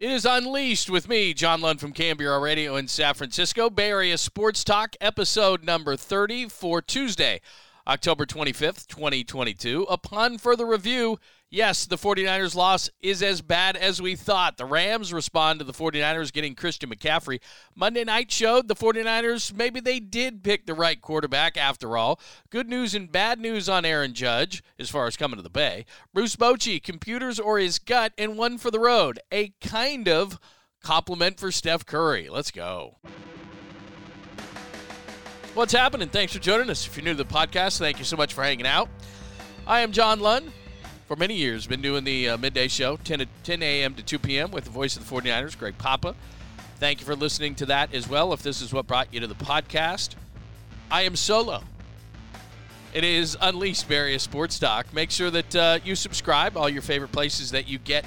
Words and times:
It 0.00 0.10
is 0.10 0.24
Unleashed 0.24 0.88
with 0.88 1.10
me, 1.10 1.34
John 1.34 1.60
Lund 1.60 1.78
from 1.78 1.92
KNBR 1.92 2.40
Radio 2.40 2.76
in 2.76 2.88
San 2.88 3.12
Francisco. 3.12 3.68
Bay 3.68 3.90
Area 3.90 4.16
Sports 4.16 4.64
Talk, 4.64 4.96
episode 4.98 5.62
number 5.62 5.94
30 5.94 6.48
for 6.48 6.80
Tuesday, 6.80 7.42
October 7.86 8.24
25th, 8.24 8.86
2022. 8.86 9.82
Upon 9.90 10.38
further 10.38 10.64
review, 10.64 11.18
yes, 11.50 11.86
the 11.86 11.96
49ers 11.96 12.54
loss 12.54 12.88
is 13.02 13.22
as 13.22 13.42
bad 13.42 13.76
as 13.76 14.00
we 14.00 14.16
thought. 14.16 14.56
The 14.56 14.64
Rams 14.64 15.12
respond 15.12 15.58
to 15.58 15.64
the 15.64 15.72
49ers 15.72 16.32
getting 16.32 16.54
Christian 16.54 16.90
McCaffrey. 16.90 17.40
Monday 17.74 18.04
night 18.04 18.30
showed 18.30 18.68
the 18.68 18.74
49ers 18.74 19.54
maybe 19.54 19.80
they 19.80 20.00
did 20.00 20.42
pick 20.42 20.66
the 20.66 20.74
right 20.74 21.00
quarterback 21.00 21.56
after 21.56 21.96
all. 21.96 22.20
Good 22.50 22.68
news 22.68 22.94
and 22.94 23.10
bad 23.10 23.38
news 23.40 23.68
on 23.68 23.84
Aaron 23.84 24.14
Judge 24.14 24.62
as 24.78 24.88
far 24.88 25.06
as 25.06 25.16
coming 25.16 25.36
to 25.36 25.42
the 25.42 25.50
Bay. 25.50 25.84
Bruce 26.14 26.36
Bochy, 26.36 26.82
computers 26.82 27.38
or 27.38 27.58
his 27.58 27.78
gut, 27.78 28.12
and 28.16 28.38
one 28.38 28.58
for 28.58 28.70
the 28.70 28.80
road. 28.80 29.18
A 29.32 29.52
kind 29.60 30.08
of 30.08 30.38
compliment 30.82 31.38
for 31.38 31.52
Steph 31.52 31.84
Curry. 31.84 32.28
Let's 32.28 32.50
go. 32.50 32.96
What's 35.54 35.72
happening? 35.72 36.08
Thanks 36.08 36.32
for 36.32 36.38
joining 36.38 36.70
us. 36.70 36.86
If 36.86 36.96
you're 36.96 37.04
new 37.04 37.12
to 37.12 37.16
the 37.16 37.24
podcast, 37.24 37.78
thank 37.78 37.98
you 37.98 38.04
so 38.04 38.16
much 38.16 38.34
for 38.34 38.44
hanging 38.44 38.66
out. 38.66 38.88
I 39.66 39.80
am 39.80 39.90
John 39.90 40.20
Lund. 40.20 40.52
For 41.10 41.16
many 41.16 41.34
years, 41.34 41.66
been 41.66 41.82
doing 41.82 42.04
the 42.04 42.28
uh, 42.28 42.36
midday 42.38 42.68
show, 42.68 42.96
10, 42.96 43.26
10 43.42 43.62
a.m. 43.64 43.94
to 43.94 44.02
2 44.04 44.20
p.m. 44.20 44.52
with 44.52 44.62
the 44.62 44.70
voice 44.70 44.96
of 44.96 45.04
the 45.04 45.12
49ers, 45.12 45.58
Greg 45.58 45.76
Papa. 45.76 46.14
Thank 46.76 47.00
you 47.00 47.04
for 47.04 47.16
listening 47.16 47.56
to 47.56 47.66
that 47.66 47.92
as 47.92 48.08
well. 48.08 48.32
If 48.32 48.44
this 48.44 48.62
is 48.62 48.72
what 48.72 48.86
brought 48.86 49.12
you 49.12 49.18
to 49.18 49.26
the 49.26 49.34
podcast, 49.34 50.10
I 50.88 51.02
am 51.02 51.16
solo. 51.16 51.64
It 52.94 53.02
is 53.02 53.36
Unleashed 53.40 53.88
Bay 53.88 53.96
Area 53.96 54.20
Sports 54.20 54.60
Talk. 54.60 54.94
Make 54.94 55.10
sure 55.10 55.32
that 55.32 55.56
uh, 55.56 55.78
you 55.82 55.96
subscribe 55.96 56.56
all 56.56 56.68
your 56.68 56.80
favorite 56.80 57.10
places 57.10 57.50
that 57.50 57.66
you 57.66 57.78
get 57.78 58.04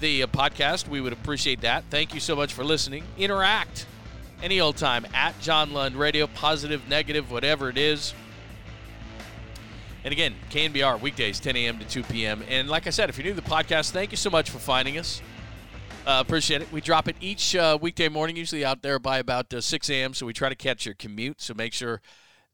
the 0.00 0.22
uh, 0.22 0.26
podcast. 0.28 0.88
We 0.88 1.02
would 1.02 1.12
appreciate 1.12 1.60
that. 1.60 1.84
Thank 1.90 2.14
you 2.14 2.20
so 2.20 2.34
much 2.34 2.54
for 2.54 2.64
listening. 2.64 3.04
Interact 3.18 3.84
any 4.42 4.58
old 4.58 4.78
time 4.78 5.06
at 5.12 5.38
John 5.42 5.74
Lund 5.74 5.96
Radio, 5.96 6.26
positive, 6.28 6.88
negative, 6.88 7.30
whatever 7.30 7.68
it 7.68 7.76
is. 7.76 8.14
And 10.04 10.12
again, 10.12 10.34
KNBR 10.50 11.00
weekdays, 11.00 11.38
10 11.38 11.56
a.m. 11.56 11.78
to 11.78 11.86
2 11.86 12.02
p.m. 12.04 12.42
And 12.48 12.68
like 12.68 12.86
I 12.86 12.90
said, 12.90 13.08
if 13.08 13.16
you're 13.16 13.24
new 13.24 13.34
to 13.34 13.40
the 13.40 13.48
podcast, 13.48 13.90
thank 13.92 14.10
you 14.10 14.16
so 14.16 14.30
much 14.30 14.50
for 14.50 14.58
finding 14.58 14.98
us. 14.98 15.22
Uh, 16.04 16.18
appreciate 16.20 16.60
it. 16.60 16.72
We 16.72 16.80
drop 16.80 17.06
it 17.06 17.14
each 17.20 17.54
uh, 17.54 17.78
weekday 17.80 18.08
morning, 18.08 18.34
usually 18.36 18.64
out 18.64 18.82
there 18.82 18.98
by 18.98 19.18
about 19.18 19.54
uh, 19.54 19.60
6 19.60 19.90
a.m. 19.90 20.14
So 20.14 20.26
we 20.26 20.32
try 20.32 20.48
to 20.48 20.56
catch 20.56 20.84
your 20.84 20.96
commute. 20.96 21.40
So 21.40 21.54
make 21.54 21.72
sure 21.72 22.00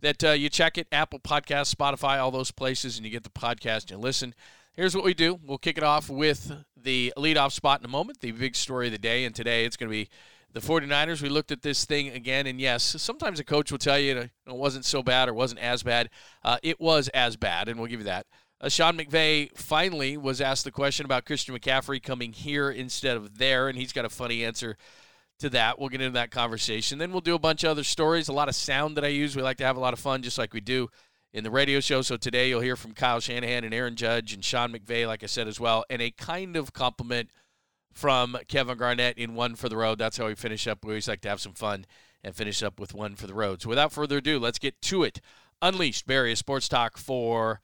that 0.00 0.22
uh, 0.22 0.30
you 0.32 0.50
check 0.50 0.76
it 0.76 0.86
Apple 0.92 1.18
Podcast, 1.18 1.74
Spotify, 1.74 2.18
all 2.18 2.30
those 2.30 2.50
places, 2.50 2.98
and 2.98 3.06
you 3.06 3.10
get 3.10 3.24
the 3.24 3.30
podcast 3.30 3.90
and 3.90 4.02
listen. 4.02 4.34
Here's 4.74 4.94
what 4.94 5.04
we 5.04 5.14
do 5.14 5.40
we'll 5.42 5.58
kick 5.58 5.78
it 5.78 5.82
off 5.82 6.10
with 6.10 6.52
the 6.76 7.12
leadoff 7.16 7.52
spot 7.52 7.80
in 7.80 7.86
a 7.86 7.88
moment, 7.88 8.20
the 8.20 8.32
big 8.32 8.54
story 8.54 8.86
of 8.86 8.92
the 8.92 8.98
day. 8.98 9.24
And 9.24 9.34
today 9.34 9.64
it's 9.64 9.76
going 9.76 9.88
to 9.88 9.92
be 9.92 10.08
the 10.52 10.60
49ers, 10.60 11.20
we 11.20 11.28
looked 11.28 11.52
at 11.52 11.62
this 11.62 11.84
thing 11.84 12.08
again, 12.08 12.46
and 12.46 12.60
yes, 12.60 12.82
sometimes 12.82 13.38
a 13.38 13.44
coach 13.44 13.70
will 13.70 13.78
tell 13.78 13.98
you 13.98 14.16
it 14.16 14.30
wasn't 14.46 14.84
so 14.84 15.02
bad 15.02 15.28
or 15.28 15.34
wasn't 15.34 15.60
as 15.60 15.82
bad. 15.82 16.08
Uh, 16.42 16.56
it 16.62 16.80
was 16.80 17.08
as 17.08 17.36
bad, 17.36 17.68
and 17.68 17.78
we'll 17.78 17.88
give 17.88 18.00
you 18.00 18.06
that. 18.06 18.26
Uh, 18.60 18.68
Sean 18.68 18.96
McVay 18.96 19.56
finally 19.56 20.16
was 20.16 20.40
asked 20.40 20.64
the 20.64 20.70
question 20.70 21.04
about 21.04 21.26
Christian 21.26 21.54
McCaffrey 21.56 22.02
coming 22.02 22.32
here 22.32 22.70
instead 22.70 23.16
of 23.16 23.38
there, 23.38 23.68
and 23.68 23.78
he's 23.78 23.92
got 23.92 24.06
a 24.06 24.08
funny 24.08 24.42
answer 24.44 24.76
to 25.38 25.50
that. 25.50 25.78
We'll 25.78 25.90
get 25.90 26.00
into 26.00 26.14
that 26.14 26.30
conversation. 26.30 26.98
Then 26.98 27.12
we'll 27.12 27.20
do 27.20 27.34
a 27.34 27.38
bunch 27.38 27.62
of 27.62 27.70
other 27.70 27.84
stories, 27.84 28.28
a 28.28 28.32
lot 28.32 28.48
of 28.48 28.54
sound 28.54 28.96
that 28.96 29.04
I 29.04 29.08
use. 29.08 29.36
We 29.36 29.42
like 29.42 29.58
to 29.58 29.66
have 29.66 29.76
a 29.76 29.80
lot 29.80 29.92
of 29.92 30.00
fun, 30.00 30.22
just 30.22 30.38
like 30.38 30.54
we 30.54 30.60
do 30.60 30.88
in 31.32 31.44
the 31.44 31.50
radio 31.50 31.78
show. 31.78 32.00
So 32.00 32.16
today 32.16 32.48
you'll 32.48 32.62
hear 32.62 32.74
from 32.74 32.94
Kyle 32.94 33.20
Shanahan 33.20 33.64
and 33.64 33.74
Aaron 33.74 33.96
Judge 33.96 34.32
and 34.32 34.42
Sean 34.42 34.72
McVay, 34.72 35.06
like 35.06 35.22
I 35.22 35.26
said 35.26 35.46
as 35.46 35.60
well, 35.60 35.84
and 35.90 36.00
a 36.00 36.10
kind 36.10 36.56
of 36.56 36.72
compliment– 36.72 37.30
from 37.98 38.38
Kevin 38.46 38.78
Garnett 38.78 39.18
in 39.18 39.34
one 39.34 39.56
for 39.56 39.68
the 39.68 39.76
road. 39.76 39.98
That's 39.98 40.18
how 40.18 40.26
we 40.26 40.36
finish 40.36 40.68
up. 40.68 40.84
We 40.84 40.92
always 40.92 41.08
like 41.08 41.20
to 41.22 41.28
have 41.28 41.40
some 41.40 41.52
fun 41.52 41.84
and 42.22 42.32
finish 42.32 42.62
up 42.62 42.78
with 42.78 42.94
one 42.94 43.16
for 43.16 43.26
the 43.26 43.34
road. 43.34 43.60
So 43.60 43.68
without 43.68 43.92
further 43.92 44.18
ado, 44.18 44.38
let's 44.38 44.60
get 44.60 44.80
to 44.82 45.02
it. 45.02 45.20
Unleashed 45.60 46.06
Bay 46.06 46.14
Area 46.14 46.36
Sports 46.36 46.68
Talk 46.68 46.96
for 46.96 47.60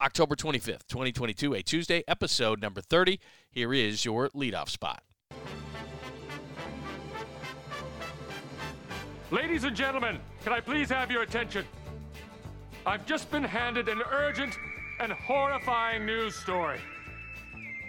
October 0.00 0.36
25th, 0.36 0.86
2022, 0.86 1.54
a 1.54 1.62
Tuesday, 1.62 2.04
episode 2.06 2.62
number 2.62 2.80
30. 2.80 3.18
Here 3.50 3.74
is 3.74 4.04
your 4.04 4.28
leadoff 4.28 4.68
spot. 4.68 5.02
Ladies 9.32 9.64
and 9.64 9.74
gentlemen, 9.74 10.20
can 10.44 10.52
I 10.52 10.60
please 10.60 10.88
have 10.88 11.10
your 11.10 11.22
attention? 11.22 11.64
I've 12.86 13.04
just 13.06 13.28
been 13.32 13.42
handed 13.42 13.88
an 13.88 14.02
urgent 14.12 14.56
and 15.00 15.10
horrifying 15.10 16.06
news 16.06 16.36
story. 16.36 16.78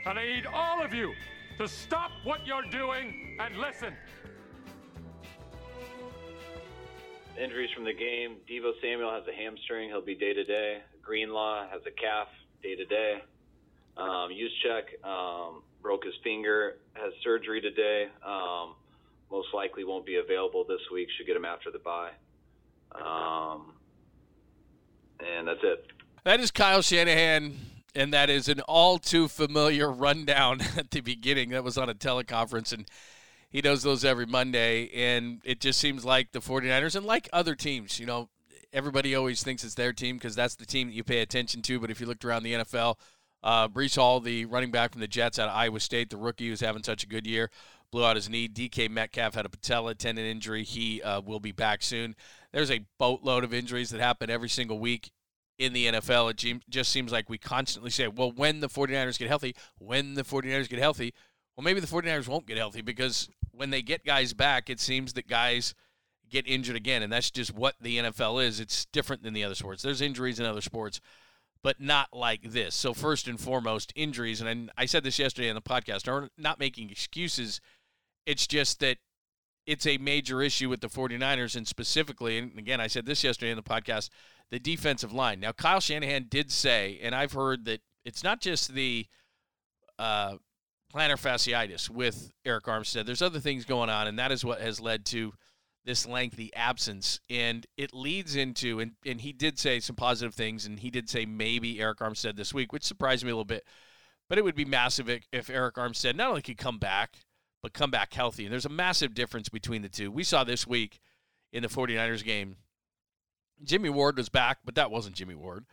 And 0.07 0.17
I 0.17 0.25
need 0.25 0.47
all 0.47 0.83
of 0.83 0.91
you 0.91 1.13
to 1.57 1.67
stop 1.67 2.11
what 2.23 2.45
you're 2.45 2.69
doing 2.69 3.37
and 3.39 3.57
listen. 3.57 3.93
Injuries 7.41 7.69
from 7.75 7.83
the 7.83 7.93
game. 7.93 8.37
Deebo 8.49 8.71
Samuel 8.81 9.11
has 9.11 9.23
a 9.27 9.33
hamstring. 9.33 9.89
He'll 9.89 10.01
be 10.01 10.15
day 10.15 10.33
to 10.33 10.43
day. 10.43 10.79
Greenlaw 11.01 11.69
has 11.69 11.81
a 11.85 11.91
calf 11.91 12.27
day 12.63 12.75
to 12.75 12.85
day. 12.85 13.21
Um, 13.97 14.29
Juszczyk 14.31 15.05
um, 15.07 15.63
broke 15.81 16.03
his 16.03 16.13
finger, 16.23 16.77
has 16.93 17.13
surgery 17.23 17.61
today. 17.61 18.07
Um, 18.25 18.75
most 19.31 19.47
likely 19.53 19.83
won't 19.83 20.05
be 20.05 20.15
available 20.15 20.65
this 20.67 20.81
week. 20.93 21.07
Should 21.17 21.27
get 21.27 21.35
him 21.35 21.45
after 21.45 21.71
the 21.71 21.79
bye. 21.79 22.11
Um, 22.93 23.73
and 25.19 25.47
that's 25.47 25.59
it. 25.63 25.87
That 26.23 26.39
is 26.39 26.51
Kyle 26.51 26.81
Shanahan 26.81 27.57
and 27.95 28.13
that 28.13 28.29
is 28.29 28.49
an 28.49 28.59
all 28.61 28.97
too 28.99 29.27
familiar 29.27 29.91
rundown 29.91 30.61
at 30.77 30.91
the 30.91 31.01
beginning. 31.01 31.49
That 31.49 31.63
was 31.63 31.77
on 31.77 31.89
a 31.89 31.95
teleconference, 31.95 32.73
and 32.73 32.87
he 33.49 33.61
does 33.61 33.83
those 33.83 34.03
every 34.03 34.25
Monday. 34.25 34.89
And 34.93 35.41
it 35.45 35.59
just 35.59 35.79
seems 35.79 36.03
like 36.03 36.31
the 36.31 36.39
49ers, 36.39 36.95
and 36.95 37.05
like 37.05 37.29
other 37.31 37.55
teams, 37.55 37.99
you 37.99 38.05
know, 38.05 38.29
everybody 38.73 39.15
always 39.15 39.41
thinks 39.41 39.63
it's 39.63 39.75
their 39.75 39.93
team 39.93 40.17
because 40.17 40.35
that's 40.35 40.55
the 40.55 40.65
team 40.65 40.87
that 40.87 40.93
you 40.93 41.03
pay 41.03 41.21
attention 41.21 41.61
to. 41.63 41.79
But 41.79 41.89
if 41.89 42.01
you 42.01 42.05
looked 42.05 42.25
around 42.25 42.43
the 42.43 42.53
NFL, 42.53 42.97
uh, 43.41 43.67
Breece 43.67 43.95
Hall, 43.95 44.19
the 44.19 44.45
running 44.45 44.71
back 44.71 44.91
from 44.91 45.01
the 45.01 45.07
Jets 45.07 45.39
out 45.39 45.49
of 45.49 45.55
Iowa 45.55 45.79
State, 45.79 46.09
the 46.09 46.17
rookie 46.17 46.49
who's 46.49 46.61
having 46.61 46.83
such 46.83 47.03
a 47.03 47.07
good 47.07 47.25
year, 47.25 47.49
blew 47.91 48.03
out 48.03 48.17
his 48.17 48.29
knee. 48.29 48.49
DK 48.49 48.89
Metcalf 48.89 49.35
had 49.35 49.45
a 49.45 49.49
patella 49.49 49.95
tendon 49.95 50.25
injury. 50.25 50.63
He 50.63 51.01
uh, 51.01 51.21
will 51.21 51.39
be 51.39 51.51
back 51.51 51.81
soon. 51.81 52.15
There's 52.51 52.71
a 52.71 52.85
boatload 52.97 53.43
of 53.43 53.53
injuries 53.53 53.91
that 53.91 54.01
happen 54.01 54.29
every 54.29 54.49
single 54.49 54.79
week 54.79 55.11
in 55.57 55.73
the 55.73 55.87
NFL. 55.87 56.31
It 56.31 56.61
just 56.69 56.91
seems 56.91 57.11
like 57.11 57.29
we 57.29 57.37
constantly 57.37 57.91
say, 57.91 58.07
well, 58.07 58.31
when 58.31 58.59
the 58.59 58.69
49ers 58.69 59.17
get 59.17 59.27
healthy, 59.27 59.55
when 59.77 60.15
the 60.15 60.23
49ers 60.23 60.69
get 60.69 60.79
healthy, 60.79 61.13
well, 61.55 61.63
maybe 61.63 61.79
the 61.79 61.87
49ers 61.87 62.27
won't 62.27 62.47
get 62.47 62.57
healthy 62.57 62.81
because 62.81 63.29
when 63.51 63.69
they 63.69 63.81
get 63.81 64.05
guys 64.05 64.33
back, 64.33 64.69
it 64.69 64.79
seems 64.79 65.13
that 65.13 65.27
guys 65.27 65.73
get 66.29 66.47
injured 66.47 66.75
again. 66.75 67.01
And 67.01 67.11
that's 67.11 67.31
just 67.31 67.53
what 67.53 67.75
the 67.79 67.97
NFL 67.97 68.43
is. 68.43 68.59
It's 68.59 68.85
different 68.85 69.23
than 69.23 69.33
the 69.33 69.43
other 69.43 69.55
sports. 69.55 69.81
There's 69.81 70.01
injuries 70.01 70.39
in 70.39 70.45
other 70.45 70.61
sports, 70.61 70.99
but 71.63 71.79
not 71.79 72.09
like 72.11 72.41
this. 72.43 72.75
So, 72.75 72.93
first 72.93 73.27
and 73.27 73.39
foremost, 73.39 73.93
injuries. 73.95 74.41
And 74.41 74.71
I 74.77 74.85
said 74.85 75.03
this 75.03 75.19
yesterday 75.19 75.49
on 75.49 75.55
the 75.55 75.61
podcast, 75.61 76.11
are 76.11 76.29
not 76.37 76.59
making 76.59 76.89
excuses. 76.89 77.61
It's 78.25 78.47
just 78.47 78.79
that 78.81 78.97
it's 79.65 79.87
a 79.87 79.97
major 79.97 80.41
issue 80.41 80.69
with 80.69 80.81
the 80.81 80.87
49ers 80.87 81.55
and 81.55 81.67
specifically, 81.67 82.37
and 82.37 82.57
again, 82.57 82.81
I 82.81 82.87
said 82.87 83.05
this 83.05 83.23
yesterday 83.23 83.51
in 83.51 83.57
the 83.57 83.63
podcast 83.63 84.09
the 84.51 84.59
defensive 84.59 85.13
line. 85.13 85.39
Now, 85.39 85.51
Kyle 85.51 85.79
Shanahan 85.79 86.27
did 86.29 86.51
say, 86.51 86.99
and 87.01 87.15
I've 87.15 87.33
heard 87.33 87.65
that 87.65 87.81
it's 88.03 88.23
not 88.23 88.41
just 88.41 88.73
the 88.73 89.07
uh, 89.97 90.35
plantar 90.93 91.19
fasciitis 91.19 91.89
with 91.89 92.31
Arik 92.45 92.61
Armstead. 92.61 93.05
There's 93.05 93.21
other 93.21 93.39
things 93.39 93.65
going 93.65 93.89
on, 93.89 94.07
and 94.07 94.19
that 94.19 94.31
is 94.31 94.45
what 94.45 94.61
has 94.61 94.79
led 94.79 95.05
to 95.07 95.33
this 95.83 96.07
lengthy 96.07 96.53
absence. 96.53 97.19
And 97.29 97.65
it 97.77 97.93
leads 97.93 98.35
into, 98.35 98.79
and, 98.79 98.93
and 99.05 99.21
he 99.21 99.33
did 99.33 99.59
say 99.59 99.79
some 99.79 99.95
positive 99.95 100.33
things, 100.33 100.65
and 100.65 100.79
he 100.79 100.89
did 100.89 101.09
say 101.09 101.25
maybe 101.25 101.75
Arik 101.75 101.97
Armstead 101.97 102.35
this 102.35 102.53
week, 102.53 102.71
which 102.71 102.83
surprised 102.83 103.23
me 103.23 103.31
a 103.31 103.35
little 103.35 103.45
bit. 103.45 103.65
But 104.27 104.37
it 104.37 104.43
would 104.43 104.55
be 104.55 104.65
massive 104.65 105.09
if 105.09 105.47
Arik 105.47 105.73
Armstead 105.73 106.15
not 106.15 106.29
only 106.29 106.41
could 106.41 106.57
come 106.57 106.79
back, 106.79 107.17
but 107.61 107.73
come 107.73 107.91
back 107.91 108.13
healthy. 108.13 108.45
And 108.45 108.51
there's 108.51 108.65
a 108.65 108.69
massive 108.69 109.13
difference 109.13 109.49
between 109.49 109.81
the 109.81 109.89
two. 109.89 110.11
We 110.11 110.23
saw 110.23 110.43
this 110.43 110.65
week 110.65 110.99
in 111.51 111.61
the 111.61 111.69
49ers 111.69 112.23
game 112.23 112.57
Jimmy 113.63 113.89
Ward 113.89 114.17
was 114.17 114.29
back, 114.29 114.59
but 114.65 114.75
that 114.75 114.91
wasn't 114.91 115.15
Jimmy 115.15 115.35
Ward. 115.35 115.65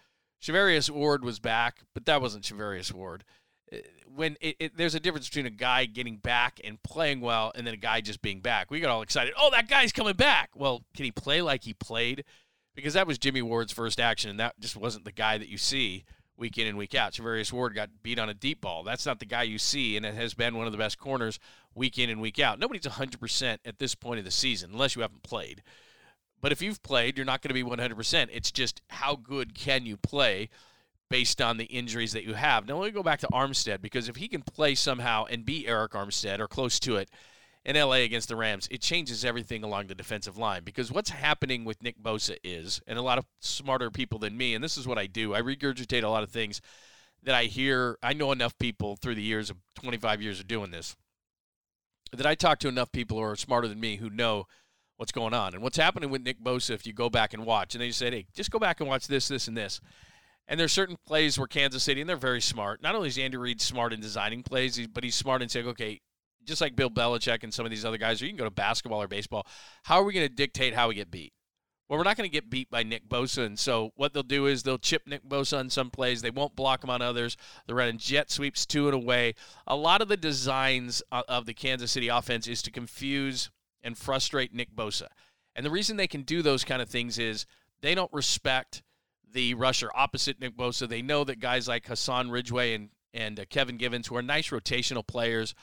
Charvarius 0.43 0.90
Ward 0.90 1.25
was 1.25 1.38
back, 1.38 1.81
but 1.94 2.06
that 2.06 2.20
wasn't 2.20 2.44
Charvarius 2.44 2.93
Ward. 2.93 3.25
Uh, 3.73 3.79
when 4.14 4.37
it, 4.40 4.56
it, 4.58 4.76
there's 4.76 4.94
a 4.94 5.00
difference 5.00 5.29
between 5.29 5.46
a 5.46 5.50
guy 5.50 5.84
getting 5.84 6.17
back 6.17 6.61
and 6.64 6.82
playing 6.82 7.20
well, 7.20 7.52
and 7.55 7.67
then 7.67 7.75
a 7.75 7.79
guy 7.79 8.00
just 8.00 8.23
being 8.23 8.40
back. 8.40 8.70
We 8.70 8.81
got 8.81 8.90
all 8.90 9.02
excited. 9.02 9.34
Oh, 9.38 9.50
that 9.52 9.69
guy's 9.69 9.93
coming 9.93 10.14
back. 10.14 10.50
Well, 10.55 10.84
can 10.94 11.05
he 11.05 11.11
play 11.11 11.43
like 11.43 11.64
he 11.64 11.75
played? 11.75 12.25
Because 12.75 12.94
that 12.94 13.06
was 13.06 13.19
Jimmy 13.19 13.43
Ward's 13.43 13.73
first 13.73 14.00
action, 14.00 14.31
and 14.31 14.40
that 14.40 14.58
just 14.58 14.76
wasn't 14.76 15.05
the 15.05 15.12
guy 15.12 15.38
that 15.38 15.49
you 15.49 15.58
see 15.58 16.05
week 16.37 16.58
in 16.58 16.67
and 16.67 16.76
week 16.76 16.94
out. 16.94 17.12
Charvarius 17.12 17.52
Ward 17.52 17.75
got 17.75 17.90
beat 18.02 18.19
on 18.19 18.28
a 18.28 18.35
deep 18.35 18.61
ball. 18.61 18.82
That's 18.82 19.06
not 19.06 19.20
the 19.20 19.26
guy 19.26 19.44
you 19.44 19.58
see, 19.58 19.96
and 19.96 20.05
it 20.05 20.14
has 20.14 20.35
been 20.35 20.56
one 20.56 20.67
of 20.67 20.73
the 20.73 20.78
best 20.78 20.99
corners 20.99 21.38
week 21.75 21.99
in 21.99 22.11
and 22.11 22.20
week 22.20 22.38
out. 22.38 22.58
Nobody's 22.58 22.82
100% 22.82 23.58
at 23.64 23.78
this 23.78 23.94
point 23.94 24.19
of 24.19 24.25
the 24.25 24.31
season 24.31 24.70
unless 24.73 24.96
you 24.96 25.02
haven't 25.02 25.23
played. 25.23 25.62
But 26.42 26.52
if 26.52 26.60
you've 26.60 26.82
played, 26.82 27.16
you're 27.16 27.24
not 27.24 27.40
going 27.40 27.48
to 27.48 27.54
be 27.54 27.62
100%. 27.62 28.28
It's 28.32 28.50
just 28.50 28.82
how 28.90 29.16
good 29.16 29.54
can 29.54 29.86
you 29.86 29.96
play 29.96 30.50
based 31.08 31.40
on 31.40 31.56
the 31.56 31.64
injuries 31.66 32.12
that 32.12 32.24
you 32.24 32.34
have. 32.34 32.66
Now 32.66 32.78
let 32.78 32.86
me 32.86 32.90
go 32.90 33.02
back 33.02 33.20
to 33.20 33.28
Armstead 33.28 33.80
because 33.80 34.08
if 34.08 34.16
he 34.16 34.28
can 34.28 34.42
play 34.42 34.74
somehow 34.74 35.26
and 35.26 35.44
be 35.44 35.66
Arik 35.68 35.90
Armstead 35.90 36.40
or 36.40 36.48
close 36.48 36.80
to 36.80 36.96
it 36.96 37.10
in 37.64 37.76
LA 37.76 37.96
against 37.96 38.28
the 38.28 38.36
Rams, 38.36 38.66
it 38.70 38.80
changes 38.80 39.24
everything 39.24 39.62
along 39.62 39.86
the 39.86 39.94
defensive 39.94 40.36
line. 40.36 40.64
Because 40.64 40.90
what's 40.90 41.10
happening 41.10 41.64
with 41.64 41.82
Nick 41.82 42.02
Bosa 42.02 42.36
is, 42.42 42.80
and 42.86 42.98
a 42.98 43.02
lot 43.02 43.18
of 43.18 43.26
smarter 43.40 43.90
people 43.90 44.18
than 44.18 44.36
me, 44.36 44.54
and 44.54 44.64
this 44.64 44.76
is 44.76 44.86
what 44.86 44.98
I 44.98 45.06
do, 45.06 45.34
I 45.34 45.42
regurgitate 45.42 46.02
a 46.02 46.08
lot 46.08 46.22
of 46.22 46.30
things 46.30 46.60
that 47.22 47.34
I 47.34 47.44
hear. 47.44 47.98
I 48.02 48.14
know 48.14 48.32
enough 48.32 48.58
people 48.58 48.96
through 48.96 49.14
the 49.14 49.22
years 49.22 49.50
of 49.50 49.58
25 49.76 50.22
years 50.22 50.40
of 50.40 50.48
doing 50.48 50.72
this 50.72 50.96
that 52.12 52.26
I 52.26 52.34
talk 52.34 52.58
to 52.60 52.68
enough 52.68 52.92
people 52.92 53.16
who 53.18 53.24
are 53.24 53.36
smarter 53.36 53.68
than 53.68 53.80
me 53.80 53.96
who 53.96 54.10
know 54.10 54.46
what's 55.02 55.10
going 55.10 55.34
on. 55.34 55.52
And 55.52 55.64
what's 55.64 55.76
happening 55.76 56.10
with 56.10 56.22
Nick 56.22 56.40
Bosa, 56.40 56.70
if 56.70 56.87
you 56.87 56.93
go 56.93 57.10
back 57.10 57.34
and 57.34 57.44
watch, 57.44 57.75
and 57.75 57.82
they 57.82 57.90
say, 57.90 58.08
hey, 58.08 58.26
just 58.37 58.52
go 58.52 58.60
back 58.60 58.78
and 58.78 58.88
watch 58.88 59.08
this, 59.08 59.26
this, 59.26 59.49
and 59.49 59.56
this. 59.56 59.81
And 60.46 60.60
there's 60.60 60.70
certain 60.70 60.96
plays 61.04 61.37
where 61.37 61.49
Kansas 61.49 61.82
City, 61.82 62.00
and 62.00 62.08
they're 62.08 62.16
very 62.16 62.40
smart. 62.40 62.81
Not 62.84 62.94
only 62.94 63.08
is 63.08 63.19
Andy 63.19 63.37
Reid 63.37 63.60
smart 63.60 63.93
in 63.93 64.00
designing 64.00 64.44
plays, 64.44 64.87
but 64.87 65.02
he's 65.02 65.16
smart 65.16 65.43
in 65.43 65.49
saying, 65.49 65.66
okay, 65.66 66.00
just 66.44 66.60
like 66.60 66.76
Bill 66.76 66.88
Belichick 66.88 67.43
and 67.43 67.52
some 67.52 67.66
of 67.66 67.70
these 67.70 67.84
other 67.84 67.99
guys, 67.99 68.22
or 68.22 68.26
you 68.26 68.31
can 68.31 68.38
go 68.38 68.44
to 68.44 68.50
basketball 68.50 69.02
or 69.02 69.08
baseball, 69.08 69.44
how 69.82 69.96
are 69.96 70.04
we 70.04 70.12
going 70.12 70.28
to 70.28 70.32
dictate 70.32 70.72
how 70.72 70.87
we 70.87 70.94
get 70.94 71.10
beat? 71.10 71.32
Well, 71.88 71.99
we're 71.99 72.04
not 72.04 72.16
going 72.16 72.31
to 72.31 72.32
get 72.32 72.49
beat 72.49 72.70
by 72.70 72.84
Nick 72.84 73.08
Bosa. 73.08 73.44
And 73.44 73.58
so 73.58 73.90
what 73.96 74.14
they'll 74.14 74.22
do 74.22 74.46
is 74.46 74.62
they'll 74.62 74.78
chip 74.78 75.02
Nick 75.04 75.28
Bosa 75.28 75.58
on 75.58 75.69
some 75.69 75.90
plays. 75.90 76.22
They 76.22 76.31
won't 76.31 76.54
block 76.54 76.84
him 76.84 76.90
on 76.90 77.02
others. 77.02 77.37
They're 77.66 77.75
running 77.75 77.99
jet 77.99 78.31
sweeps 78.31 78.64
to 78.66 78.87
and 78.87 78.94
away. 78.94 79.34
A 79.66 79.75
lot 79.75 80.00
of 80.00 80.06
the 80.06 80.16
designs 80.16 81.02
of 81.10 81.46
the 81.46 81.54
Kansas 81.54 81.90
City 81.90 82.06
offense 82.06 82.46
is 82.46 82.62
to 82.62 82.70
confuse 82.70 83.50
and 83.82 83.96
frustrate 83.96 84.55
Nick 84.55 84.75
Bosa. 84.75 85.08
And 85.55 85.67
the 85.67 85.70
reason 85.70 85.96
they 85.96 86.06
can 86.06 86.23
do 86.23 86.43
those 86.43 86.64
kind 86.64 86.81
of 86.81 86.88
things 86.88 87.19
is 87.19 87.46
they 87.81 87.94
don't 87.94 88.12
respect 88.12 88.82
the 89.31 89.55
rusher 89.55 89.90
opposite 89.94 90.40
Nick 90.40 90.56
Bosa. 90.56 90.88
They 90.88 91.02
know 91.02 91.25
that 91.25 91.40
guys 91.40 91.69
like 91.69 91.87
Hassan 91.87 92.31
Ridgeway 92.31 92.75
and, 92.75 92.90
and 93.12 93.40
uh, 93.40 93.44
Kevin 93.49 93.76
Givens, 93.76 94.06
who 94.06 94.17
are 94.17 94.23
nice 94.23 94.49
rotational 94.49 95.06
players, 95.06 95.55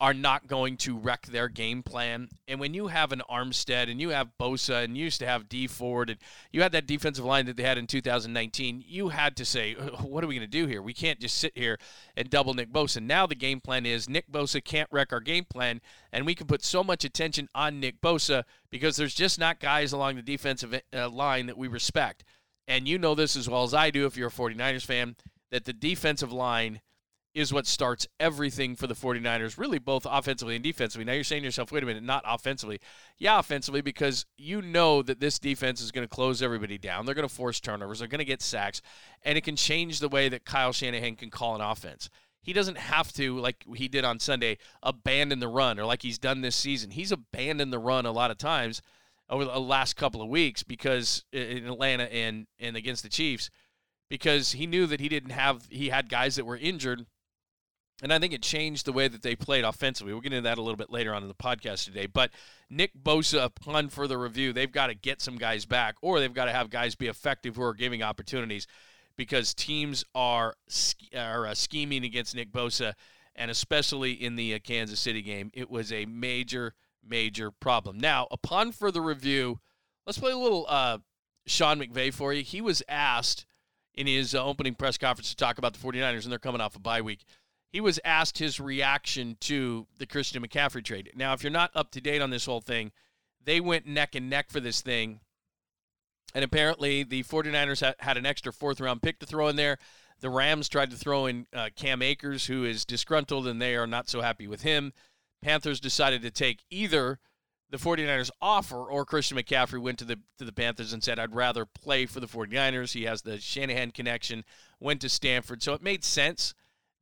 are 0.00 0.12
not 0.12 0.48
going 0.48 0.76
to 0.76 0.98
wreck 0.98 1.26
their 1.26 1.48
game 1.48 1.82
plan. 1.82 2.28
And 2.48 2.58
when 2.58 2.74
you 2.74 2.88
have 2.88 3.12
an 3.12 3.22
Armstead 3.30 3.88
and 3.88 4.00
you 4.00 4.08
have 4.08 4.32
Bosa 4.38 4.82
and 4.82 4.96
you 4.96 5.04
used 5.04 5.20
to 5.20 5.26
have 5.26 5.48
Dee 5.48 5.68
Ford 5.68 6.10
and 6.10 6.18
you 6.50 6.60
had 6.62 6.72
that 6.72 6.86
defensive 6.88 7.24
line 7.24 7.46
that 7.46 7.56
they 7.56 7.62
had 7.62 7.78
in 7.78 7.86
2019, 7.86 8.82
you 8.84 9.10
had 9.10 9.36
to 9.36 9.44
say, 9.44 9.74
what 9.74 10.24
are 10.24 10.26
we 10.26 10.34
going 10.34 10.40
to 10.40 10.50
do 10.50 10.66
here? 10.66 10.82
We 10.82 10.92
can't 10.92 11.20
just 11.20 11.38
sit 11.38 11.52
here 11.56 11.78
and 12.16 12.28
double 12.28 12.52
Nick 12.52 12.72
Bosa. 12.72 13.00
Now 13.00 13.26
the 13.26 13.36
game 13.36 13.60
plan 13.60 13.86
is 13.86 14.08
Nick 14.08 14.30
Bosa 14.30 14.62
can't 14.62 14.88
wreck 14.90 15.12
our 15.12 15.20
game 15.20 15.44
plan, 15.44 15.80
and 16.12 16.26
we 16.26 16.34
can 16.34 16.48
put 16.48 16.64
so 16.64 16.82
much 16.82 17.04
attention 17.04 17.48
on 17.54 17.78
Nick 17.78 18.00
Bosa 18.00 18.42
because 18.70 18.96
there's 18.96 19.14
just 19.14 19.38
not 19.38 19.60
guys 19.60 19.92
along 19.92 20.16
the 20.16 20.22
defensive 20.22 20.80
uh, 20.92 21.08
line 21.10 21.46
that 21.46 21.58
we 21.58 21.68
respect. 21.68 22.24
And 22.66 22.88
you 22.88 22.98
know 22.98 23.14
this 23.14 23.36
as 23.36 23.48
well 23.48 23.62
as 23.62 23.74
I 23.74 23.90
do 23.90 24.06
if 24.06 24.16
you're 24.16 24.28
a 24.28 24.32
49ers 24.32 24.84
fan, 24.84 25.14
that 25.50 25.64
the 25.64 25.72
defensive 25.72 26.32
line– 26.32 26.80
is 27.34 27.52
what 27.52 27.66
starts 27.66 28.06
everything 28.20 28.76
for 28.76 28.86
the 28.86 28.94
49ers, 28.94 29.56
really 29.56 29.78
both 29.78 30.06
offensively 30.08 30.54
and 30.54 30.64
defensively. 30.64 31.04
Now 31.04 31.12
you're 31.12 31.24
saying 31.24 31.42
to 31.42 31.46
yourself, 31.46 31.72
wait 31.72 31.82
a 31.82 31.86
minute, 31.86 32.02
not 32.02 32.24
offensively. 32.26 32.78
Yeah, 33.18 33.38
offensively, 33.38 33.80
because 33.80 34.26
you 34.36 34.60
know 34.60 35.02
that 35.02 35.20
this 35.20 35.38
defense 35.38 35.80
is 35.80 35.90
going 35.90 36.06
to 36.06 36.14
close 36.14 36.42
everybody 36.42 36.78
down. 36.78 37.06
They're 37.06 37.14
going 37.14 37.28
to 37.28 37.34
force 37.34 37.60
turnovers, 37.60 38.00
they're 38.00 38.08
going 38.08 38.18
to 38.18 38.24
get 38.24 38.42
sacks, 38.42 38.82
and 39.22 39.38
it 39.38 39.44
can 39.44 39.56
change 39.56 40.00
the 40.00 40.08
way 40.08 40.28
that 40.28 40.44
Kyle 40.44 40.72
Shanahan 40.72 41.16
can 41.16 41.30
call 41.30 41.54
an 41.54 41.60
offense. 41.60 42.10
He 42.42 42.52
doesn't 42.52 42.78
have 42.78 43.12
to, 43.14 43.38
like 43.38 43.64
he 43.74 43.88
did 43.88 44.04
on 44.04 44.18
Sunday, 44.18 44.58
abandon 44.82 45.38
the 45.38 45.48
run 45.48 45.78
or 45.78 45.84
like 45.84 46.02
he's 46.02 46.18
done 46.18 46.40
this 46.40 46.56
season. 46.56 46.90
He's 46.90 47.12
abandoned 47.12 47.72
the 47.72 47.78
run 47.78 48.04
a 48.04 48.12
lot 48.12 48.32
of 48.32 48.38
times 48.38 48.82
over 49.30 49.44
the 49.44 49.60
last 49.60 49.94
couple 49.94 50.20
of 50.20 50.28
weeks 50.28 50.62
because 50.62 51.24
in 51.32 51.66
Atlanta 51.66 52.12
and, 52.12 52.46
and 52.58 52.76
against 52.76 53.04
the 53.04 53.08
Chiefs 53.08 53.48
because 54.12 54.52
he 54.52 54.66
knew 54.66 54.86
that 54.86 55.00
he 55.00 55.08
didn't 55.08 55.30
have 55.30 55.66
he 55.70 55.88
had 55.88 56.10
guys 56.10 56.36
that 56.36 56.44
were 56.44 56.58
injured 56.58 57.06
and 58.02 58.12
I 58.12 58.18
think 58.18 58.32
it 58.32 58.42
changed 58.42 58.84
the 58.84 58.92
way 58.92 59.06
that 59.06 59.22
they 59.22 59.36
played 59.36 59.64
offensively. 59.64 60.12
We'll 60.12 60.22
get 60.22 60.32
into 60.32 60.48
that 60.48 60.58
a 60.58 60.62
little 60.62 60.76
bit 60.76 60.90
later 60.90 61.14
on 61.14 61.22
in 61.22 61.28
the 61.28 61.34
podcast 61.34 61.84
today. 61.84 62.06
But 62.06 62.32
Nick 62.68 62.90
Bosa, 63.00 63.44
upon 63.44 63.88
further 63.90 64.18
review, 64.18 64.52
they've 64.52 64.70
got 64.70 64.88
to 64.88 64.94
get 64.94 65.22
some 65.22 65.36
guys 65.36 65.64
back, 65.64 65.94
or 66.02 66.18
they've 66.18 66.34
got 66.34 66.46
to 66.46 66.52
have 66.52 66.68
guys 66.68 66.96
be 66.96 67.06
effective 67.06 67.54
who 67.54 67.62
are 67.62 67.74
giving 67.74 68.02
opportunities 68.02 68.66
because 69.16 69.54
teams 69.54 70.04
are, 70.16 70.54
are 71.16 71.46
uh, 71.46 71.54
scheming 71.54 72.04
against 72.04 72.34
Nick 72.34 72.50
Bosa, 72.50 72.94
and 73.36 73.50
especially 73.50 74.12
in 74.12 74.34
the 74.34 74.54
uh, 74.54 74.58
Kansas 74.58 74.98
City 74.98 75.22
game. 75.22 75.52
It 75.54 75.70
was 75.70 75.92
a 75.92 76.04
major, 76.06 76.74
major 77.06 77.52
problem. 77.52 77.98
Now, 77.98 78.26
upon 78.32 78.72
further 78.72 79.00
review, 79.00 79.60
let's 80.06 80.18
play 80.18 80.32
a 80.32 80.36
little 80.36 80.66
uh, 80.68 80.98
Sean 81.46 81.78
McVay 81.78 82.12
for 82.12 82.32
you. 82.32 82.42
He 82.42 82.60
was 82.60 82.82
asked 82.88 83.46
in 83.94 84.08
his 84.08 84.34
uh, 84.34 84.44
opening 84.44 84.74
press 84.74 84.98
conference 84.98 85.30
to 85.30 85.36
talk 85.36 85.58
about 85.58 85.74
the 85.74 85.78
49ers, 85.78 86.24
and 86.24 86.32
they're 86.32 86.40
coming 86.40 86.60
off 86.60 86.74
a 86.74 86.80
bye 86.80 87.02
week 87.02 87.24
he 87.72 87.80
was 87.80 87.98
asked 88.04 88.38
his 88.38 88.60
reaction 88.60 89.36
to 89.40 89.86
the 89.98 90.06
Christian 90.06 90.46
McCaffrey 90.46 90.84
trade. 90.84 91.10
Now, 91.16 91.32
if 91.32 91.42
you're 91.42 91.50
not 91.50 91.70
up 91.74 91.90
to 91.92 92.00
date 92.00 92.20
on 92.20 92.30
this 92.30 92.44
whole 92.44 92.60
thing, 92.60 92.92
they 93.42 93.60
went 93.60 93.86
neck 93.86 94.14
and 94.14 94.28
neck 94.28 94.50
for 94.50 94.60
this 94.60 94.82
thing. 94.82 95.20
And 96.34 96.44
apparently, 96.44 97.02
the 97.02 97.22
49ers 97.24 97.94
had 97.98 98.16
an 98.16 98.26
extra 98.26 98.52
fourth 98.52 98.80
round 98.80 99.02
pick 99.02 99.18
to 99.20 99.26
throw 99.26 99.48
in 99.48 99.56
there. 99.56 99.78
The 100.20 100.30
Rams 100.30 100.68
tried 100.68 100.90
to 100.90 100.96
throw 100.96 101.26
in 101.26 101.46
uh, 101.52 101.70
Cam 101.74 102.02
Akers, 102.02 102.46
who 102.46 102.64
is 102.64 102.84
disgruntled, 102.84 103.46
and 103.46 103.60
they 103.60 103.74
are 103.74 103.86
not 103.86 104.08
so 104.08 104.20
happy 104.20 104.46
with 104.46 104.62
him. 104.62 104.92
Panthers 105.42 105.80
decided 105.80 106.22
to 106.22 106.30
take 106.30 106.62
either 106.70 107.18
the 107.70 107.78
49ers 107.78 108.30
offer 108.40 108.76
or 108.76 109.04
Christian 109.04 109.36
McCaffrey 109.38 109.80
went 109.80 109.98
to 109.98 110.04
the 110.04 110.18
to 110.38 110.44
the 110.44 110.52
Panthers 110.52 110.92
and 110.92 111.02
said 111.02 111.18
I'd 111.18 111.34
rather 111.34 111.64
play 111.64 112.04
for 112.04 112.20
the 112.20 112.28
49ers. 112.28 112.92
He 112.92 113.04
has 113.04 113.22
the 113.22 113.40
Shanahan 113.40 113.90
connection, 113.90 114.44
went 114.78 115.00
to 115.00 115.08
Stanford. 115.08 115.62
So 115.62 115.72
it 115.72 115.82
made 115.82 116.04
sense 116.04 116.54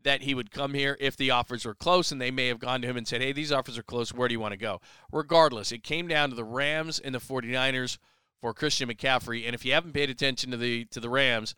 that 0.03 0.23
he 0.23 0.35
would 0.35 0.51
come 0.51 0.75
here 0.75 0.97
if 1.01 1.17
the 1.17 1.31
offers 1.31 1.65
were 1.65 1.75
close, 1.75 2.13
and 2.13 2.21
they 2.21 2.31
may 2.31 2.49
have 2.49 2.59
gone 2.59 2.81
to 2.83 2.89
him 2.89 2.97
and 2.97 3.07
said, 3.07 3.21
Hey, 3.21 3.33
these 3.33 3.53
offers 3.53 3.79
are 3.79 3.83
close. 3.83 4.13
Where 4.13 4.29
do 4.29 4.35
you 4.35 4.41
want 4.41 4.53
to 4.53 4.59
go? 4.59 4.81
Regardless, 5.13 5.73
it 5.73 5.83
came 5.83 6.09
down 6.09 6.31
to 6.31 6.37
the 6.37 6.45
Rams 6.45 6.99
and 6.99 7.15
the 7.15 7.19
49ers 7.19 7.99
for 8.41 8.55
Christian 8.55 8.89
McCaffrey. 8.89 9.45
And 9.47 9.55
if 9.55 9.65
you 9.65 9.73
haven't 9.73 9.93
paid 9.93 10.11
attention 10.11 10.51
to 10.51 10.57
the 10.57 10.85
to 10.87 11.01
the 11.01 11.11
Rams, 11.11 11.55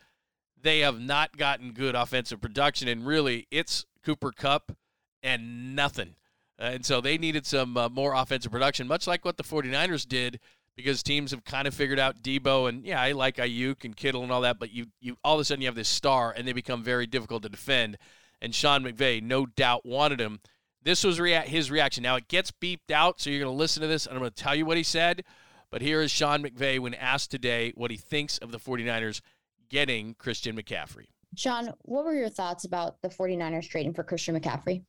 they 0.61 0.81
have 0.81 1.01
not 1.01 1.37
gotten 1.37 1.73
good 1.73 1.95
offensive 1.95 2.41
production, 2.41 2.89
and 2.89 3.07
really 3.07 3.47
it's 3.51 3.87
Cooper 4.05 4.33
Kupp 4.33 4.77
and 5.23 5.77
nothing. 5.77 6.15
And 6.59 6.85
so 6.85 7.01
they 7.01 7.19
needed 7.19 7.47
some 7.47 7.77
uh, 7.77 7.89
more 7.89 8.15
offensive 8.15 8.53
production, 8.53 8.87
much 8.87 9.07
like 9.07 9.25
what 9.25 9.37
the 9.37 9.43
49ers 9.43 10.07
did 10.07 10.39
because 10.77 11.03
teams 11.03 11.33
have 11.33 11.45
kind 11.45 11.69
of 11.69 11.75
figured 11.75 11.99
out 11.99 12.23
Deebo 12.23 12.69
and 12.69 12.85
yeah, 12.85 13.01
I 13.01 13.13
like 13.13 13.37
Aiyuk 13.37 13.85
and 13.85 13.97
Kittle 13.97 14.23
and 14.23 14.33
all 14.33 14.41
that, 14.43 14.59
but 14.59 14.73
you 14.73 14.87
you 15.01 15.17
all 15.23 15.35
of 15.35 15.41
a 15.41 15.45
sudden 15.45 15.61
you 15.63 15.69
have 15.69 15.75
this 15.75 15.89
star 15.89 16.33
and 16.37 16.47
they 16.47 16.53
become 16.53 16.83
very 16.83 17.07
difficult 17.07 17.43
to 17.43 17.49
defend 17.49 17.99
and 18.43 18.55
Sean 18.55 18.83
McVay 18.83 19.23
no 19.23 19.47
doubt 19.47 19.87
wanted 19.87 20.21
him. 20.21 20.41
This 20.83 21.05
was 21.05 21.21
rea- 21.21 21.47
his 21.47 21.71
reaction. 21.71 22.03
Now 22.03 22.17
it 22.17 22.29
gets 22.29 22.51
beeped 22.51 22.91
out, 22.93 23.21
so 23.21 23.31
you're 23.31 23.41
going 23.41 23.55
to 23.55 23.57
listen 23.57 23.81
to 23.81 23.87
this, 23.87 24.05
and 24.05 24.15
I'm 24.15 24.21
going 24.21 24.33
to 24.33 24.43
tell 24.43 24.55
you 24.55 24.67
what 24.67 24.77
he 24.77 24.83
said. 24.83 25.25
But 25.71 25.81
here 25.81 26.03
is 26.03 26.11
Sean 26.11 26.43
McVay 26.43 26.81
when 26.81 26.93
asked 26.93 27.31
today 27.31 27.73
what 27.77 27.91
he 27.91 27.97
thinks 27.97 28.37
of 28.39 28.51
the 28.51 28.59
49ers 28.59 29.23
getting 29.71 30.15
Christian 30.15 30.55
McCaffrey. 30.57 31.07
Sean, 31.37 31.73
what 31.83 32.05
were 32.05 32.15
your 32.15 32.29
thoughts 32.29 32.65
about 32.65 33.01
the 33.01 33.09
49ers 33.09 33.69
trading 33.71 33.95
for 33.95 34.03
Christian 34.03 34.39
McCaffrey? 34.39 34.83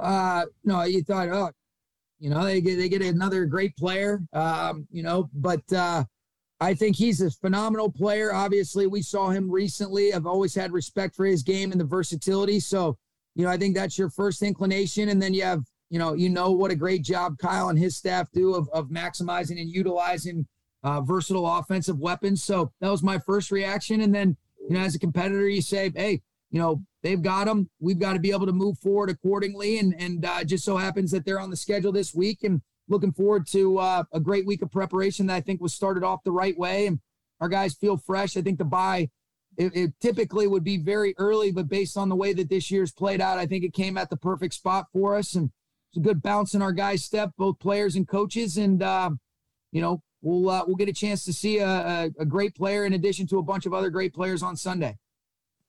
Uh, 0.00 0.44
no, 0.64 0.84
you 0.84 1.02
thought, 1.02 1.28
oh, 1.28 1.50
you 2.18 2.30
know, 2.30 2.44
they 2.44 2.60
get 2.60 2.76
they 2.76 2.88
get 2.88 3.02
another 3.02 3.44
great 3.44 3.76
player. 3.76 4.20
Um, 4.32 4.86
you 4.90 5.02
know, 5.02 5.28
but 5.34 5.60
uh, 5.72 6.04
I 6.60 6.74
think 6.74 6.96
he's 6.96 7.20
a 7.20 7.30
phenomenal 7.30 7.90
player. 7.90 8.34
Obviously, 8.34 8.86
we 8.86 9.02
saw 9.02 9.28
him 9.30 9.50
recently. 9.50 10.12
I've 10.12 10.26
always 10.26 10.54
had 10.54 10.72
respect 10.72 11.14
for 11.14 11.24
his 11.24 11.42
game 11.42 11.70
and 11.70 11.80
the 11.80 11.84
versatility. 11.84 12.58
So, 12.58 12.98
you 13.36 13.44
know, 13.44 13.50
I 13.50 13.56
think 13.56 13.76
that's 13.76 13.96
your 13.96 14.10
first 14.10 14.42
inclination. 14.42 15.08
And 15.10 15.22
then 15.22 15.34
you 15.34 15.42
have, 15.44 15.62
you 15.88 15.98
know, 15.98 16.14
you 16.14 16.28
know 16.28 16.50
what 16.50 16.72
a 16.72 16.76
great 16.76 17.02
job 17.02 17.38
Kyle 17.38 17.68
and 17.68 17.78
his 17.78 17.96
staff 17.96 18.28
do 18.32 18.54
of, 18.54 18.68
of 18.72 18.88
maximizing 18.88 19.60
and 19.60 19.70
utilizing 19.70 20.46
uh, 20.82 21.00
versatile 21.00 21.46
offensive 21.46 21.98
weapons. 21.98 22.42
So 22.42 22.72
that 22.80 22.90
was 22.90 23.02
my 23.02 23.18
first 23.18 23.52
reaction. 23.52 24.00
And 24.00 24.12
then, 24.14 24.36
you 24.68 24.74
know, 24.74 24.80
as 24.80 24.96
a 24.96 24.98
competitor, 24.98 25.48
you 25.48 25.62
say, 25.62 25.92
hey, 25.94 26.22
you 26.50 26.60
know, 26.60 26.82
they've 27.02 27.22
got 27.22 27.46
them. 27.46 27.70
We've 27.78 27.98
got 27.98 28.14
to 28.14 28.18
be 28.18 28.32
able 28.32 28.46
to 28.46 28.52
move 28.52 28.78
forward 28.78 29.10
accordingly. 29.10 29.78
And 29.78 29.94
and 29.98 30.24
uh, 30.24 30.44
just 30.44 30.64
so 30.64 30.76
happens 30.76 31.12
that 31.12 31.24
they're 31.24 31.40
on 31.40 31.50
the 31.50 31.56
schedule 31.56 31.92
this 31.92 32.14
week. 32.14 32.42
And 32.42 32.62
looking 32.88 33.12
forward 33.12 33.46
to 33.48 33.78
uh, 33.78 34.04
a 34.12 34.20
great 34.20 34.46
week 34.46 34.62
of 34.62 34.70
preparation 34.70 35.26
that 35.26 35.34
I 35.34 35.40
think 35.40 35.60
was 35.60 35.74
started 35.74 36.02
off 36.02 36.24
the 36.24 36.32
right 36.32 36.58
way. 36.58 36.86
And 36.86 37.00
our 37.40 37.48
guys 37.48 37.74
feel 37.74 37.96
fresh. 37.96 38.36
I 38.36 38.42
think 38.42 38.58
the 38.58 38.64
bye, 38.64 39.10
it, 39.56 39.76
it, 39.76 39.92
typically 40.00 40.46
would 40.46 40.64
be 40.64 40.78
very 40.78 41.14
early, 41.18 41.52
but 41.52 41.68
based 41.68 41.96
on 41.96 42.08
the 42.08 42.16
way 42.16 42.32
that 42.32 42.48
this 42.48 42.70
year's 42.70 42.92
played 42.92 43.20
out, 43.20 43.38
I 43.38 43.46
think 43.46 43.64
it 43.64 43.74
came 43.74 43.98
at 43.98 44.10
the 44.10 44.16
perfect 44.16 44.54
spot 44.54 44.86
for 44.92 45.16
us. 45.16 45.34
And 45.34 45.50
it's 45.90 45.98
a 45.98 46.00
good 46.00 46.22
bounce 46.22 46.54
in 46.54 46.62
our 46.62 46.72
guys' 46.72 47.04
step, 47.04 47.32
both 47.36 47.58
players 47.58 47.96
and 47.96 48.06
coaches. 48.06 48.56
And, 48.56 48.82
uh, 48.82 49.10
you 49.72 49.80
know, 49.80 50.02
we'll 50.22 50.50
uh, 50.50 50.64
we'll 50.66 50.76
get 50.76 50.88
a 50.88 50.92
chance 50.92 51.24
to 51.24 51.32
see 51.32 51.58
a, 51.58 51.68
a, 51.68 52.10
a 52.20 52.24
great 52.24 52.54
player 52.54 52.84
in 52.84 52.92
addition 52.92 53.26
to 53.28 53.38
a 53.38 53.42
bunch 53.42 53.66
of 53.66 53.74
other 53.74 53.90
great 53.90 54.14
players 54.14 54.42
on 54.42 54.56
Sunday. 54.56 54.96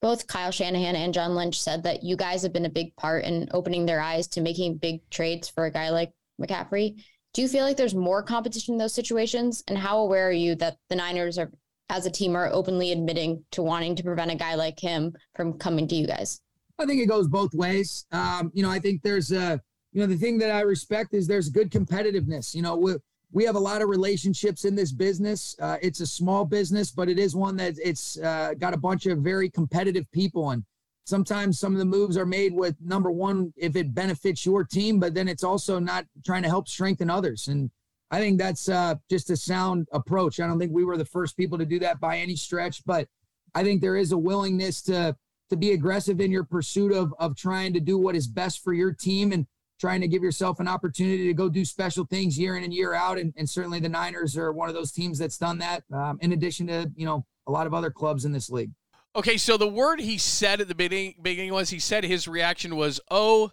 Both 0.01 0.27
Kyle 0.27 0.51
Shanahan 0.51 0.95
and 0.95 1.13
John 1.13 1.35
Lynch 1.35 1.61
said 1.61 1.83
that 1.83 2.03
you 2.03 2.15
guys 2.15 2.41
have 2.43 2.53
been 2.53 2.65
a 2.65 2.69
big 2.69 2.95
part 2.95 3.25
in 3.25 3.49
opening 3.51 3.85
their 3.85 3.99
eyes 3.99 4.27
to 4.27 4.41
making 4.41 4.77
big 4.77 5.01
trades 5.09 5.49
for 5.49 5.65
a 5.65 5.71
guy 5.71 5.89
like 5.89 6.13
McCaffrey. 6.39 7.03
Do 7.33 7.41
you 7.41 7.47
feel 7.47 7.63
like 7.63 7.77
there's 7.77 7.95
more 7.95 8.23
competition 8.23 8.73
in 8.73 8.77
those 8.79 8.93
situations? 8.93 9.63
And 9.67 9.77
how 9.77 9.99
aware 9.99 10.27
are 10.29 10.31
you 10.31 10.55
that 10.55 10.77
the 10.89 10.95
Niners 10.95 11.37
are 11.37 11.51
as 11.89 12.05
a 12.05 12.11
team 12.11 12.35
are 12.35 12.49
openly 12.51 12.91
admitting 12.91 13.43
to 13.51 13.63
wanting 13.63 13.95
to 13.95 14.03
prevent 14.03 14.31
a 14.31 14.35
guy 14.35 14.55
like 14.55 14.79
him 14.79 15.13
from 15.35 15.53
coming 15.53 15.87
to 15.87 15.95
you 15.95 16.07
guys? 16.07 16.41
I 16.77 16.85
think 16.85 17.01
it 17.01 17.07
goes 17.07 17.27
both 17.27 17.53
ways. 17.53 18.05
Um, 18.11 18.51
you 18.53 18.63
know, 18.63 18.69
I 18.69 18.79
think 18.79 19.01
there's 19.01 19.31
a, 19.31 19.61
you 19.91 20.01
know, 20.01 20.07
the 20.07 20.15
thing 20.15 20.37
that 20.39 20.51
I 20.51 20.61
respect 20.61 21.13
is 21.13 21.27
there's 21.27 21.49
good 21.49 21.71
competitiveness. 21.71 22.55
You 22.55 22.61
know, 22.61 22.75
we 22.75 22.95
we 23.31 23.43
have 23.43 23.55
a 23.55 23.59
lot 23.59 23.81
of 23.81 23.89
relationships 23.89 24.65
in 24.65 24.75
this 24.75 24.91
business. 24.91 25.55
Uh, 25.59 25.77
it's 25.81 25.99
a 25.99 26.07
small 26.07 26.45
business, 26.45 26.89
but 26.91 27.09
it 27.09 27.19
is 27.19 27.35
one 27.35 27.55
that 27.57 27.75
it's 27.83 28.17
uh, 28.19 28.53
got 28.57 28.73
a 28.73 28.77
bunch 28.77 29.05
of 29.05 29.19
very 29.19 29.49
competitive 29.49 30.09
people, 30.11 30.51
and 30.51 30.63
sometimes 31.09 31.59
some 31.59 31.73
of 31.73 31.79
the 31.79 31.85
moves 31.85 32.15
are 32.17 32.25
made 32.25 32.53
with 32.53 32.75
number 32.79 33.11
one 33.11 33.51
if 33.57 33.75
it 33.75 33.93
benefits 33.93 34.45
your 34.45 34.63
team, 34.63 34.99
but 34.99 35.13
then 35.13 35.27
it's 35.27 35.43
also 35.43 35.79
not 35.79 36.05
trying 36.25 36.43
to 36.43 36.49
help 36.49 36.67
strengthen 36.67 37.09
others. 37.09 37.47
And 37.47 37.71
I 38.11 38.19
think 38.19 38.39
that's 38.39 38.69
uh, 38.69 38.95
just 39.09 39.29
a 39.29 39.37
sound 39.37 39.87
approach. 39.91 40.39
I 40.39 40.47
don't 40.47 40.59
think 40.59 40.71
we 40.71 40.85
were 40.85 40.97
the 40.97 41.05
first 41.05 41.37
people 41.37 41.57
to 41.57 41.65
do 41.65 41.79
that 41.79 41.99
by 41.99 42.17
any 42.17 42.35
stretch, 42.35 42.83
but 42.85 43.07
I 43.53 43.63
think 43.63 43.81
there 43.81 43.95
is 43.95 44.11
a 44.11 44.17
willingness 44.17 44.81
to 44.83 45.15
to 45.49 45.57
be 45.57 45.71
aggressive 45.71 46.21
in 46.21 46.31
your 46.31 46.43
pursuit 46.43 46.91
of 46.91 47.13
of 47.19 47.35
trying 47.35 47.73
to 47.73 47.79
do 47.79 47.97
what 47.97 48.15
is 48.15 48.27
best 48.27 48.63
for 48.63 48.73
your 48.73 48.93
team 48.93 49.31
and 49.31 49.47
trying 49.79 50.01
to 50.01 50.07
give 50.07 50.21
yourself 50.21 50.59
an 50.59 50.67
opportunity 50.67 51.25
to 51.25 51.33
go 51.33 51.49
do 51.49 51.63
special 51.63 52.05
things 52.05 52.37
year 52.37 52.57
in 52.57 52.63
and 52.63 52.73
year 52.73 52.93
out. 52.93 53.17
And, 53.17 53.33
and 53.37 53.49
certainly 53.49 53.79
the 53.79 53.89
Niners 53.89 54.37
are 54.37 54.51
one 54.51 54.67
of 54.67 54.75
those 54.75 54.91
teams 54.91 55.17
that's 55.17 55.37
done 55.37 55.57
that. 55.59 55.83
Um, 55.93 56.19
in 56.21 56.33
addition 56.33 56.67
to 56.67 56.91
you 56.95 57.05
know 57.05 57.25
a 57.47 57.51
lot 57.51 57.67
of 57.67 57.73
other 57.73 57.89
clubs 57.89 58.25
in 58.25 58.31
this 58.31 58.49
league. 58.49 58.71
Okay, 59.15 59.37
so 59.37 59.57
the 59.57 59.67
word 59.67 59.99
he 59.99 60.17
said 60.17 60.61
at 60.61 60.67
the 60.67 60.75
beginning, 60.75 61.15
beginning 61.21 61.51
was 61.51 61.71
he 61.71 61.79
said 61.79 62.03
his 62.03 62.27
reaction 62.27 62.75
was 62.75 62.99
O 63.09 63.51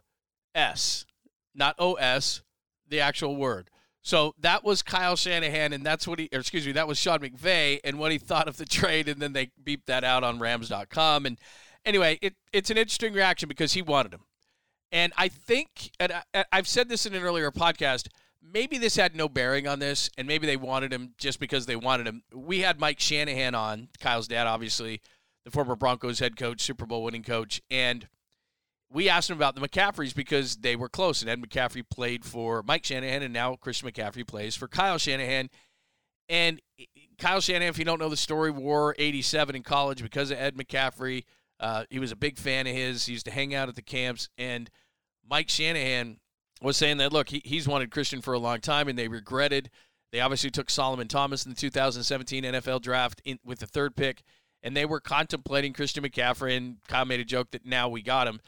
S, 0.55 1.07
not 1.55 1.75
O 1.79 1.95
S, 1.95 2.43
the 2.89 3.01
actual 3.01 3.37
word. 3.37 3.71
So 4.03 4.35
that 4.39 4.63
was 4.63 4.83
Kyle 4.83 5.17
Shanahan, 5.17 5.73
and 5.73 5.85
that's 5.85 6.07
what 6.07 6.21
he, 6.21 6.29
excuse 6.31 6.65
me, 6.65 6.73
that 6.73 6.87
was 6.87 6.99
Sean 6.99 7.19
McVay, 7.19 7.81
and 7.83 7.99
what 7.99 8.13
he 8.13 8.19
thought 8.19 8.49
of 8.49 8.57
the 8.57 8.65
trade, 8.67 9.09
and 9.09 9.21
then 9.21 9.33
they 9.33 9.51
beeped 9.65 9.87
that 9.87 10.05
out 10.05 10.23
on 10.23 10.39
Rams.com. 10.39 11.27
And 11.27 11.39
anyway, 11.85 12.19
it, 12.23 12.35
it's 12.53 12.71
an 12.71 12.77
interesting 12.77 13.15
reaction 13.15 13.49
because 13.49 13.73
he 13.73 13.83
wanted 13.83 14.15
him. 14.15 14.21
And 14.93 15.13
I 15.17 15.29
think, 15.29 15.91
and 15.99 16.13
I, 16.33 16.45
I've 16.53 16.69
said 16.69 16.89
this 16.89 17.07
in 17.07 17.15
an 17.15 17.23
earlier 17.23 17.51
podcast, 17.51 18.07
maybe 18.41 18.79
this 18.79 18.95
had 18.95 19.17
no 19.17 19.29
bearing 19.29 19.67
on 19.67 19.81
this, 19.81 20.09
and 20.17 20.29
maybe 20.29 20.47
they 20.47 20.57
wanted 20.57 20.93
him 20.93 21.15
just 21.19 21.41
because 21.41 21.67
they 21.67 21.77
wanted 21.77 22.07
him. 22.07 22.23
We 22.33 22.61
had 22.61 22.79
Mike 22.79 23.01
Shanahan 23.01 23.55
on, 23.57 23.89
Kyle's 23.99 24.29
dad, 24.29 24.47
obviously, 24.47 25.01
the 25.47 25.53
former 25.53 25.77
Broncos 25.77 26.19
head 26.19 26.37
coach, 26.37 26.61
Super 26.61 26.85
Bowl 26.87 27.05
winning 27.05 27.23
coach, 27.23 27.63
and 27.71 28.09
we 28.91 29.09
asked 29.09 29.31
him 29.31 29.37
about 29.37 29.55
the 29.55 29.61
McCaffreys 29.61 30.13
because 30.13 30.57
they 30.57 30.75
were 30.75 30.89
close, 30.89 31.23
and 31.23 31.31
Ed 31.31 31.41
McCaffrey 31.41 31.89
played 31.89 32.25
for 32.25 32.65
Mike 32.65 32.85
Shanahan, 32.85 33.23
and 33.23 33.33
now 33.33 33.55
Christian 33.55 33.89
McCaffrey 33.89 34.27
plays 34.27 34.57
for 34.57 34.67
Kyle 34.67 34.99
Shanahan. 34.99 35.49
And 36.29 36.61
Kyle 37.19 37.41
Shanahan, 37.41 37.71
if 37.71 37.79
you 37.79 37.85
don't 37.85 38.01
know 38.01 38.09
the 38.09 38.17
story, 38.17 38.51
wore 38.51 38.97
87 38.99 39.55
in 39.55 39.63
college 39.63 40.03
because 40.03 40.33
of 40.33 40.39
Ed 40.39 40.57
McCaffrey. 40.57 41.25
Uh, 41.61 41.85
he 41.91 42.01
was 42.01 42.11
a 42.11 42.17
big 42.17 42.39
fan 42.39 42.67
of 42.67 42.75
his. 42.75 43.07
He 43.07 43.13
used 43.13 43.27
to 43.27 43.31
hang 43.31 43.55
out 43.55 43.69
at 43.69 43.77
the 43.77 43.83
camps, 43.83 44.29
and 44.37 44.69
Mike 45.29 45.49
Shanahan 45.49 46.19
was 46.61 46.77
saying 46.77 46.97
that 46.99 47.13
look, 47.13 47.29
he, 47.29 47.41
he's 47.45 47.69
wanted 47.69 47.93
Christian 47.93 48.21
for 48.21 48.35
a 48.35 48.39
long 48.39 48.61
time, 48.61 48.89
and 48.89 48.99
they 48.99 49.09
regretted. 49.09 49.71
They 50.13 50.21
obviously 50.21 50.51
took 50.51 50.71
Solomon 50.71 51.09
Thomas 51.09 51.45
in 51.45 51.51
the 51.51 51.57
2017 51.57 52.45
NFL 52.45 52.83
draft 52.83 53.21
in, 53.25 53.39
with 53.45 53.61
the 53.61 53.67
third 53.67 53.97
pick, 53.97 54.23
and 54.63 54.77
they 54.77 54.85
were 54.85 55.01
contemplating 55.01 55.73
Christian 55.73 56.05
McCaffrey. 56.05 56.57
And 56.57 56.77
Kyle 56.89 57.05
made 57.05 57.21
a 57.21 57.25
joke 57.25 57.51
that 57.53 57.65
now 57.65 57.89
we 57.89 58.03
got 58.03 58.27
him 58.29 58.41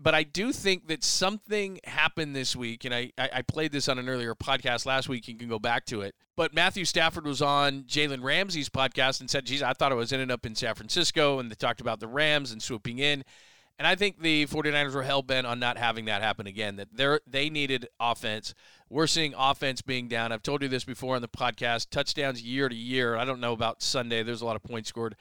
but 0.00 0.14
I 0.14 0.22
do 0.22 0.52
think 0.52 0.88
that 0.88 1.02
something 1.02 1.80
happened 1.84 2.34
this 2.34 2.54
week, 2.54 2.84
and 2.84 2.94
I, 2.94 3.12
I 3.18 3.42
played 3.42 3.72
this 3.72 3.88
on 3.88 3.98
an 3.98 4.08
earlier 4.08 4.34
podcast 4.34 4.86
last 4.86 5.08
week. 5.08 5.28
You 5.28 5.36
can 5.36 5.48
go 5.48 5.58
back 5.58 5.84
to 5.86 6.02
it. 6.02 6.14
But 6.36 6.54
Matthew 6.54 6.84
Stafford 6.84 7.24
was 7.24 7.42
on 7.42 7.82
Jalen 7.82 8.22
Ramsey's 8.22 8.68
podcast 8.68 9.20
and 9.20 9.28
said, 9.28 9.44
geez, 9.44 9.62
I 9.62 9.72
thought 9.72 9.90
I 9.90 9.96
was 9.96 10.12
ending 10.12 10.30
up 10.30 10.46
in 10.46 10.54
San 10.54 10.74
Francisco. 10.74 11.40
And 11.40 11.50
they 11.50 11.56
talked 11.56 11.80
about 11.80 11.98
the 11.98 12.06
Rams 12.06 12.52
and 12.52 12.62
swooping 12.62 13.00
in. 13.00 13.24
And 13.76 13.86
I 13.86 13.96
think 13.96 14.20
the 14.20 14.46
49ers 14.46 14.94
were 14.94 15.02
hell 15.02 15.22
bent 15.22 15.46
on 15.46 15.58
not 15.58 15.78
having 15.78 16.04
that 16.04 16.22
happen 16.22 16.46
again, 16.46 16.76
that 16.76 16.88
they 16.92 17.18
they 17.28 17.50
needed 17.50 17.88
offense. 18.00 18.54
We're 18.88 19.06
seeing 19.06 19.34
offense 19.36 19.82
being 19.82 20.08
down. 20.08 20.32
I've 20.32 20.42
told 20.42 20.62
you 20.62 20.68
this 20.68 20.84
before 20.84 21.14
on 21.14 21.22
the 21.22 21.28
podcast 21.28 21.90
touchdowns 21.90 22.42
year 22.42 22.68
to 22.68 22.74
year. 22.74 23.16
I 23.16 23.24
don't 23.24 23.40
know 23.40 23.52
about 23.52 23.82
Sunday, 23.82 24.24
there's 24.24 24.42
a 24.42 24.46
lot 24.46 24.56
of 24.56 24.64
points 24.64 24.88
scored. 24.88 25.14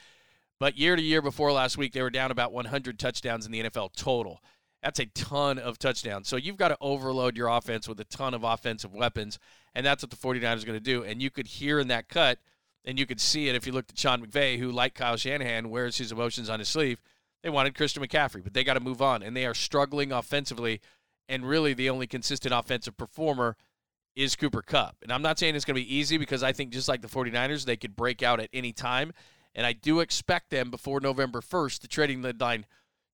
But 0.59 0.77
year 0.77 0.95
to 0.95 1.01
year 1.01 1.21
before 1.21 1.51
last 1.51 1.77
week, 1.77 1.93
they 1.93 2.01
were 2.01 2.09
down 2.09 2.31
about 2.31 2.51
100 2.51 2.97
touchdowns 2.97 3.45
in 3.45 3.51
the 3.51 3.63
NFL 3.63 3.95
total. 3.95 4.41
That's 4.81 4.99
a 4.99 5.05
ton 5.07 5.59
of 5.59 5.77
touchdowns. 5.77 6.27
So 6.27 6.35
you've 6.35 6.57
got 6.57 6.69
to 6.69 6.77
overload 6.79 7.35
your 7.35 7.47
offense 7.47 7.87
with 7.87 7.99
a 7.99 8.05
ton 8.05 8.33
of 8.33 8.43
offensive 8.43 8.93
weapons, 8.93 9.39
and 9.75 9.85
that's 9.85 10.03
what 10.03 10.11
the 10.11 10.17
49ers 10.17 10.63
are 10.63 10.65
going 10.65 10.77
to 10.77 10.79
do. 10.79 11.03
And 11.03 11.21
you 11.21 11.29
could 11.29 11.47
hear 11.47 11.79
in 11.79 11.87
that 11.89 12.09
cut, 12.09 12.39
and 12.85 12.97
you 12.97 13.05
could 13.05 13.19
see 13.19 13.49
it 13.49 13.55
if 13.55 13.67
you 13.67 13.73
looked 13.73 13.91
at 13.91 13.99
Sean 13.99 14.25
McVay, 14.25 14.59
who, 14.59 14.71
like 14.71 14.93
Kyle 14.93 15.17
Shanahan, 15.17 15.69
wears 15.69 15.97
his 15.97 16.11
emotions 16.11 16.49
on 16.49 16.59
his 16.59 16.69
sleeve. 16.69 17.01
They 17.43 17.49
wanted 17.49 17.75
Christian 17.75 18.03
McCaffrey, 18.03 18.43
but 18.43 18.53
they 18.53 18.63
got 18.63 18.75
to 18.75 18.79
move 18.79 19.01
on, 19.01 19.23
and 19.23 19.35
they 19.35 19.45
are 19.45 19.53
struggling 19.53 20.11
offensively. 20.11 20.81
And 21.29 21.47
really, 21.47 21.73
the 21.73 21.89
only 21.89 22.07
consistent 22.07 22.53
offensive 22.53 22.97
performer 22.97 23.57
is 24.15 24.35
Cooper 24.35 24.61
Kupp. 24.61 24.95
And 25.03 25.11
I'm 25.11 25.21
not 25.21 25.37
saying 25.37 25.55
it's 25.55 25.65
going 25.65 25.75
to 25.75 25.81
be 25.81 25.95
easy 25.95 26.17
because 26.17 26.41
I 26.41 26.51
think 26.51 26.71
just 26.71 26.87
like 26.87 27.01
the 27.01 27.07
49ers, 27.07 27.65
they 27.65 27.77
could 27.77 27.95
break 27.95 28.23
out 28.23 28.39
at 28.39 28.49
any 28.53 28.73
time. 28.73 29.11
And 29.57 29.65
I 29.65 29.73
do 29.73 29.99
expect 29.99 30.51
them 30.51 30.71
before 30.71 31.01
November 31.01 31.41
1st, 31.41 31.81
the 31.81 31.87
trading 31.87 32.21
deadline 32.21 32.65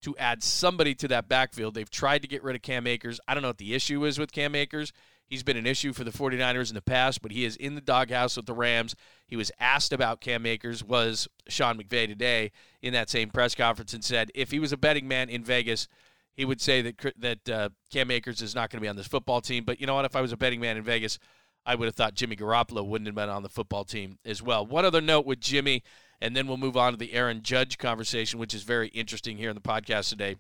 to 0.01 0.15
add 0.17 0.43
somebody 0.43 0.93
to 0.95 1.07
that 1.07 1.29
backfield. 1.29 1.73
They've 1.73 1.89
tried 1.89 2.21
to 2.21 2.27
get 2.27 2.43
rid 2.43 2.57
of 2.57 2.61
Cam 2.61 2.85
Akers. 2.85 3.21
I 3.27 3.33
don't 3.33 3.41
know 3.41 3.49
what 3.49 3.57
the 3.57 3.73
issue 3.73 4.03
is 4.03 4.19
with 4.19 4.33
Cam 4.33 4.53
Akers. 4.53 4.91
He's 5.25 5.41
been 5.41 5.55
an 5.55 5.65
issue 5.65 5.93
for 5.93 6.03
the 6.03 6.11
49ers 6.11 6.69
in 6.69 6.75
the 6.75 6.81
past, 6.81 7.21
but 7.21 7.31
he 7.31 7.45
is 7.45 7.55
in 7.55 7.75
the 7.75 7.81
doghouse 7.81 8.35
with 8.35 8.45
the 8.45 8.53
Rams. 8.53 8.93
He 9.25 9.37
was 9.37 9.51
asked 9.57 9.93
about 9.93 10.19
Cam 10.19 10.45
Akers, 10.45 10.83
was 10.83 11.29
Sean 11.47 11.77
McVay 11.77 12.07
today 12.07 12.51
in 12.81 12.91
that 12.91 13.09
same 13.09 13.29
press 13.29 13.55
conference, 13.55 13.93
and 13.93 14.03
said 14.03 14.29
if 14.35 14.51
he 14.51 14.59
was 14.59 14.73
a 14.73 14.77
betting 14.77 15.07
man 15.07 15.29
in 15.29 15.45
Vegas, 15.45 15.87
he 16.33 16.43
would 16.43 16.59
say 16.59 16.81
that 16.81 17.13
that 17.17 17.49
uh, 17.49 17.69
Cam 17.89 18.11
Akers 18.11 18.41
is 18.41 18.53
not 18.53 18.69
going 18.69 18.79
to 18.79 18.81
be 18.81 18.89
on 18.89 18.95
this 18.95 19.07
football 19.07 19.39
team. 19.39 19.63
But 19.63 19.79
you 19.79 19.87
know 19.87 19.95
what? 19.95 20.05
If 20.05 20.15
I 20.15 20.21
was 20.21 20.33
a 20.33 20.37
betting 20.37 20.59
man 20.59 20.77
in 20.77 20.83
Vegas, 20.83 21.19
I 21.65 21.75
would 21.75 21.85
have 21.85 21.95
thought 21.95 22.13
Jimmy 22.13 22.35
Garoppolo 22.35 22.85
wouldn't 22.85 23.07
have 23.07 23.15
been 23.15 23.29
on 23.29 23.43
the 23.43 23.49
football 23.49 23.83
team 23.83 24.17
as 24.25 24.41
well. 24.41 24.65
One 24.65 24.85
other 24.85 25.01
note 25.01 25.25
with 25.25 25.39
Jimmy 25.39 25.83
and 26.23 26.37
then 26.37 26.47
we'll 26.47 26.55
move 26.55 26.77
on 26.77 26.93
to 26.93 26.97
the 26.97 27.11
Aaron 27.11 27.41
Judge 27.41 27.77
conversation, 27.77 28.39
which 28.39 28.53
is 28.53 28.63
very 28.63 28.87
interesting 28.87 29.37
here 29.37 29.49
in 29.49 29.55
the 29.55 29.61
podcast 29.61 30.07
today. 30.07 30.37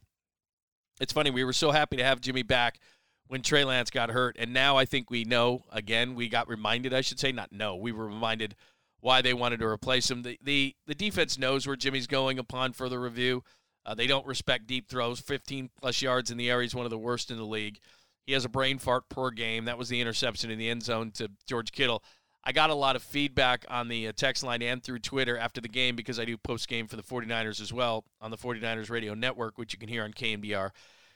It's 1.01 1.11
funny, 1.11 1.29
we 1.29 1.43
were 1.43 1.51
so 1.51 1.71
happy 1.71 1.97
to 1.97 2.05
have 2.05 2.21
Jimmy 2.21 2.41
back 2.41 2.79
when 3.27 3.41
Trey 3.41 3.65
Lance 3.65 3.89
got 3.89 4.09
hurt, 4.09 4.37
and 4.39 4.53
now 4.53 4.77
I 4.77 4.85
think 4.85 5.09
we 5.09 5.25
know 5.25 5.65
again, 5.73 6.15
we 6.15 6.29
got 6.29 6.47
reminded, 6.47 6.93
I 6.93 7.01
should 7.01 7.19
say, 7.19 7.33
not 7.33 7.51
know, 7.51 7.75
we 7.75 7.91
were 7.91 8.07
reminded 8.07 8.55
why 9.01 9.21
they 9.21 9.33
wanted 9.33 9.59
to 9.59 9.67
replace 9.67 10.09
him. 10.09 10.21
The 10.21 10.39
the, 10.41 10.73
the 10.87 10.95
defense 10.95 11.37
knows 11.37 11.67
where 11.67 11.75
Jimmy's 11.75 12.07
going 12.07 12.39
upon 12.39 12.71
further 12.71 13.01
review. 13.01 13.43
Uh, 13.85 13.93
they 13.93 14.07
don't 14.07 14.25
respect 14.25 14.67
deep 14.67 14.87
throws. 14.87 15.19
15 15.19 15.69
plus 15.77 16.01
yards 16.01 16.31
in 16.31 16.37
the 16.37 16.49
air. 16.49 16.61
He's 16.61 16.73
one 16.73 16.85
of 16.85 16.91
the 16.91 16.97
worst 16.97 17.29
in 17.29 17.35
the 17.35 17.43
league. 17.43 17.79
He 18.25 18.33
has 18.33 18.45
a 18.45 18.49
brain 18.49 18.77
fart 18.77 19.09
per 19.09 19.31
game. 19.31 19.65
That 19.65 19.77
was 19.77 19.89
the 19.89 19.99
interception 19.99 20.49
in 20.49 20.57
the 20.57 20.69
end 20.69 20.83
zone 20.83 21.11
to 21.11 21.29
George 21.47 21.71
Kittle. 21.71 22.03
I 22.45 22.51
got 22.51 22.69
a 22.69 22.75
lot 22.75 22.97
of 22.97 23.03
feedback 23.03 23.65
on 23.69 23.87
the 23.87 24.09
uh, 24.09 24.11
text 24.15 24.43
line 24.43 24.61
and 24.61 24.83
through 24.83 24.99
Twitter 24.99 25.37
after 25.37 25.61
the 25.61 25.69
game 25.69 25.95
because 25.95 26.19
I 26.19 26.25
do 26.25 26.37
post 26.37 26.67
game 26.67 26.87
for 26.87 26.97
the 26.97 27.03
49ers 27.03 27.61
as 27.61 27.71
well 27.71 28.03
on 28.19 28.31
the 28.31 28.37
49ers 28.37 28.89
radio 28.89 29.13
network, 29.13 29.57
which 29.57 29.71
you 29.71 29.79
can 29.79 29.87
hear 29.87 30.03
on 30.03 30.11
KNBR 30.11 30.71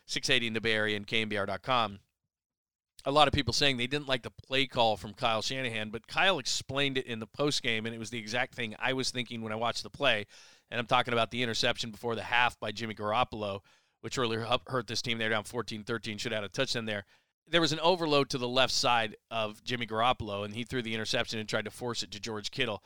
680 0.06 0.48
in 0.48 0.54
the 0.54 0.62
Bay 0.62 0.74
Area 0.74 0.96
and 0.96 1.06
KNBR.com. 1.06 2.00
A 3.06 3.12
lot 3.12 3.28
of 3.28 3.34
people 3.34 3.54
saying 3.54 3.78
they 3.78 3.88
didn't 3.88 4.08
like 4.08 4.24
the 4.24 4.32
play 4.32 4.66
call 4.68 4.96
from 4.98 5.14
Kyle 5.14 5.42
Shanahan, 5.42 5.90
but 5.90 6.08
Kyle 6.08 6.40
explained 6.40 6.98
it 6.98 7.06
in 7.06 7.20
the 7.20 7.28
post 7.28 7.62
game, 7.62 7.86
and 7.86 7.94
it 7.94 8.00
was 8.00 8.10
the 8.10 8.20
exact 8.20 8.56
thing 8.56 8.76
I 8.80 8.94
was 8.94 9.12
thinking 9.12 9.42
when 9.42 9.52
I 9.52 9.58
watched 9.58 9.84
the 9.84 9.90
play. 9.90 10.26
And 10.72 10.80
I'm 10.80 10.88
talking 10.88 11.14
about 11.14 11.32
the 11.32 11.44
interception 11.44 11.92
before 11.92 12.16
the 12.16 12.24
half 12.24 12.60
by 12.60 12.72
Jimmy 12.72 12.96
Garoppolo, 12.96 13.62
which 14.01 14.18
really 14.18 14.38
hurt 14.68 14.88
this 14.88 15.01
team. 15.01 15.18
They're 15.18 15.30
down 15.30 15.44
14 15.44 15.84
13, 15.84 16.18
should 16.18 16.32
have 16.32 16.44
had 16.44 16.50
a 16.50 16.54
touchdown 16.54 16.86
there 16.86 17.06
there 17.50 17.62
was 17.62 17.72
an 17.72 17.80
overload 17.80 18.30
to 18.30 18.38
the 18.38 18.48
left 18.48 18.74
side 18.74 19.16
of 19.32 19.63
Jimmy 19.63 19.88
Garoppolo, 19.88 20.44
and 20.44 20.54
he 20.54 20.63
threw 20.63 20.82
the 20.82 20.94
interception 20.94 21.39
and 21.39 21.48
tried 21.48 21.66
to 21.66 21.72
force 21.72 22.04
it 22.04 22.12
to 22.12 22.20
George 22.20 22.51
Kittle. 22.51 22.84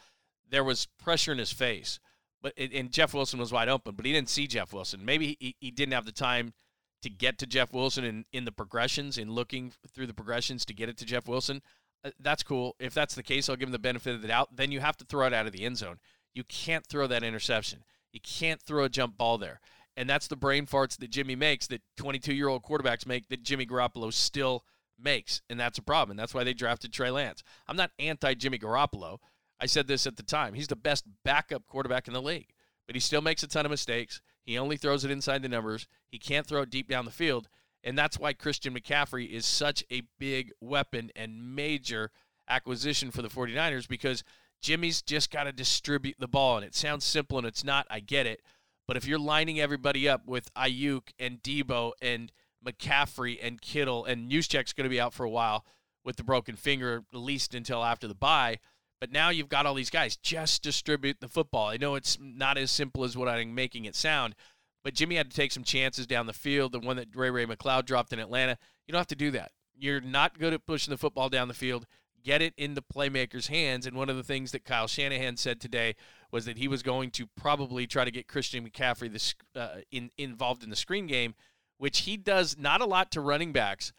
There 0.49 0.63
was 0.63 0.87
pressure 0.99 1.31
in 1.31 1.37
his 1.37 1.51
face, 1.51 1.99
but 2.41 2.53
and 2.57 2.91
Jeff 2.91 3.13
Wilson 3.13 3.39
was 3.39 3.51
wide 3.51 3.69
open, 3.69 3.95
but 3.95 4.05
he 4.05 4.11
didn't 4.11 4.29
see 4.29 4.47
Jeff 4.47 4.73
Wilson. 4.73 5.03
Maybe 5.03 5.37
he, 5.39 5.55
he 5.59 5.71
didn't 5.71 5.93
have 5.93 6.05
the 6.05 6.11
time 6.11 6.53
to 7.01 7.09
get 7.09 7.39
to 7.39 7.47
Jeff 7.47 7.73
Wilson 7.73 8.03
in, 8.03 8.25
in 8.31 8.45
the 8.45 8.51
progressions, 8.51 9.17
in 9.17 9.31
looking 9.31 9.73
through 9.93 10.07
the 10.07 10.13
progressions 10.13 10.65
to 10.65 10.73
get 10.73 10.89
it 10.89 10.97
to 10.97 11.05
Jeff 11.05 11.27
Wilson. 11.27 11.61
Uh, 12.03 12.11
that's 12.19 12.43
cool. 12.43 12.75
If 12.79 12.93
that's 12.93 13.15
the 13.15 13.23
case, 13.23 13.49
I'll 13.49 13.55
give 13.55 13.69
him 13.69 13.73
the 13.73 13.79
benefit 13.79 14.13
of 14.13 14.21
the 14.21 14.27
doubt. 14.27 14.55
Then 14.55 14.71
you 14.71 14.81
have 14.81 14.97
to 14.97 15.05
throw 15.05 15.25
it 15.25 15.33
out 15.33 15.47
of 15.47 15.53
the 15.53 15.63
end 15.63 15.77
zone. 15.77 15.97
You 16.33 16.43
can't 16.43 16.85
throw 16.85 17.07
that 17.07 17.23
interception. 17.23 17.83
You 18.11 18.19
can't 18.21 18.61
throw 18.61 18.83
a 18.83 18.89
jump 18.89 19.17
ball 19.17 19.37
there. 19.37 19.59
And 19.97 20.09
that's 20.09 20.27
the 20.27 20.37
brain 20.37 20.65
farts 20.65 20.97
that 20.97 21.09
Jimmy 21.09 21.35
makes, 21.35 21.67
that 21.67 21.81
22 21.97 22.33
year 22.33 22.47
old 22.47 22.63
quarterbacks 22.63 23.05
make, 23.05 23.27
that 23.29 23.43
Jimmy 23.43 23.65
Garoppolo 23.65 24.11
still 24.13 24.63
makes. 24.97 25.41
And 25.49 25.59
that's 25.59 25.77
a 25.77 25.83
problem. 25.83 26.11
And 26.11 26.19
that's 26.19 26.33
why 26.33 26.43
they 26.43 26.53
drafted 26.53 26.93
Trey 26.93 27.11
Lance. 27.11 27.43
I'm 27.67 27.75
not 27.75 27.91
anti 27.99 28.33
Jimmy 28.33 28.57
Garoppolo. 28.57 29.17
I 29.59 29.65
said 29.65 29.87
this 29.87 30.07
at 30.07 30.17
the 30.17 30.23
time. 30.23 30.53
He's 30.53 30.67
the 30.67 30.75
best 30.75 31.05
backup 31.23 31.67
quarterback 31.67 32.07
in 32.07 32.13
the 32.13 32.21
league, 32.21 32.49
but 32.87 32.95
he 32.95 32.99
still 32.99 33.21
makes 33.21 33.43
a 33.43 33.47
ton 33.47 33.65
of 33.65 33.69
mistakes. 33.69 34.21
He 34.43 34.57
only 34.57 34.75
throws 34.75 35.05
it 35.05 35.11
inside 35.11 35.43
the 35.43 35.49
numbers. 35.49 35.87
He 36.07 36.17
can't 36.17 36.47
throw 36.47 36.63
it 36.63 36.71
deep 36.71 36.87
down 36.87 37.05
the 37.05 37.11
field. 37.11 37.47
And 37.83 37.97
that's 37.97 38.17
why 38.17 38.33
Christian 38.33 38.73
McCaffrey 38.73 39.29
is 39.29 39.45
such 39.45 39.83
a 39.91 40.03
big 40.19 40.51
weapon 40.61 41.11
and 41.15 41.55
major 41.55 42.11
acquisition 42.49 43.11
for 43.11 43.21
the 43.21 43.27
49ers 43.27 43.87
because 43.87 44.23
Jimmy's 44.61 45.01
just 45.01 45.31
got 45.31 45.43
to 45.43 45.51
distribute 45.51 46.15
the 46.19 46.27
ball. 46.27 46.57
And 46.57 46.65
it 46.65 46.75
sounds 46.75 47.05
simple 47.05 47.37
and 47.37 47.47
it's 47.47 47.63
not. 47.63 47.87
I 47.89 47.99
get 47.99 48.27
it. 48.27 48.41
But 48.87 48.97
if 48.97 49.05
you're 49.05 49.19
lining 49.19 49.59
everybody 49.59 50.09
up 50.09 50.25
with 50.25 50.53
Aiyuk 50.53 51.13
and 51.19 51.41
Deebo 51.41 51.93
and 52.01 52.31
McCaffrey 52.65 53.39
and 53.41 53.61
Kittle 53.61 54.05
and 54.05 54.31
Juszczyk's 54.31 54.73
going 54.73 54.85
to 54.85 54.89
be 54.89 54.99
out 54.99 55.13
for 55.13 55.23
a 55.23 55.29
while 55.29 55.65
with 56.03 56.17
the 56.17 56.23
broken 56.23 56.55
finger, 56.55 57.03
at 57.13 57.19
least 57.19 57.53
until 57.55 57.83
after 57.83 58.07
the 58.07 58.15
bye. 58.15 58.57
But 58.99 59.11
now 59.11 59.29
you've 59.29 59.49
got 59.49 59.65
all 59.65 59.73
these 59.73 59.89
guys. 59.89 60.15
Just 60.15 60.61
distribute 60.61 61.19
the 61.19 61.27
football. 61.27 61.69
I 61.69 61.77
know 61.77 61.95
it's 61.95 62.17
not 62.21 62.57
as 62.57 62.69
simple 62.69 63.03
as 63.03 63.17
what 63.17 63.27
I'm 63.27 63.55
making 63.55 63.85
it 63.85 63.95
sound, 63.95 64.35
but 64.83 64.93
Jimmy 64.93 65.15
had 65.15 65.29
to 65.31 65.35
take 65.35 65.51
some 65.51 65.63
chances 65.63 66.05
down 66.05 66.27
the 66.27 66.33
field. 66.33 66.71
The 66.71 66.79
one 66.79 66.97
that 66.97 67.15
Ray 67.15 67.31
Ray 67.31 67.45
McCloud 67.45 67.85
dropped 67.85 68.13
in 68.13 68.19
Atlanta. 68.19 68.57
You 68.85 68.91
don't 68.91 68.99
have 68.99 69.07
to 69.07 69.15
do 69.15 69.31
that. 69.31 69.51
You're 69.75 70.01
not 70.01 70.37
good 70.37 70.53
at 70.53 70.65
pushing 70.67 70.91
the 70.91 70.97
football 70.97 71.29
down 71.29 71.47
the 71.47 71.53
field. 71.53 71.87
Get 72.23 72.43
it 72.43 72.53
in 72.57 72.75
the 72.75 72.83
playmakers' 72.83 73.47
hands. 73.47 73.87
And 73.87 73.97
one 73.97 74.09
of 74.09 74.17
the 74.17 74.23
things 74.23 74.51
that 74.51 74.65
Kyle 74.65 74.87
Shanahan 74.87 75.37
said 75.37 75.59
today 75.59 75.95
was 76.31 76.45
that 76.45 76.57
he 76.57 76.67
was 76.67 76.81
going 76.81 77.11
to 77.11 77.27
probably 77.35 77.85
try 77.85 78.05
to 78.05 78.11
get 78.11 78.27
Christian 78.27 78.67
McCaffrey 78.67 79.11
this, 79.11 79.35
uh, 79.55 79.81
in, 79.91 80.11
involved 80.17 80.63
in 80.63 80.69
the 80.69 80.75
screen 80.75 81.07
game, 81.07 81.35
which 81.77 81.99
he 81.99 82.17
does 82.17 82.57
not 82.57 82.81
a 82.81 82.85
lot 82.85 83.11
to 83.11 83.21
running 83.21 83.51
backs 83.51 83.91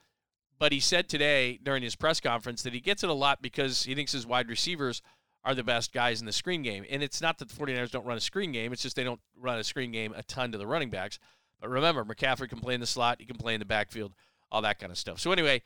but 0.63 0.71
he 0.71 0.79
said 0.79 1.09
today 1.09 1.59
during 1.61 1.83
his 1.83 1.97
press 1.97 2.21
conference 2.21 2.63
that 2.63 2.73
he 2.73 2.79
gets 2.79 3.03
it 3.03 3.11
a 3.11 3.13
lot 3.13 3.43
because 3.43 3.83
he 3.83 3.97
thinks 3.97 4.13
his 4.13 4.25
wide 4.25 4.49
receivers 4.49 5.03
are 5.45 5.57
the 5.57 5.65
best 5.65 5.93
guys 5.93 6.21
in 6.21 6.27
the 6.27 6.33
screen 6.33 6.63
game. 6.63 6.85
And 6.89 7.03
it's 7.03 7.21
not 7.21 7.39
that 7.39 7.49
the 7.49 7.55
49ers 7.57 7.91
don't 7.91 8.07
run 8.07 8.17
a 8.17 8.21
screen 8.21 8.53
game, 8.53 8.73
it's 8.73 8.81
just 8.81 8.95
they 8.95 9.03
don't 9.03 9.19
run 9.37 9.59
a 9.59 9.65
screen 9.65 9.91
game 9.91 10.15
a 10.17 10.23
ton 10.23 10.53
to 10.53 10.59
the 10.59 10.67
running 10.69 10.89
backs. 10.89 11.19
But 11.61 11.69
remember, 11.69 12.05
McCaffrey 12.05 12.49
can 12.49 12.61
play 12.61 12.75
in 12.75 12.81
the 12.81 12.87
slot, 12.87 13.17
he 13.19 13.27
can 13.27 13.35
play 13.35 13.55
in 13.55 13.59
the 13.59 13.67
backfield, 13.67 14.13
all 14.53 14.63
that 14.63 14.79
kind 14.79 14.93
of 14.93 14.99
stuff. 14.99 15.19
So, 15.19 15.33
anyway, 15.33 15.63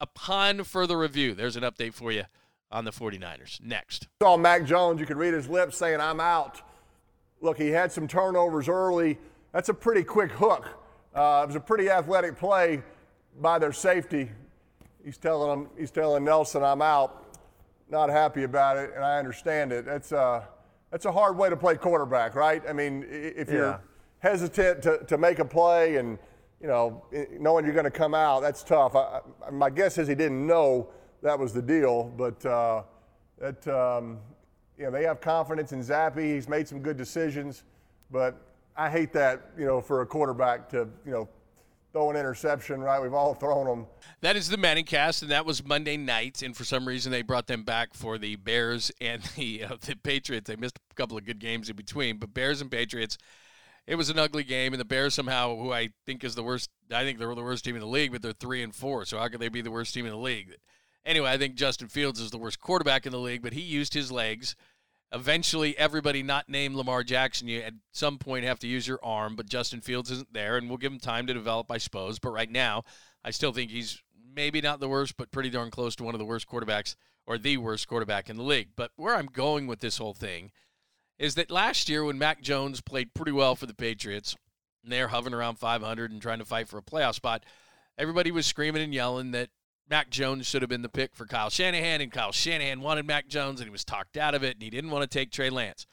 upon 0.00 0.64
further 0.64 0.96
review, 0.96 1.34
there's 1.34 1.56
an 1.56 1.62
update 1.62 1.92
for 1.92 2.10
you 2.10 2.24
on 2.72 2.84
the 2.84 2.90
49ers. 2.90 3.60
Next. 3.62 4.08
Saw 4.22 4.36
Mac 4.36 4.64
Jones, 4.64 5.00
you 5.00 5.06
could 5.06 5.16
read 5.16 5.34
his 5.34 5.48
lips 5.48 5.76
saying, 5.76 6.00
I'm 6.00 6.20
out. 6.20 6.62
Look, 7.40 7.58
he 7.58 7.68
had 7.68 7.90
some 7.90 8.06
turnovers 8.06 8.68
early. 8.68 9.18
That's 9.52 9.68
a 9.68 9.74
pretty 9.74 10.04
quick 10.04 10.30
hook. 10.30 10.68
Uh, 11.14 11.40
it 11.42 11.46
was 11.48 11.56
a 11.56 11.60
pretty 11.60 11.90
athletic 11.90 12.38
play 12.38 12.82
by 13.40 13.58
their 13.58 13.72
safety. 13.72 14.30
He's 15.04 15.16
telling 15.16 15.50
him, 15.50 15.68
he's 15.76 15.90
telling 15.90 16.24
Nelson, 16.24 16.62
I'm 16.62 16.82
out. 16.82 17.38
Not 17.88 18.08
happy 18.10 18.44
about 18.44 18.76
it, 18.76 18.92
and 18.94 19.04
I 19.04 19.18
understand 19.18 19.72
it. 19.72 19.84
That's 19.84 20.12
a, 20.12 20.46
that's 20.92 21.06
a 21.06 21.12
hard 21.12 21.36
way 21.36 21.50
to 21.50 21.56
play 21.56 21.76
quarterback, 21.76 22.36
right? 22.36 22.62
I 22.68 22.72
mean, 22.72 23.04
if 23.08 23.50
you're 23.50 23.70
yeah. 23.70 23.78
hesitant 24.20 24.82
to, 24.82 24.98
to 25.06 25.18
make 25.18 25.40
a 25.40 25.44
play 25.44 25.96
and, 25.96 26.16
you 26.60 26.68
know, 26.68 27.04
knowing 27.40 27.64
you're 27.64 27.74
going 27.74 27.84
to 27.84 27.90
come 27.90 28.14
out, 28.14 28.40
that's 28.42 28.62
tough. 28.62 28.94
I, 28.94 29.20
my 29.50 29.70
guess 29.70 29.98
is 29.98 30.06
he 30.06 30.14
didn't 30.14 30.46
know 30.46 30.90
that 31.22 31.38
was 31.38 31.52
the 31.52 31.62
deal, 31.62 32.12
but 32.16 32.44
uh, 32.46 32.82
that, 33.38 33.66
um, 33.68 34.18
you 34.78 34.84
know, 34.84 34.90
they 34.90 35.04
have 35.04 35.20
confidence 35.20 35.72
in 35.72 35.80
Zappe. 35.80 36.18
He's 36.18 36.48
made 36.48 36.66
some 36.66 36.80
good 36.80 36.96
decisions, 36.96 37.64
but 38.10 38.36
I 38.76 38.88
hate 38.88 39.12
that, 39.12 39.50
you 39.58 39.66
know, 39.66 39.80
for 39.80 40.00
a 40.02 40.06
quarterback 40.06 40.68
to, 40.70 40.88
you 41.04 41.12
know, 41.12 41.28
throw 41.92 42.10
an 42.10 42.16
interception, 42.16 42.80
right? 42.80 43.00
We've 43.00 43.14
all 43.14 43.34
thrown 43.34 43.66
them. 43.66 43.86
That 44.20 44.36
is 44.36 44.48
the 44.48 44.56
ManningCast, 44.56 45.22
and 45.22 45.30
that 45.30 45.44
was 45.44 45.64
Monday 45.64 45.96
night. 45.96 46.42
And 46.42 46.56
for 46.56 46.64
some 46.64 46.86
reason, 46.86 47.10
they 47.10 47.22
brought 47.22 47.46
them 47.46 47.64
back 47.64 47.94
for 47.94 48.16
the 48.16 48.36
Bears 48.36 48.92
and 49.00 49.22
the 49.36 49.64
uh, 49.70 49.76
the 49.80 49.96
Patriots. 49.96 50.48
They 50.48 50.56
missed 50.56 50.78
a 50.90 50.94
couple 50.94 51.18
of 51.18 51.24
good 51.24 51.38
games 51.38 51.68
in 51.68 51.76
between, 51.76 52.18
but 52.18 52.32
Bears 52.32 52.60
and 52.60 52.70
Patriots. 52.70 53.18
It 53.86 53.96
was 53.96 54.08
an 54.08 54.20
ugly 54.20 54.44
game, 54.44 54.72
and 54.72 54.80
the 54.80 54.84
Bears 54.84 55.14
somehow, 55.14 55.56
who 55.56 55.72
I 55.72 55.88
think 56.06 56.22
is 56.22 56.36
the 56.36 56.44
worst, 56.44 56.70
I 56.92 57.02
think 57.02 57.18
they're 57.18 57.34
the 57.34 57.42
worst 57.42 57.64
team 57.64 57.74
in 57.74 57.80
the 57.80 57.88
league, 57.88 58.12
but 58.12 58.22
they're 58.22 58.32
three 58.32 58.62
and 58.62 58.72
four. 58.72 59.04
So 59.04 59.18
how 59.18 59.26
could 59.26 59.40
they 59.40 59.48
be 59.48 59.62
the 59.62 59.70
worst 59.70 59.94
team 59.94 60.04
in 60.04 60.12
the 60.12 60.18
league? 60.18 60.54
Anyway, 61.04 61.30
I 61.30 61.38
think 61.38 61.54
Justin 61.54 61.88
Fields 61.88 62.20
is 62.20 62.30
the 62.30 62.38
worst 62.38 62.60
quarterback 62.60 63.06
in 63.06 63.12
the 63.12 63.18
league, 63.18 63.42
but 63.42 63.52
he 63.52 63.60
used 63.60 63.94
his 63.94 64.12
legs 64.12 64.54
eventually 65.12 65.76
everybody 65.76 66.22
not 66.22 66.48
named 66.48 66.76
Lamar 66.76 67.02
Jackson, 67.02 67.48
you 67.48 67.60
at 67.60 67.74
some 67.92 68.18
point 68.18 68.44
have 68.44 68.58
to 68.60 68.66
use 68.66 68.86
your 68.86 69.00
arm, 69.02 69.36
but 69.36 69.48
Justin 69.48 69.80
Fields 69.80 70.10
isn't 70.10 70.32
there, 70.32 70.56
and 70.56 70.68
we'll 70.68 70.78
give 70.78 70.92
him 70.92 71.00
time 71.00 71.26
to 71.26 71.34
develop, 71.34 71.70
I 71.70 71.78
suppose. 71.78 72.18
But 72.18 72.30
right 72.30 72.50
now, 72.50 72.84
I 73.24 73.30
still 73.30 73.52
think 73.52 73.70
he's 73.70 74.02
maybe 74.34 74.60
not 74.60 74.80
the 74.80 74.88
worst, 74.88 75.16
but 75.16 75.30
pretty 75.30 75.50
darn 75.50 75.70
close 75.70 75.96
to 75.96 76.04
one 76.04 76.14
of 76.14 76.18
the 76.18 76.24
worst 76.24 76.48
quarterbacks 76.48 76.94
or 77.26 77.38
the 77.38 77.56
worst 77.56 77.88
quarterback 77.88 78.30
in 78.30 78.36
the 78.36 78.42
league. 78.42 78.70
But 78.76 78.92
where 78.96 79.16
I'm 79.16 79.26
going 79.26 79.66
with 79.66 79.80
this 79.80 79.98
whole 79.98 80.14
thing 80.14 80.52
is 81.18 81.34
that 81.34 81.50
last 81.50 81.88
year 81.88 82.04
when 82.04 82.18
Mac 82.18 82.40
Jones 82.40 82.80
played 82.80 83.14
pretty 83.14 83.32
well 83.32 83.54
for 83.56 83.66
the 83.66 83.74
Patriots, 83.74 84.36
and 84.82 84.92
they're 84.92 85.08
hovering 85.08 85.34
around 85.34 85.56
500 85.56 86.10
and 86.10 86.22
trying 86.22 86.38
to 86.38 86.44
fight 86.44 86.68
for 86.68 86.78
a 86.78 86.82
playoff 86.82 87.14
spot, 87.14 87.44
everybody 87.98 88.30
was 88.30 88.46
screaming 88.46 88.82
and 88.82 88.94
yelling 88.94 89.32
that 89.32 89.50
Mac 89.90 90.08
Jones 90.08 90.46
should 90.46 90.62
have 90.62 90.68
been 90.68 90.82
the 90.82 90.88
pick 90.88 91.16
for 91.16 91.26
Kyle 91.26 91.50
Shanahan, 91.50 92.00
and 92.00 92.12
Kyle 92.12 92.30
Shanahan 92.30 92.80
wanted 92.80 93.06
Mac 93.06 93.26
Jones, 93.26 93.58
and 93.60 93.66
he 93.66 93.72
was 93.72 93.84
talked 93.84 94.16
out 94.16 94.36
of 94.36 94.44
it, 94.44 94.54
and 94.54 94.62
he 94.62 94.70
didn't 94.70 94.90
want 94.90 95.02
to 95.02 95.18
take 95.18 95.32
Trey 95.32 95.50
Lance. 95.50 95.84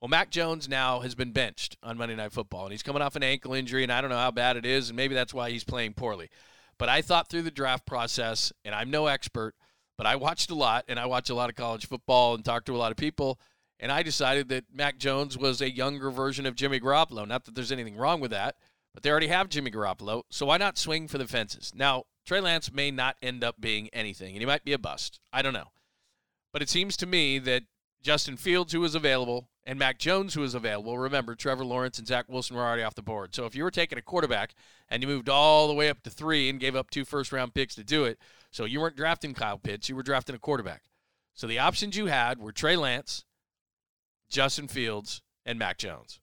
Well, 0.00 0.08
Mac 0.08 0.30
Jones 0.30 0.70
now 0.70 1.00
has 1.00 1.14
been 1.14 1.32
benched 1.32 1.76
on 1.82 1.98
Monday 1.98 2.16
Night 2.16 2.32
Football, 2.32 2.64
and 2.64 2.72
he's 2.72 2.82
coming 2.82 3.02
off 3.02 3.14
an 3.14 3.22
ankle 3.22 3.52
injury, 3.52 3.82
and 3.82 3.92
I 3.92 4.00
don't 4.00 4.08
know 4.08 4.16
how 4.16 4.30
bad 4.30 4.56
it 4.56 4.64
is, 4.64 4.88
and 4.88 4.96
maybe 4.96 5.14
that's 5.14 5.34
why 5.34 5.50
he's 5.50 5.64
playing 5.64 5.92
poorly. 5.92 6.30
But 6.78 6.88
I 6.88 7.02
thought 7.02 7.28
through 7.28 7.42
the 7.42 7.50
draft 7.50 7.84
process, 7.84 8.54
and 8.64 8.74
I'm 8.74 8.90
no 8.90 9.06
expert, 9.06 9.54
but 9.98 10.06
I 10.06 10.16
watched 10.16 10.50
a 10.50 10.54
lot, 10.54 10.86
and 10.88 10.98
I 10.98 11.04
watch 11.04 11.28
a 11.28 11.34
lot 11.34 11.50
of 11.50 11.54
college 11.54 11.86
football 11.86 12.34
and 12.34 12.42
talk 12.42 12.64
to 12.64 12.74
a 12.74 12.78
lot 12.78 12.90
of 12.90 12.96
people, 12.96 13.38
and 13.78 13.92
I 13.92 14.02
decided 14.02 14.48
that 14.48 14.64
Mac 14.72 14.96
Jones 14.96 15.36
was 15.36 15.60
a 15.60 15.70
younger 15.70 16.10
version 16.10 16.46
of 16.46 16.56
Jimmy 16.56 16.80
Garoppolo. 16.80 17.28
Not 17.28 17.44
that 17.44 17.54
there's 17.54 17.70
anything 17.70 17.96
wrong 17.96 18.18
with 18.18 18.30
that, 18.30 18.56
but 18.94 19.02
they 19.02 19.10
already 19.10 19.28
have 19.28 19.50
Jimmy 19.50 19.70
Garoppolo, 19.70 20.22
so 20.30 20.46
why 20.46 20.56
not 20.56 20.78
swing 20.78 21.06
for 21.06 21.18
the 21.18 21.28
fences? 21.28 21.70
Now, 21.74 22.04
Trey 22.24 22.40
Lance 22.40 22.72
may 22.72 22.90
not 22.90 23.16
end 23.22 23.42
up 23.42 23.60
being 23.60 23.88
anything, 23.92 24.32
and 24.32 24.40
he 24.40 24.46
might 24.46 24.64
be 24.64 24.72
a 24.72 24.78
bust. 24.78 25.20
I 25.32 25.42
don't 25.42 25.52
know. 25.52 25.72
But 26.52 26.62
it 26.62 26.68
seems 26.68 26.96
to 26.98 27.06
me 27.06 27.38
that 27.40 27.64
Justin 28.02 28.36
Fields, 28.36 28.72
who 28.72 28.80
was 28.80 28.94
available, 28.94 29.48
and 29.64 29.78
Mac 29.78 29.98
Jones, 29.98 30.34
who 30.34 30.40
was 30.40 30.54
available, 30.54 30.98
remember, 30.98 31.34
Trevor 31.34 31.64
Lawrence 31.64 31.98
and 31.98 32.06
Zach 32.06 32.28
Wilson 32.28 32.56
were 32.56 32.62
already 32.62 32.82
off 32.82 32.94
the 32.94 33.02
board. 33.02 33.34
So 33.34 33.46
if 33.46 33.54
you 33.54 33.62
were 33.62 33.70
taking 33.70 33.98
a 33.98 34.02
quarterback 34.02 34.54
and 34.88 35.02
you 35.02 35.08
moved 35.08 35.28
all 35.28 35.68
the 35.68 35.74
way 35.74 35.88
up 35.88 36.02
to 36.02 36.10
three 36.10 36.48
and 36.50 36.58
gave 36.58 36.74
up 36.74 36.90
two 36.90 37.04
first 37.04 37.32
round 37.32 37.54
picks 37.54 37.76
to 37.76 37.84
do 37.84 38.04
it, 38.04 38.18
so 38.50 38.64
you 38.64 38.80
weren't 38.80 38.96
drafting 38.96 39.34
Kyle 39.34 39.58
Pitts, 39.58 39.88
you 39.88 39.94
were 39.94 40.02
drafting 40.02 40.34
a 40.34 40.40
quarterback. 40.40 40.82
So 41.34 41.46
the 41.46 41.60
options 41.60 41.96
you 41.96 42.06
had 42.06 42.38
were 42.38 42.52
Trey 42.52 42.76
Lance, 42.76 43.24
Justin 44.28 44.68
Fields, 44.68 45.22
and 45.46 45.58
Mac 45.58 45.78
Jones. 45.78 46.20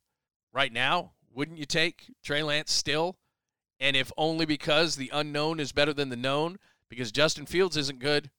Right 0.54 0.74
now, 0.74 1.14
wouldn't 1.34 1.58
you 1.58 1.66
take 1.66 2.14
Trey 2.24 2.44
Lance 2.44 2.72
still? 2.72 3.18
And 3.80 3.96
if 3.96 4.12
only 4.18 4.46
because 4.46 4.96
the 4.96 5.10
unknown 5.13 5.60
is 5.60 5.72
better 5.72 5.94
than 5.94 6.10
the 6.10 6.15
known, 6.15 6.58
because 6.89 7.12
Justin 7.12 7.46
Fields 7.46 7.78
isn't 7.78 8.00
good 8.00 8.30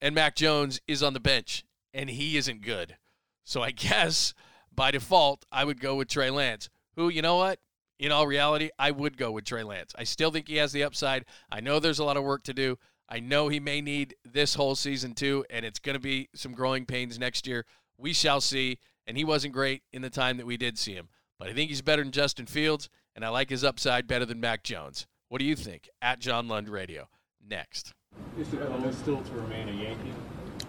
and 0.00 0.14
Mac 0.14 0.36
Jones 0.36 0.80
is 0.86 1.02
on 1.02 1.14
the 1.14 1.20
bench 1.20 1.64
and 1.92 2.10
he 2.10 2.36
isn't 2.36 2.62
good. 2.62 2.96
So 3.44 3.62
I 3.62 3.70
guess 3.72 4.34
by 4.74 4.90
default, 4.90 5.44
I 5.50 5.64
would 5.64 5.80
go 5.80 5.96
with 5.96 6.08
Trey 6.08 6.30
Lance, 6.30 6.68
who, 6.94 7.08
you 7.08 7.22
know 7.22 7.36
what? 7.36 7.58
In 7.98 8.12
all 8.12 8.26
reality, 8.26 8.70
I 8.78 8.90
would 8.90 9.16
go 9.16 9.32
with 9.32 9.46
Trey 9.46 9.62
Lance. 9.62 9.94
I 9.98 10.04
still 10.04 10.30
think 10.30 10.48
he 10.48 10.56
has 10.56 10.72
the 10.72 10.84
upside. 10.84 11.24
I 11.50 11.60
know 11.60 11.80
there's 11.80 11.98
a 11.98 12.04
lot 12.04 12.18
of 12.18 12.24
work 12.24 12.42
to 12.44 12.52
do. 12.52 12.78
I 13.08 13.20
know 13.20 13.48
he 13.48 13.60
may 13.60 13.80
need 13.80 14.16
this 14.24 14.54
whole 14.54 14.74
season 14.74 15.14
too, 15.14 15.46
and 15.48 15.64
it's 15.64 15.78
going 15.78 15.94
to 15.94 16.00
be 16.00 16.28
some 16.34 16.52
growing 16.52 16.84
pains 16.84 17.18
next 17.18 17.46
year. 17.46 17.64
We 17.96 18.12
shall 18.12 18.40
see. 18.40 18.78
And 19.06 19.16
he 19.16 19.24
wasn't 19.24 19.54
great 19.54 19.82
in 19.92 20.02
the 20.02 20.10
time 20.10 20.36
that 20.36 20.46
we 20.46 20.56
did 20.56 20.76
see 20.76 20.92
him. 20.92 21.08
But 21.38 21.48
I 21.48 21.52
think 21.52 21.70
he's 21.70 21.80
better 21.80 22.02
than 22.02 22.12
Justin 22.12 22.46
Fields 22.46 22.90
and 23.16 23.24
I 23.24 23.30
like 23.30 23.48
his 23.48 23.64
upside 23.64 24.06
better 24.06 24.26
than 24.26 24.38
Mac 24.38 24.62
Jones. 24.62 25.06
What 25.28 25.38
do 25.38 25.46
you 25.46 25.56
think? 25.56 25.88
At 26.02 26.20
John 26.20 26.46
Lund 26.46 26.68
Radio. 26.68 27.08
Next. 27.44 27.94
Is 28.38 28.48
the 28.50 28.58
goal 28.58 28.92
still 28.92 29.22
to 29.22 29.32
remain 29.32 29.68
a 29.70 29.72
Yankee? 29.72 30.12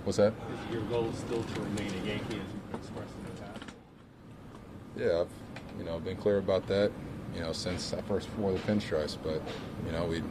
What's 0.05 0.17
that? 0.17 0.33
Is 0.53 0.73
your 0.73 0.83
goal 0.83 1.11
still 1.13 1.43
to 1.43 1.61
remain 1.61 1.91
a 2.01 2.07
Yankee 2.07 2.23
as 2.23 2.31
you've 2.31 2.75
expressed 2.75 3.13
in 3.17 3.35
the 3.35 3.41
past? 3.41 3.75
Yeah, 4.95 5.21
I've 5.21 5.77
you 5.77 5.83
know 5.83 5.99
been 5.99 6.15
clear 6.15 6.37
about 6.37 6.65
that. 6.67 6.91
You 7.35 7.41
know, 7.41 7.51
since 7.51 7.93
I 7.93 8.01
first 8.01 8.29
wore 8.37 8.53
the 8.53 8.59
pinstripes, 8.59 9.17
but 9.21 9.41
you 9.85 9.91
know 9.91 10.05
we 10.05 10.23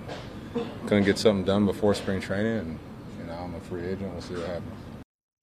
couldn't 0.87 1.05
get 1.05 1.19
something 1.19 1.45
done 1.45 1.67
before 1.67 1.95
spring 1.95 2.21
training, 2.21 2.59
and 2.59 2.79
you 3.19 3.27
know 3.27 3.35
I'm 3.35 3.55
a 3.55 3.61
free 3.61 3.83
agent. 3.83 4.13
We'll 4.13 4.23
see 4.23 4.35
what 4.35 4.47
happens. 4.47 4.73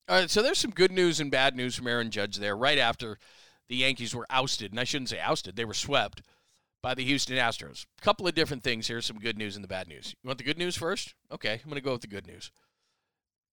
All 0.09 0.19
right, 0.19 0.29
so 0.29 0.41
there's 0.41 0.57
some 0.57 0.71
good 0.71 0.91
news 0.91 1.19
and 1.19 1.31
bad 1.31 1.55
news 1.55 1.75
from 1.75 1.87
Aaron 1.87 2.11
Judge 2.11 2.37
there. 2.37 2.57
Right 2.57 2.77
after 2.77 3.17
the 3.69 3.77
Yankees 3.77 4.15
were 4.15 4.27
ousted, 4.29 4.71
and 4.71 4.79
I 4.79 4.83
shouldn't 4.83 5.09
say 5.09 5.19
ousted, 5.19 5.55
they 5.55 5.65
were 5.65 5.73
swept 5.73 6.21
by 6.83 6.93
the 6.93 7.03
Houston 7.05 7.37
Astros. 7.37 7.85
A 7.97 8.01
couple 8.01 8.27
of 8.27 8.35
different 8.35 8.61
things 8.61 8.87
here, 8.87 9.01
some 9.01 9.17
good 9.17 9.37
news 9.37 9.55
and 9.55 9.63
the 9.63 9.69
bad 9.69 9.87
news. 9.87 10.13
You 10.21 10.27
want 10.27 10.37
the 10.37 10.43
good 10.43 10.57
news 10.57 10.75
first? 10.75 11.15
Okay, 11.31 11.53
I'm 11.53 11.69
going 11.69 11.75
to 11.75 11.81
go 11.81 11.93
with 11.93 12.01
the 12.01 12.07
good 12.07 12.27
news. 12.27 12.51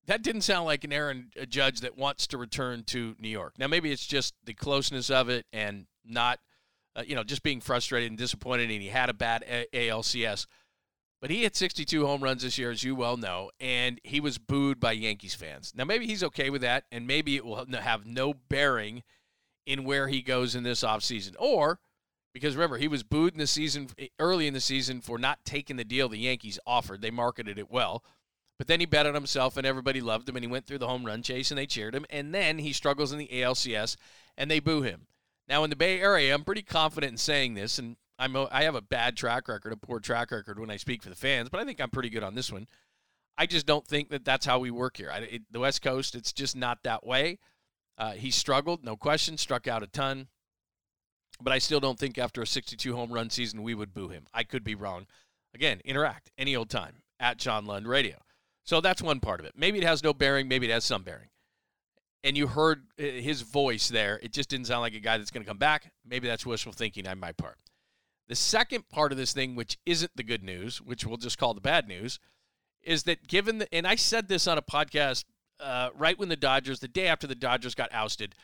That 0.07 0.23
didn't 0.23 0.43
sound 0.43 0.67
like 0.67 0.83
an 0.83 0.93
Aaron 0.93 1.31
Judge 1.49 1.81
that 1.81 1.97
wants 1.97 2.27
to 2.27 2.39
return 2.39 2.83
to 2.89 3.15
New 3.21 3.29
York. 3.29 3.55
Now, 3.57 3.69
maybe 3.69 3.93
it's 3.93 4.07
just 4.07 4.35
the 4.45 4.53
closeness 4.53 5.11
of 5.11 5.29
it 5.29 5.47
and 5.53 5.87
not, 6.05 6.41
uh, 6.97 7.05
you 7.07 7.15
know, 7.15 7.23
just 7.23 7.45
being 7.45 7.61
frustrated 7.61 8.11
and 8.11 8.19
disappointed, 8.19 8.71
and 8.71 8.83
he 8.83 8.89
had 8.89 9.09
a 9.09 9.15
bad 9.15 9.45
a- 9.49 9.69
ALCS. 9.73 10.47
But 11.21 11.31
he 11.31 11.43
hit 11.43 11.55
62 11.55 12.05
home 12.05 12.25
runs 12.25 12.43
this 12.43 12.59
year, 12.59 12.73
as 12.73 12.83
you 12.83 12.97
well 12.97 13.17
know, 13.17 13.51
and 13.61 14.01
he 14.03 14.19
was 14.19 14.39
booed 14.39 14.81
by 14.81 14.93
Yankees 14.93 15.35
fans. 15.35 15.73
Now, 15.77 15.85
maybe 15.85 16.07
he's 16.07 16.25
okay 16.25 16.51
with 16.51 16.63
that, 16.63 16.85
and 16.91 17.07
maybe 17.07 17.37
it 17.37 17.45
will 17.45 17.65
have 17.73 18.07
no 18.07 18.35
bearing 18.35 19.05
in 19.67 19.85
where 19.85 20.09
he 20.09 20.23
goes 20.23 20.57
in 20.57 20.65
this 20.65 20.83
offseason. 20.83 21.37
Or 21.39 21.79
because 22.33 22.57
remember, 22.57 22.79
he 22.79 22.89
was 22.89 23.03
booed 23.03 23.33
in 23.33 23.39
the 23.39 23.47
season 23.47 23.89
early 24.19 24.47
in 24.47 24.55
the 24.55 24.61
season 24.61 25.01
for 25.01 25.19
not 25.19 25.45
taking 25.45 25.77
the 25.77 25.85
deal 25.85 26.09
the 26.09 26.19
Yankees 26.19 26.59
offered. 26.67 27.03
They 27.03 27.11
marketed 27.11 27.59
it 27.59 27.71
well, 27.71 28.05
But 28.59 28.67
then 28.67 28.81
he 28.81 28.85
bet 28.85 29.07
on 29.07 29.15
himself, 29.15 29.57
and 29.57 29.67
everybody 29.67 30.03
loved 30.03 30.29
him, 30.29 30.37
and 30.37 30.45
he 30.45 30.51
went 30.51 30.67
through 30.67 30.79
the 30.79 30.87
home 30.89 31.05
run 31.05 31.23
chase, 31.23 31.51
and 31.51 31.57
they 31.57 31.67
cheered 31.67 31.95
him. 31.95 32.05
And 32.11 32.35
then 32.35 32.59
he 32.59 32.75
struggles 32.75 33.11
in 33.11 33.19
the 33.19 33.29
ALCS, 33.29 33.97
and 34.37 34.51
they 34.51 34.61
boo 34.61 34.83
him. 34.83 35.07
Now 35.49 35.65
in 35.65 35.71
the 35.71 35.77
Bay 35.77 35.99
Area, 35.99 36.35
I'm 36.35 36.45
pretty 36.45 36.63
confident 36.63 37.13
in 37.13 37.17
saying 37.17 37.55
this, 37.55 37.79
and 37.79 37.97
I'm 38.19 38.37
I 38.37 38.65
have 38.65 38.75
a 38.75 38.83
bad 38.83 39.17
track 39.17 39.49
record, 39.49 39.73
a 39.73 39.77
poor 39.77 39.99
track 39.99 40.31
record 40.31 40.59
when 40.59 40.71
I 40.71 40.77
speak 40.77 41.03
for 41.03 41.09
the 41.09 41.17
fans, 41.17 41.49
but 41.49 41.59
I 41.59 41.65
think 41.65 41.81
I'm 41.81 41.89
pretty 41.91 42.11
good 42.11 42.23
on 42.23 42.35
this 42.35 42.53
one. 42.53 42.67
I 43.39 43.47
just 43.47 43.65
don't 43.65 43.87
think 43.87 44.11
that 44.11 44.27
that's 44.27 44.45
how 44.45 44.59
we 44.59 44.71
work 44.71 44.99
here. 44.99 45.11
I, 45.11 45.21
it, 45.21 45.43
the 45.51 45.61
West 45.61 45.81
Coast, 45.81 46.15
it's 46.15 46.33
just 46.33 46.55
not 46.55 46.83
that 46.83 47.07
way. 47.07 47.39
Uh, 47.97 48.13
he 48.13 48.31
struggled, 48.31 48.85
no 48.85 48.95
question, 48.95 49.39
struck 49.39 49.67
out 49.67 49.83
a 49.83 49.87
ton, 49.87 50.29
but 51.41 51.53
I 51.53 51.59
still 51.59 51.81
don't 51.81 51.99
think 51.99 52.19
after 52.19 52.43
a 52.43 52.47
62 52.47 52.95
home 52.95 53.13
run 53.13 53.31
season 53.31 53.63
we 53.63 53.75
would 53.75 53.95
boo 53.95 54.09
him. 54.09 54.27
I 54.33 54.45
could 54.45 54.65
be 54.65 54.75
wrong. 54.75 55.07
Again, 55.55 55.81
interact 55.85 56.31
any 56.39 56.55
old 56.55 56.71
time 56.71 57.03
at 57.19 57.39
John 57.39 57.67
Lund 57.67 57.87
Radio. 57.89 58.17
So 58.65 58.81
that's 58.81 59.03
one 59.03 59.21
part 59.21 59.41
of 59.41 59.47
it. 59.47 59.53
Maybe 59.57 59.79
it 59.79 59.85
has 59.85 60.03
no 60.03 60.13
bearing, 60.13 60.49
maybe 60.49 60.69
it 60.69 60.73
has 60.73 60.85
some 60.85 61.03
bearing. 61.03 61.29
And 62.23 62.37
you 62.37 62.49
heard 62.49 62.85
uh, 62.99 63.03
his 63.03 63.41
voice 63.41 63.89
there. 63.89 64.21
It 64.23 64.33
just 64.33 64.51
didn't 64.51 64.67
sound 64.67 64.83
like 64.83 64.95
a 64.95 65.01
guy 65.01 65.17
that's 65.17 65.31
going 65.31 65.43
to 65.43 65.49
come 65.49 65.59
back. 65.59 65.91
Maybe 66.07 66.29
that's 66.29 66.45
wishful 66.45 66.73
thinking 66.73 67.09
on 67.09 67.19
my 67.19 67.33
part. 67.33 67.57
The 68.29 68.37
second 68.37 68.89
part 68.91 69.11
of 69.11 69.19
this 69.19 69.33
thing, 69.33 69.57
which 69.57 69.79
isn't 69.87 70.13
the 70.15 70.23
good 70.23 70.43
news, 70.43 70.81
which 70.81 71.05
we'll 71.05 71.17
just 71.17 71.39
call 71.39 71.55
the 71.55 71.61
bad 71.61 71.89
news, 71.89 72.21
is 72.83 73.05
that 73.05 73.27
given 73.27 73.59
the, 73.59 73.75
and 73.75 73.87
I 73.87 73.97
said 73.97 74.29
this 74.29 74.47
on 74.47 74.59
a 74.59 74.63
podcast 74.63 75.25
uh, 75.59 75.91
right 75.97 76.19
when 76.19 76.29
the 76.29 76.37
Dodgers, 76.37 76.81
the 76.81 76.89
day 76.89 77.07
after 77.07 77.27
the 77.27 77.35
Dodgers 77.35 77.75
got 77.75 77.93
ousted, 77.93 78.35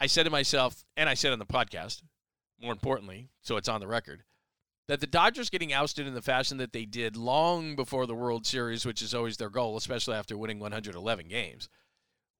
I 0.00 0.06
said 0.06 0.24
to 0.24 0.30
myself, 0.30 0.84
and 0.96 1.08
I 1.08 1.14
said 1.14 1.32
on 1.32 1.38
the 1.38 1.46
podcast, 1.46 2.02
more 2.60 2.72
importantly, 2.72 3.28
so 3.42 3.56
it's 3.56 3.68
on 3.68 3.80
the 3.80 3.86
record, 3.86 4.24
that 4.86 5.00
the 5.00 5.06
Dodgers 5.06 5.50
getting 5.50 5.72
ousted 5.72 6.06
in 6.06 6.14
the 6.14 6.22
fashion 6.22 6.58
that 6.58 6.72
they 6.72 6.84
did 6.84 7.16
long 7.16 7.74
before 7.74 8.06
the 8.06 8.14
World 8.14 8.46
Series, 8.46 8.84
which 8.84 9.02
is 9.02 9.14
always 9.14 9.36
their 9.36 9.50
goal, 9.50 9.76
especially 9.76 10.14
after 10.14 10.36
winning 10.36 10.58
111 10.58 11.28
games, 11.28 11.68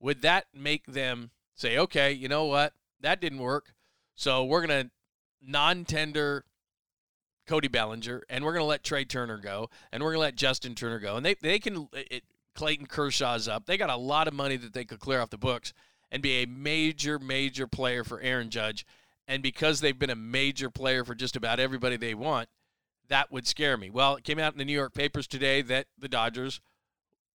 would 0.01 0.23
that 0.23 0.47
make 0.55 0.87
them 0.87 1.31
say, 1.55 1.79
okay, 1.79 2.13
you 2.13 2.29
know 2.29 2.45
what? 2.45 2.75
That 3.01 3.21
didn't 3.21 3.39
work. 3.39 3.73
So 4.15 4.45
we're 4.45 4.67
going 4.67 4.87
to 4.87 4.91
non 5.43 5.85
tender 5.85 6.45
Cody 7.47 7.69
Bellinger, 7.69 8.23
and 8.29 8.45
we're 8.45 8.53
going 8.53 8.63
to 8.63 8.69
let 8.69 8.85
Trea 8.85 9.05
Turner 9.05 9.39
go, 9.39 9.71
and 9.93 10.03
we're 10.03 10.11
going 10.11 10.21
to 10.21 10.27
let 10.27 10.37
Justin 10.37 10.75
Turner 10.75 10.99
go. 10.99 11.17
And 11.17 11.25
they, 11.25 11.35
they 11.35 11.59
can, 11.59 11.89
it, 11.93 12.25
Clayton 12.55 12.87
Kershaw's 12.87 13.49
up. 13.49 13.67
They 13.67 13.77
got 13.77 13.91
a 13.91 13.97
lot 13.97 14.29
of 14.29 14.35
money 14.35 14.57
that 14.57 14.73
they 14.73 14.85
could 14.85 15.01
clear 15.01 15.21
off 15.21 15.31
the 15.31 15.39
books 15.39 15.73
and 16.11 16.23
be 16.23 16.43
a 16.43 16.47
major, 16.47 17.19
major 17.19 17.67
player 17.67 18.05
for 18.05 18.21
Aaron 18.21 18.51
Judge. 18.51 18.87
And 19.27 19.43
because 19.43 19.81
they've 19.81 19.99
been 19.99 20.11
a 20.11 20.17
major 20.17 20.71
player 20.71 21.05
for 21.05 21.15
just 21.15 21.37
about 21.37 21.61
everybody 21.61 21.97
they 21.97 22.15
want, 22.15 22.49
that 23.09 23.31
would 23.31 23.47
scare 23.47 23.77
me. 23.77 23.91
Well, 23.91 24.17
it 24.17 24.25
came 24.25 24.39
out 24.39 24.53
in 24.53 24.59
the 24.59 24.65
New 24.65 24.73
York 24.73 24.95
papers 24.95 25.27
today 25.27 25.63
that 25.63 25.87
the 25.99 26.09
Dodgers 26.09 26.61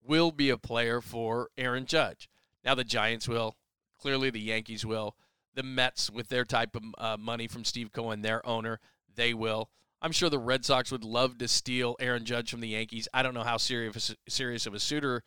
will 0.03 0.31
be 0.31 0.49
a 0.49 0.57
player 0.57 1.01
for 1.01 1.49
Aaron 1.57 1.85
Judge. 1.85 2.29
Now, 2.63 2.75
the 2.75 2.83
Giants 2.83 3.27
will. 3.27 3.55
Clearly, 3.99 4.29
the 4.29 4.39
Yankees 4.39 4.85
will. 4.85 5.15
The 5.55 5.63
Mets, 5.63 6.09
with 6.09 6.29
their 6.29 6.45
type 6.45 6.75
of 6.75 6.83
uh, 6.97 7.17
money 7.17 7.47
from 7.47 7.65
Steve 7.65 7.91
Cohen, 7.91 8.21
their 8.21 8.45
owner, 8.45 8.79
they 9.15 9.33
will. 9.33 9.69
I'm 10.01 10.11
sure 10.11 10.29
the 10.29 10.39
Red 10.39 10.63
Sox 10.63 10.91
would 10.91 11.03
love 11.03 11.37
to 11.39 11.47
steal 11.47 11.95
Aaron 11.99 12.23
Judge 12.23 12.49
from 12.49 12.61
the 12.61 12.69
Yankees. 12.69 13.07
I 13.13 13.21
don't 13.21 13.33
know 13.33 13.43
how 13.43 13.57
serious 13.57 14.15
serious 14.29 14.65
of 14.65 14.73
a 14.73 14.79
suitor 14.79 15.23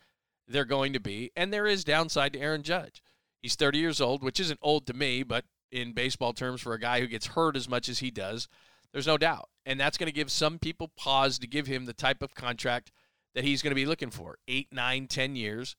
they're 0.47 0.65
going 0.65 0.93
to 0.93 0.99
be, 0.99 1.31
and 1.35 1.53
there 1.53 1.67
is 1.67 1.83
downside 1.83 2.33
to 2.33 2.39
Aaron 2.39 2.63
Judge. 2.63 3.03
He's 3.39 3.55
30 3.55 3.77
years 3.77 4.01
old, 4.01 4.23
which 4.23 4.39
isn't 4.39 4.59
old 4.61 4.87
to 4.87 4.93
me, 4.93 5.21
but 5.21 5.45
in 5.73 5.93
baseball 5.93 6.33
terms, 6.33 6.61
for 6.61 6.73
a 6.73 6.79
guy 6.79 6.99
who 6.99 7.07
gets 7.07 7.27
hurt 7.27 7.57
as 7.57 7.67
much 7.67 7.89
as 7.89 7.99
he 7.99 8.11
does, 8.11 8.47
there's 8.91 9.07
no 9.07 9.17
doubt, 9.17 9.49
and 9.65 9.79
that's 9.79 9.97
going 9.97 10.07
to 10.07 10.13
give 10.13 10.31
some 10.31 10.59
people 10.59 10.91
pause 10.95 11.39
to 11.39 11.47
give 11.47 11.67
him 11.67 11.85
the 11.85 11.93
type 11.93 12.21
of 12.21 12.35
contract 12.35 12.91
that 13.33 13.43
he's 13.43 13.61
going 13.61 13.71
to 13.71 13.75
be 13.75 13.85
looking 13.85 14.11
for: 14.11 14.37
eight, 14.47 14.67
nine, 14.71 15.07
ten 15.07 15.35
years, 15.35 15.75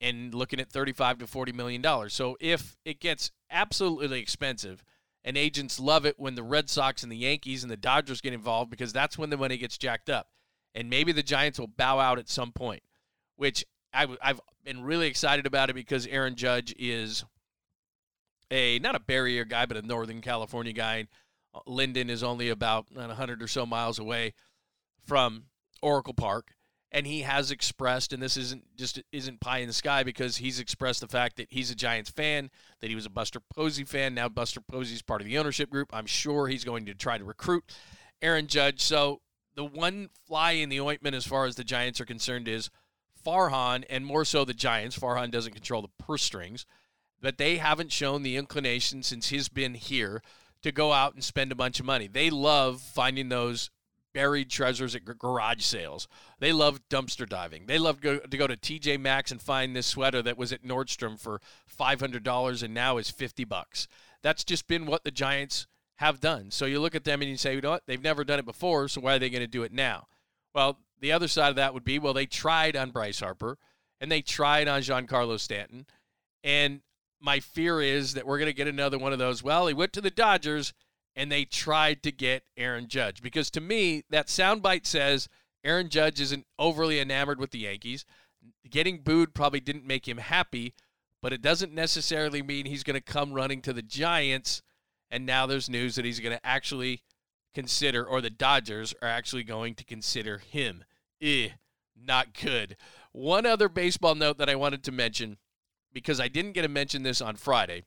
and 0.00 0.32
looking 0.32 0.60
at 0.60 0.70
35 0.70 1.18
to 1.18 1.26
40 1.26 1.52
million 1.52 1.82
dollars. 1.82 2.14
So 2.14 2.36
if 2.40 2.76
it 2.84 3.00
gets 3.00 3.32
absolutely 3.50 4.20
expensive 4.20 4.84
and 5.24 5.36
agents 5.36 5.80
love 5.80 6.06
it 6.06 6.18
when 6.18 6.36
the 6.36 6.42
Red 6.42 6.70
Sox 6.70 7.02
and 7.02 7.10
the 7.10 7.16
Yankees 7.16 7.64
and 7.64 7.70
the 7.70 7.76
Dodgers 7.76 8.20
get 8.20 8.32
involved 8.32 8.70
because 8.70 8.92
that's 8.92 9.18
when 9.18 9.30
the 9.30 9.36
money 9.36 9.56
gets 9.56 9.76
jacked 9.76 10.08
up. 10.08 10.28
And 10.74 10.88
maybe 10.88 11.10
the 11.10 11.22
Giants 11.22 11.58
will 11.58 11.66
bow 11.66 11.98
out 11.98 12.18
at 12.18 12.28
some 12.28 12.52
point, 12.52 12.82
which 13.34 13.64
I, 13.92 14.06
have 14.20 14.40
been 14.62 14.84
really 14.84 15.08
excited 15.08 15.46
about 15.46 15.68
it 15.70 15.74
because 15.74 16.06
Aaron 16.06 16.36
Judge 16.36 16.74
is 16.78 17.24
a 18.50 18.78
not 18.78 18.94
a 18.94 19.00
Bay 19.00 19.14
Area 19.14 19.44
guy, 19.44 19.66
but 19.66 19.76
a 19.76 19.82
Northern 19.82 20.20
California 20.20 20.72
guy. 20.72 21.06
Uh, 21.54 21.60
Linden 21.66 22.10
is 22.10 22.22
only 22.22 22.48
about 22.48 22.86
uh, 22.96 23.06
100 23.06 23.42
or 23.42 23.48
so 23.48 23.66
miles 23.66 23.98
away 23.98 24.34
from 25.04 25.44
Oracle 25.82 26.14
Park 26.14 26.56
and 26.92 27.06
he 27.06 27.22
has 27.22 27.50
expressed 27.50 28.12
and 28.12 28.22
this 28.22 28.36
isn't 28.36 28.64
just 28.76 29.02
isn't 29.12 29.40
pie 29.40 29.58
in 29.58 29.68
the 29.68 29.74
sky 29.74 30.02
because 30.02 30.38
he's 30.38 30.60
expressed 30.60 31.00
the 31.00 31.08
fact 31.08 31.36
that 31.36 31.48
he's 31.50 31.70
a 31.70 31.74
Giants 31.74 32.10
fan, 32.10 32.50
that 32.80 32.88
he 32.88 32.94
was 32.94 33.06
a 33.06 33.10
Buster 33.10 33.40
Posey 33.54 33.84
fan. 33.84 34.14
Now 34.14 34.28
Buster 34.28 34.60
Posey's 34.60 35.02
part 35.02 35.20
of 35.20 35.26
the 35.26 35.38
ownership 35.38 35.68
group. 35.68 35.90
I'm 35.92 36.06
sure 36.06 36.48
he's 36.48 36.64
going 36.64 36.86
to 36.86 36.94
try 36.94 37.18
to 37.18 37.24
recruit 37.24 37.64
Aaron 38.22 38.46
Judge. 38.46 38.80
So 38.80 39.20
the 39.56 39.64
one 39.64 40.10
fly 40.26 40.52
in 40.52 40.68
the 40.68 40.80
ointment 40.80 41.16
as 41.16 41.26
far 41.26 41.46
as 41.46 41.56
the 41.56 41.64
Giants 41.64 42.00
are 42.00 42.06
concerned 42.06 42.48
is 42.48 42.70
Farhan, 43.26 43.84
and 43.90 44.06
more 44.06 44.24
so 44.24 44.44
the 44.44 44.54
Giants. 44.54 44.98
Farhan 44.98 45.30
doesn't 45.30 45.52
control 45.52 45.82
the 45.82 46.04
purse 46.04 46.22
strings, 46.22 46.64
but 47.20 47.38
they 47.38 47.56
haven't 47.56 47.92
shown 47.92 48.22
the 48.22 48.36
inclination 48.36 49.02
since 49.02 49.28
he's 49.28 49.48
been 49.48 49.74
here 49.74 50.22
to 50.62 50.72
go 50.72 50.92
out 50.92 51.14
and 51.14 51.22
spend 51.22 51.52
a 51.52 51.56
bunch 51.56 51.80
of 51.80 51.86
money. 51.86 52.08
They 52.08 52.30
love 52.30 52.80
finding 52.80 53.28
those 53.28 53.70
buried 54.12 54.48
treasures 54.48 54.94
at 54.94 55.04
garage 55.04 55.62
sales. 55.62 56.08
They 56.40 56.52
love 56.52 56.80
dumpster 56.88 57.28
diving. 57.28 57.66
They 57.66 57.78
love 57.78 58.00
go, 58.00 58.18
to 58.18 58.36
go 58.36 58.46
to 58.46 58.56
TJ 58.56 58.98
Maxx 58.98 59.30
and 59.30 59.42
find 59.42 59.76
this 59.76 59.86
sweater 59.86 60.22
that 60.22 60.38
was 60.38 60.52
at 60.52 60.64
Nordstrom 60.64 61.20
for 61.20 61.40
$500 61.78 62.62
and 62.62 62.72
now 62.72 62.96
is 62.96 63.10
50 63.10 63.44
bucks. 63.44 63.86
That's 64.22 64.42
just 64.42 64.66
been 64.66 64.86
what 64.86 65.04
the 65.04 65.10
Giants 65.10 65.66
have 65.96 66.20
done. 66.20 66.50
So 66.50 66.64
you 66.64 66.80
look 66.80 66.94
at 66.94 67.04
them 67.04 67.20
and 67.20 67.30
you 67.30 67.36
say, 67.36 67.54
you 67.54 67.60
know 67.60 67.72
what? 67.72 67.82
They've 67.86 68.02
never 68.02 68.24
done 68.24 68.38
it 68.38 68.46
before, 68.46 68.88
so 68.88 69.02
why 69.02 69.16
are 69.16 69.18
they 69.18 69.30
going 69.30 69.42
to 69.42 69.46
do 69.46 69.64
it 69.64 69.72
now? 69.72 70.06
Well, 70.54 70.78
the 70.98 71.12
other 71.12 71.28
side 71.28 71.50
of 71.50 71.56
that 71.56 71.74
would 71.74 71.84
be, 71.84 71.98
well, 71.98 72.14
they 72.14 72.26
tried 72.26 72.74
on 72.74 72.90
Bryce 72.90 73.20
Harper 73.20 73.58
and 74.00 74.10
they 74.10 74.22
tried 74.22 74.66
on 74.66 74.80
Giancarlo 74.80 75.38
Stanton. 75.38 75.86
And 76.42 76.80
my 77.26 77.40
fear 77.40 77.82
is 77.82 78.14
that 78.14 78.24
we're 78.24 78.38
going 78.38 78.46
to 78.46 78.54
get 78.54 78.68
another 78.68 78.98
one 78.98 79.12
of 79.12 79.18
those. 79.18 79.42
Well, 79.42 79.66
he 79.66 79.74
went 79.74 79.92
to 79.94 80.00
the 80.00 80.10
Dodgers 80.10 80.72
and 81.16 81.30
they 81.30 81.44
tried 81.44 82.04
to 82.04 82.12
get 82.12 82.44
Aaron 82.56 82.86
Judge 82.86 83.20
because 83.20 83.50
to 83.50 83.60
me 83.60 84.04
that 84.10 84.28
soundbite 84.28 84.86
says 84.86 85.28
Aaron 85.64 85.88
Judge 85.88 86.20
isn't 86.20 86.46
overly 86.58 87.00
enamored 87.00 87.40
with 87.40 87.50
the 87.50 87.58
Yankees. 87.58 88.04
Getting 88.70 88.98
booed 88.98 89.34
probably 89.34 89.58
didn't 89.58 89.86
make 89.86 90.06
him 90.06 90.18
happy, 90.18 90.72
but 91.20 91.32
it 91.32 91.42
doesn't 91.42 91.74
necessarily 91.74 92.42
mean 92.42 92.64
he's 92.64 92.84
going 92.84 92.94
to 92.94 93.00
come 93.00 93.32
running 93.32 93.60
to 93.62 93.72
the 93.72 93.82
Giants. 93.82 94.62
And 95.10 95.26
now 95.26 95.46
there's 95.46 95.68
news 95.68 95.96
that 95.96 96.04
he's 96.04 96.20
going 96.20 96.36
to 96.36 96.46
actually 96.46 97.02
consider, 97.54 98.04
or 98.04 98.20
the 98.20 98.30
Dodgers 98.30 98.94
are 99.02 99.08
actually 99.08 99.42
going 99.42 99.74
to 99.74 99.84
consider 99.84 100.38
him. 100.38 100.84
Eh, 101.20 101.48
not 101.96 102.32
good. 102.40 102.76
One 103.10 103.46
other 103.46 103.68
baseball 103.68 104.14
note 104.14 104.38
that 104.38 104.50
I 104.50 104.54
wanted 104.54 104.84
to 104.84 104.92
mention, 104.92 105.38
because 105.96 106.20
I 106.20 106.28
didn't 106.28 106.52
get 106.52 106.60
to 106.60 106.68
mention 106.68 107.04
this 107.04 107.22
on 107.22 107.36
Friday 107.36 107.82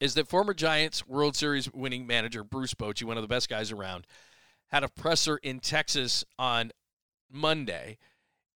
is 0.00 0.14
that 0.14 0.26
former 0.26 0.52
Giants 0.52 1.06
World 1.06 1.36
Series 1.36 1.72
winning 1.72 2.08
manager 2.08 2.42
Bruce 2.42 2.74
Bochy, 2.74 3.04
one 3.04 3.16
of 3.16 3.22
the 3.22 3.28
best 3.28 3.48
guys 3.48 3.70
around, 3.70 4.04
had 4.66 4.82
a 4.82 4.88
presser 4.88 5.36
in 5.36 5.60
Texas 5.60 6.24
on 6.40 6.72
Monday, 7.30 7.98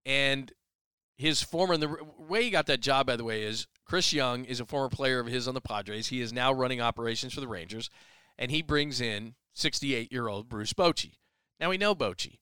and 0.06 0.50
his 1.18 1.42
former 1.42 1.74
and 1.74 1.82
the 1.82 1.96
way 2.16 2.44
he 2.44 2.48
got 2.48 2.64
that 2.64 2.80
job, 2.80 3.06
by 3.06 3.16
the 3.16 3.24
way, 3.24 3.42
is 3.42 3.66
Chris 3.84 4.10
Young 4.10 4.46
is 4.46 4.58
a 4.58 4.64
former 4.64 4.88
player 4.88 5.20
of 5.20 5.26
his 5.26 5.46
on 5.46 5.52
the 5.52 5.60
Padres. 5.60 6.06
He 6.06 6.22
is 6.22 6.32
now 6.32 6.50
running 6.50 6.80
operations 6.80 7.34
for 7.34 7.42
the 7.42 7.48
Rangers, 7.48 7.90
and 8.38 8.50
he 8.50 8.62
brings 8.62 9.02
in 9.02 9.34
68 9.52 10.10
year 10.10 10.28
old 10.28 10.48
Bruce 10.48 10.72
Bochy. 10.72 11.18
Now 11.60 11.68
we 11.68 11.76
know 11.76 11.94
Bochy. 11.94 12.38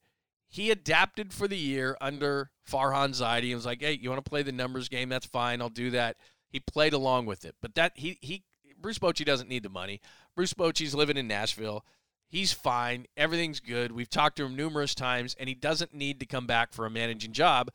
He 0.49 0.71
adapted 0.71 1.33
for 1.33 1.47
the 1.47 1.59
year 1.59 1.97
under 2.01 2.51
Farhan 2.69 3.11
Zaidi 3.11 3.47
and 3.47 3.55
was 3.55 3.67
like, 3.67 3.83
"Hey, 3.83 3.99
you 4.01 4.09
want 4.11 4.25
to 4.25 4.29
play 4.29 4.43
the 4.43 4.53
numbers 4.53 4.89
game? 4.89 5.09
That's 5.09 5.27
fine. 5.27 5.61
I'll 5.61 5.69
do 5.69 5.91
that." 5.91 6.17
He 6.49 6.61
played 6.61 6.95
along 6.95 7.27
with 7.27 7.45
it, 7.45 7.55
but 7.61 7.75
that 7.75 7.93
he 7.97 8.19
he 8.23 8.45
Bruce 8.81 8.99
Bochy 8.99 9.25
doesn't 9.25 9.49
need 9.49 9.63
the 9.63 9.69
money. 9.69 10.01
Bruce 10.35 10.55
Bochy's 10.55 10.95
living 10.95 11.17
in 11.17 11.27
Nashville. 11.29 11.85
He's 12.29 12.53
fine. 12.53 13.07
Everything's 13.17 13.61
good. 13.61 13.93
We've 13.93 14.11
talked 14.11 14.37
to 14.37 14.45
him 14.45 14.55
numerous 14.55 14.95
times, 14.95 15.35
and 15.39 15.49
he 15.49 15.55
doesn't 15.55 15.95
need 15.95 16.21
to 16.21 16.27
come 16.27 16.47
back 16.47 16.73
for 16.73 16.87
a 16.87 16.91
managing 16.91 17.33
job 17.33 17.71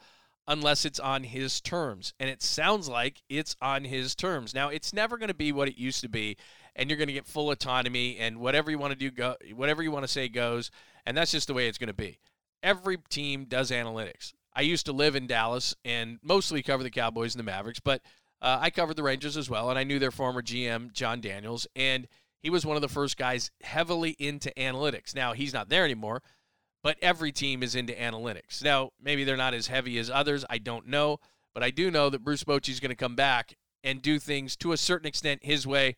unless 0.47 0.85
it's 0.85 0.99
on 0.99 1.23
his 1.23 1.59
terms. 1.59 2.13
And 2.19 2.29
it 2.29 2.41
sounds 2.41 2.87
like 2.87 3.23
it's 3.29 3.55
on 3.61 3.85
his 3.85 4.13
terms. 4.13 4.53
Now, 4.53 4.69
it's 4.69 4.93
never 4.93 5.17
going 5.17 5.29
to 5.29 5.33
be 5.33 5.51
what 5.51 5.67
it 5.67 5.77
used 5.77 6.01
to 6.01 6.09
be, 6.09 6.37
and 6.75 6.89
you're 6.89 6.97
going 6.97 7.07
to 7.07 7.13
get 7.13 7.25
full 7.25 7.49
autonomy, 7.49 8.17
and 8.17 8.39
whatever 8.39 8.69
you 8.69 8.77
want 8.77 8.91
to 8.91 8.99
do, 8.99 9.09
go, 9.09 9.35
whatever 9.55 9.81
you 9.81 9.91
want 9.91 10.03
to 10.03 10.11
say 10.11 10.27
goes, 10.27 10.69
and 11.05 11.17
that's 11.17 11.31
just 11.31 11.47
the 11.47 11.53
way 11.53 11.67
it's 11.67 11.77
going 11.77 11.87
to 11.87 11.93
be. 11.93 12.19
Every 12.63 12.97
team 13.09 13.45
does 13.45 13.69
analytics. 13.69 14.33
I 14.55 14.61
used 14.61 14.87
to 14.87 14.93
live 14.93 15.15
in 15.15 15.27
Dallas 15.27 15.75
and 15.85 16.17
mostly 16.23 16.63
cover 16.63 16.81
the 16.81 16.89
Cowboys 16.89 17.35
and 17.35 17.39
the 17.39 17.51
Mavericks, 17.51 17.79
but– 17.79 18.01
uh, 18.43 18.59
I 18.59 18.71
covered 18.71 18.97
the 18.97 19.03
Rangers 19.03 19.37
as 19.37 19.49
well, 19.49 19.69
and 19.69 19.79
I 19.79 19.85
knew 19.85 19.99
their 19.99 20.11
former 20.11 20.41
GM, 20.41 20.91
Jon 20.91 21.21
Daniels, 21.21 21.65
and 21.77 22.09
he 22.41 22.49
was 22.49 22.65
one 22.65 22.75
of 22.75 22.81
the 22.81 22.89
first 22.89 23.17
guys 23.17 23.49
heavily 23.61 24.17
into 24.19 24.51
analytics. 24.57 25.15
Now, 25.15 25.31
he's 25.31 25.53
not 25.53 25.69
there 25.69 25.85
anymore, 25.85 26.21
but 26.83 26.97
every 27.01 27.31
team 27.31 27.63
is 27.63 27.73
into 27.73 27.93
analytics. 27.93 28.61
Now, 28.61 28.89
maybe 29.01 29.23
they're 29.23 29.37
not 29.37 29.53
as 29.53 29.67
heavy 29.67 29.97
as 29.97 30.09
others. 30.09 30.43
I 30.49 30.57
don't 30.57 30.87
know. 30.87 31.19
But 31.53 31.63
I 31.63 31.69
do 31.69 31.89
know 31.89 32.09
that 32.09 32.23
Bruce 32.23 32.43
Bochy 32.43 32.69
is 32.69 32.81
going 32.81 32.89
to 32.89 32.95
come 32.95 33.15
back 33.15 33.55
and 33.81 34.01
do 34.01 34.19
things 34.19 34.57
to 34.57 34.73
a 34.73 34.77
certain 34.77 35.07
extent 35.07 35.45
his 35.45 35.65
way. 35.65 35.95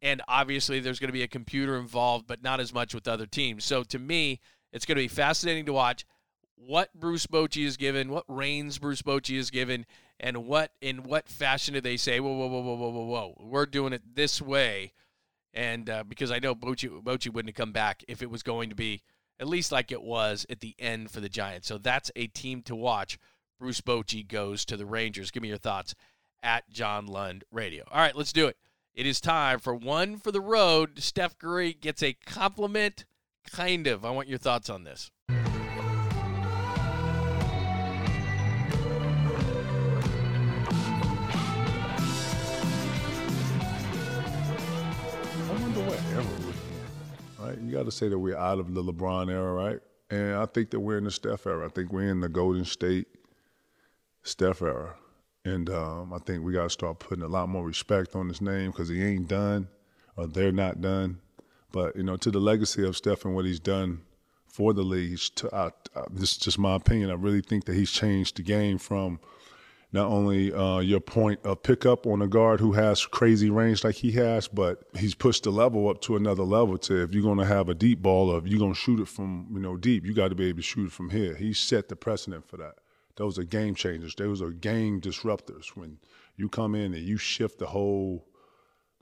And 0.00 0.22
obviously, 0.28 0.78
there's 0.78 1.00
going 1.00 1.08
to 1.08 1.12
be 1.12 1.24
a 1.24 1.28
computer 1.28 1.76
involved, 1.76 2.28
but 2.28 2.40
not 2.40 2.60
as 2.60 2.72
much 2.72 2.94
with 2.94 3.08
other 3.08 3.26
teams. 3.26 3.64
So 3.64 3.82
to 3.82 3.98
me, 3.98 4.38
it's 4.72 4.86
going 4.86 4.96
to 4.96 5.04
be 5.04 5.08
fascinating 5.08 5.66
to 5.66 5.72
watch 5.72 6.04
what 6.56 6.92
Bruce 6.94 7.26
Bochy 7.26 7.64
is 7.64 7.76
given, 7.76 8.10
what 8.10 8.24
reins 8.28 8.78
Bruce 8.78 9.02
Bochy 9.02 9.38
is 9.38 9.50
given, 9.50 9.86
and 10.18 10.44
what 10.46 10.72
in 10.80 11.04
what 11.04 11.28
fashion 11.28 11.74
do 11.74 11.80
they 11.80 11.96
say, 11.96 12.20
whoa, 12.20 12.32
whoa, 12.32 12.46
whoa, 12.46 12.60
whoa, 12.60 12.76
whoa, 12.76 12.90
whoa, 12.90 13.04
whoa, 13.04 13.34
we're 13.40 13.66
doing 13.66 13.92
it 13.92 14.02
this 14.14 14.42
way. 14.42 14.92
And 15.52 15.88
uh, 15.90 16.04
because 16.04 16.30
I 16.30 16.38
know 16.38 16.54
Bochy, 16.54 16.88
Bochy 17.02 17.32
wouldn't 17.32 17.56
have 17.56 17.60
come 17.60 17.72
back 17.72 18.04
if 18.06 18.22
it 18.22 18.30
was 18.30 18.42
going 18.42 18.68
to 18.68 18.76
be 18.76 19.02
at 19.40 19.48
least 19.48 19.72
like 19.72 19.90
it 19.90 20.02
was 20.02 20.46
at 20.50 20.60
the 20.60 20.76
end 20.78 21.10
for 21.10 21.20
the 21.20 21.28
Giants. 21.28 21.66
So 21.66 21.78
that's 21.78 22.10
a 22.14 22.26
team 22.28 22.62
to 22.62 22.76
watch. 22.76 23.18
Bruce 23.58 23.80
Bochy 23.80 24.26
goes 24.26 24.64
to 24.66 24.76
the 24.76 24.86
Rangers. 24.86 25.30
Give 25.30 25.42
me 25.42 25.48
your 25.48 25.58
thoughts 25.58 25.94
at 26.42 26.68
John 26.70 27.06
Lund 27.06 27.44
Radio. 27.50 27.84
All 27.90 28.00
right, 28.00 28.14
let's 28.14 28.32
do 28.32 28.46
it. 28.46 28.56
It 28.94 29.06
is 29.06 29.20
time 29.20 29.58
for 29.58 29.74
one 29.74 30.18
for 30.18 30.30
the 30.30 30.40
road. 30.40 30.98
Steph 30.98 31.38
Curry 31.38 31.72
gets 31.72 32.02
a 32.02 32.12
compliment, 32.12 33.04
kind 33.50 33.86
of. 33.86 34.04
I 34.04 34.10
want 34.10 34.28
your 34.28 34.38
thoughts 34.38 34.70
on 34.70 34.84
this. 34.84 35.10
Right? 47.38 47.58
You 47.58 47.72
got 47.72 47.84
to 47.86 47.90
say 47.90 48.08
that 48.08 48.18
we're 48.18 48.36
out 48.36 48.58
of 48.58 48.74
the 48.74 48.82
LeBron 48.82 49.30
era, 49.30 49.52
right? 49.52 49.80
And 50.10 50.34
I 50.34 50.46
think 50.46 50.70
that 50.70 50.80
we're 50.80 50.98
in 50.98 51.04
the 51.04 51.10
Steph 51.10 51.46
era. 51.46 51.66
I 51.66 51.68
think 51.70 51.92
we're 51.92 52.10
in 52.10 52.20
the 52.20 52.28
Golden 52.28 52.64
State 52.64 53.06
Steph 54.22 54.62
era. 54.62 54.94
And 55.44 55.70
um, 55.70 56.12
I 56.12 56.18
think 56.18 56.44
we 56.44 56.52
got 56.52 56.64
to 56.64 56.70
start 56.70 56.98
putting 56.98 57.24
a 57.24 57.28
lot 57.28 57.48
more 57.48 57.64
respect 57.64 58.14
on 58.14 58.28
his 58.28 58.40
name 58.40 58.72
because 58.72 58.88
he 58.88 59.02
ain't 59.02 59.28
done 59.28 59.68
or 60.16 60.26
they're 60.26 60.52
not 60.52 60.80
done. 60.80 61.20
But, 61.72 61.96
you 61.96 62.02
know, 62.02 62.16
to 62.16 62.30
the 62.30 62.40
legacy 62.40 62.84
of 62.84 62.96
Steph 62.96 63.24
and 63.24 63.34
what 63.34 63.44
he's 63.44 63.60
done 63.60 64.02
for 64.46 64.72
the 64.72 64.82
league, 64.82 65.18
to, 65.36 65.54
uh, 65.54 65.70
uh, 65.94 66.04
this 66.10 66.32
is 66.32 66.38
just 66.38 66.58
my 66.58 66.74
opinion. 66.74 67.10
I 67.10 67.14
really 67.14 67.40
think 67.40 67.64
that 67.66 67.74
he's 67.74 67.90
changed 67.90 68.36
the 68.36 68.42
game 68.42 68.78
from 68.78 69.20
not 69.92 70.06
only 70.06 70.52
uh, 70.52 70.78
your 70.78 71.00
point 71.00 71.40
of 71.44 71.62
pickup 71.62 72.06
on 72.06 72.22
a 72.22 72.28
guard 72.28 72.60
who 72.60 72.72
has 72.72 73.04
crazy 73.06 73.50
range 73.50 73.82
like 73.82 73.96
he 73.96 74.12
has, 74.12 74.46
but 74.46 74.84
he's 74.96 75.14
pushed 75.14 75.44
the 75.44 75.50
level 75.50 75.88
up 75.88 76.00
to 76.02 76.16
another 76.16 76.44
level. 76.44 76.78
To 76.78 77.02
if 77.02 77.12
you're 77.12 77.22
going 77.22 77.38
to 77.38 77.44
have 77.44 77.68
a 77.68 77.74
deep 77.74 78.00
ball, 78.02 78.30
or 78.30 78.38
if 78.38 78.46
you're 78.46 78.58
going 78.58 78.74
to 78.74 78.78
shoot 78.78 79.00
it 79.00 79.08
from 79.08 79.48
you 79.52 79.58
know 79.58 79.76
deep, 79.76 80.04
you 80.04 80.14
got 80.14 80.28
to 80.28 80.34
be 80.36 80.46
able 80.46 80.58
to 80.58 80.62
shoot 80.62 80.86
it 80.86 80.92
from 80.92 81.10
here. 81.10 81.34
He 81.34 81.52
set 81.52 81.88
the 81.88 81.96
precedent 81.96 82.48
for 82.48 82.56
that. 82.58 82.74
Those 83.16 83.38
are 83.38 83.44
game 83.44 83.74
changers. 83.74 84.14
Those 84.14 84.40
are 84.40 84.50
game 84.50 85.00
disruptors. 85.00 85.76
When 85.76 85.98
you 86.36 86.48
come 86.48 86.74
in 86.74 86.94
and 86.94 87.04
you 87.04 87.16
shift 87.16 87.58
the 87.58 87.66
whole, 87.66 88.26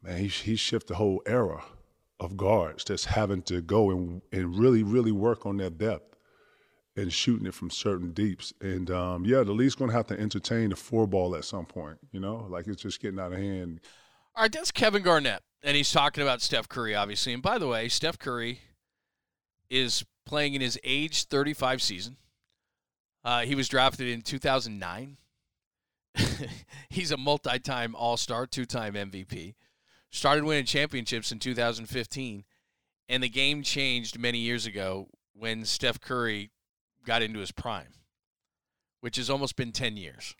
man, 0.02 0.18
he, 0.18 0.28
he 0.28 0.56
shift 0.56 0.88
the 0.88 0.94
whole 0.94 1.22
era 1.26 1.62
of 2.20 2.36
guards 2.36 2.84
that's 2.84 3.04
having 3.04 3.42
to 3.42 3.60
go 3.60 3.90
and, 3.90 4.22
and 4.32 4.58
really, 4.58 4.82
really 4.82 5.12
work 5.12 5.46
on 5.46 5.56
their 5.56 5.70
depth 5.70 6.16
and 6.96 7.12
shooting 7.12 7.46
it 7.46 7.54
from 7.54 7.70
certain 7.70 8.12
deeps. 8.12 8.52
And 8.60 8.90
um, 8.90 9.24
yeah, 9.24 9.42
the 9.44 9.52
league's 9.52 9.76
going 9.76 9.90
to 9.90 9.96
have 9.96 10.08
to 10.08 10.18
entertain 10.18 10.70
the 10.70 10.76
four 10.76 11.06
ball 11.06 11.36
at 11.36 11.44
some 11.44 11.64
point, 11.64 11.98
you 12.10 12.18
know, 12.18 12.46
like 12.50 12.66
it's 12.66 12.82
just 12.82 13.00
getting 13.00 13.20
out 13.20 13.32
of 13.32 13.38
hand. 13.38 13.80
All 14.34 14.42
right, 14.42 14.52
that's 14.52 14.72
Kevin 14.72 15.02
Garnett. 15.02 15.42
And 15.62 15.76
he's 15.76 15.92
talking 15.92 16.22
about 16.22 16.40
Steph 16.40 16.68
Curry, 16.68 16.94
obviously. 16.94 17.32
And 17.32 17.42
by 17.42 17.58
the 17.58 17.66
way, 17.66 17.88
Steph 17.88 18.18
Curry 18.18 18.60
is 19.70 20.04
playing 20.26 20.54
in 20.54 20.60
his 20.60 20.78
age 20.84 21.24
35 21.24 21.82
season. 21.82 22.16
Uh, 23.24 23.40
he 23.40 23.54
was 23.54 23.68
drafted 23.68 24.08
in 24.08 24.22
2009. 24.22 25.16
He's 26.88 27.10
a 27.10 27.16
multi 27.16 27.58
time 27.58 27.94
All 27.94 28.16
Star, 28.16 28.46
two 28.46 28.64
time 28.64 28.94
MVP. 28.94 29.54
Started 30.10 30.44
winning 30.44 30.64
championships 30.64 31.32
in 31.32 31.38
2015. 31.38 32.44
And 33.08 33.22
the 33.22 33.28
game 33.28 33.62
changed 33.62 34.18
many 34.18 34.38
years 34.38 34.66
ago 34.66 35.08
when 35.32 35.64
Steph 35.64 36.00
Curry 36.00 36.50
got 37.06 37.22
into 37.22 37.40
his 37.40 37.52
prime, 37.52 37.94
which 39.00 39.16
has 39.16 39.30
almost 39.30 39.56
been 39.56 39.72
10 39.72 39.96
years. 39.96 40.34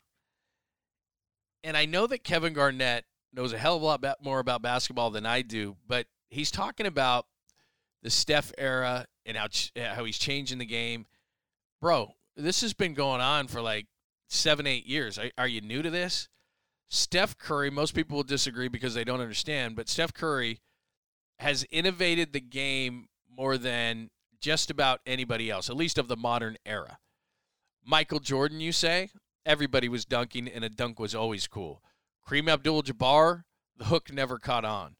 And 1.63 1.75
I 1.75 1.85
know 1.85 2.07
that 2.07 2.23
Kevin 2.23 2.53
Garnett 2.53 3.05
knows 3.33 3.53
a 3.53 3.57
hell 3.57 3.75
of 3.75 3.81
a 3.81 3.85
lot 3.85 4.05
more 4.23 4.39
about 4.39 4.61
basketball 4.61 5.09
than 5.09 5.25
I 5.25 5.41
do, 5.41 5.77
but 5.87 6.07
he's 6.29 6.51
talking 6.51 6.85
about 6.85 7.25
the 8.01 8.09
Steph 8.09 8.51
era 8.57 9.05
and 9.25 9.37
how, 9.37 9.47
how 9.75 10.05
he's 10.05 10.17
changing 10.17 10.57
the 10.57 10.65
game. 10.65 11.05
Bro, 11.81 12.15
this 12.35 12.61
has 12.61 12.73
been 12.73 12.93
going 12.93 13.21
on 13.21 13.47
for 13.47 13.61
like 13.61 13.87
seven, 14.27 14.67
eight 14.67 14.85
years. 14.85 15.17
Are, 15.17 15.29
are, 15.37 15.47
you 15.47 15.61
new 15.61 15.81
to 15.81 15.89
this? 15.89 16.29
Steph 16.89 17.37
Curry, 17.37 17.69
most 17.69 17.93
people 17.93 18.17
will 18.17 18.23
disagree 18.23 18.67
because 18.67 18.95
they 18.95 19.03
don't 19.03 19.21
understand, 19.21 19.75
but 19.75 19.87
Steph 19.87 20.13
Curry 20.13 20.59
has 21.37 21.65
innovated 21.71 22.33
the 22.33 22.41
game 22.41 23.07
more 23.29 23.57
than 23.57 24.09
just 24.41 24.71
about 24.71 24.99
anybody 25.05 25.49
else, 25.49 25.69
at 25.69 25.75
least 25.75 25.97
of 25.97 26.07
the 26.07 26.17
modern 26.17 26.57
era. 26.65 26.97
Michael 27.85 28.19
Jordan, 28.19 28.59
you 28.59 28.71
say? 28.71 29.09
Everybody 29.45 29.87
was 29.87 30.03
dunking, 30.03 30.47
and 30.47 30.63
a 30.63 30.69
dunk 30.69 30.99
was 30.99 31.15
always 31.15 31.47
cool. 31.47 31.81
Kareem 32.27 32.49
Abdul 32.49 32.83
Jabbar, 32.83 33.43
the 33.77 33.85
hook 33.85 34.11
never 34.11 34.37
caught 34.37 34.65
on. 34.65 34.95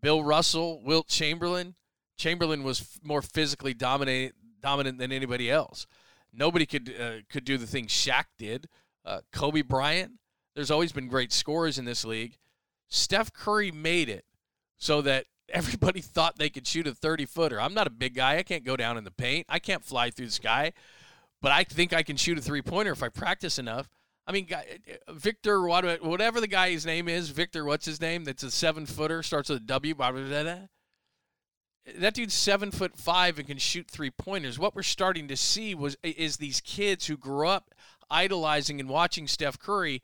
Bill 0.00 0.22
Russell, 0.22 0.82
Wilt 0.84 1.08
Chamberlain. 1.08 1.74
Chamberlain 2.16 2.62
was 2.62 2.80
f- 2.80 3.00
more 3.02 3.22
physically 3.22 3.74
dominate, 3.74 4.32
dominant 4.60 4.98
than 4.98 5.12
anybody 5.12 5.50
else. 5.50 5.86
Nobody 6.32 6.66
could 6.66 6.94
uh, 6.98 7.22
could 7.30 7.44
do 7.44 7.58
the 7.58 7.66
thing 7.66 7.86
Shaq 7.86 8.24
did. 8.38 8.68
Uh, 9.04 9.20
Kobe 9.32 9.62
Bryant. 9.62 10.12
There's 10.54 10.70
always 10.70 10.92
been 10.92 11.08
great 11.08 11.32
scorers 11.32 11.78
in 11.78 11.84
this 11.84 12.04
league. 12.04 12.38
Steph 12.88 13.32
Curry 13.32 13.70
made 13.70 14.08
it 14.08 14.24
so 14.76 15.02
that 15.02 15.26
everybody 15.48 16.00
thought 16.00 16.38
they 16.38 16.50
could 16.50 16.66
shoot 16.66 16.86
a 16.86 16.94
30 16.94 17.26
footer. 17.26 17.60
I'm 17.60 17.74
not 17.74 17.86
a 17.86 17.90
big 17.90 18.14
guy. 18.14 18.38
I 18.38 18.42
can't 18.42 18.64
go 18.64 18.76
down 18.76 18.96
in 18.96 19.04
the 19.04 19.10
paint. 19.10 19.46
I 19.48 19.58
can't 19.58 19.84
fly 19.84 20.10
through 20.10 20.26
the 20.26 20.32
sky, 20.32 20.72
but 21.42 21.52
I 21.52 21.64
think 21.64 21.92
I 21.92 22.02
can 22.02 22.16
shoot 22.16 22.38
a 22.38 22.42
three 22.42 22.62
pointer 22.62 22.92
if 22.92 23.02
I 23.02 23.08
practice 23.08 23.58
enough. 23.58 23.88
I 24.26 24.32
mean, 24.32 24.48
uh, 24.54 25.12
Victor, 25.12 25.60
whatever 25.66 26.40
the 26.40 26.46
guy's 26.46 26.86
name 26.86 27.08
is, 27.08 27.28
Victor, 27.28 27.64
what's 27.64 27.84
his 27.84 28.00
name? 28.00 28.24
That's 28.24 28.42
a 28.42 28.50
seven 28.50 28.86
footer, 28.86 29.22
starts 29.22 29.50
with 29.50 29.58
a 29.58 29.66
W. 29.66 29.94
That 31.98 32.14
dude's 32.14 32.32
seven 32.32 32.70
foot 32.70 32.96
five 32.96 33.38
and 33.38 33.46
can 33.46 33.58
shoot 33.58 33.90
three 33.90 34.10
pointers. 34.10 34.58
What 34.58 34.74
we're 34.74 34.82
starting 34.82 35.28
to 35.28 35.36
see 35.36 35.74
was 35.74 35.98
is 36.02 36.38
these 36.38 36.62
kids 36.62 37.06
who 37.06 37.18
grew 37.18 37.48
up 37.48 37.74
idolizing 38.10 38.80
and 38.80 38.88
watching 38.88 39.28
Steph 39.28 39.58
Curry 39.58 40.00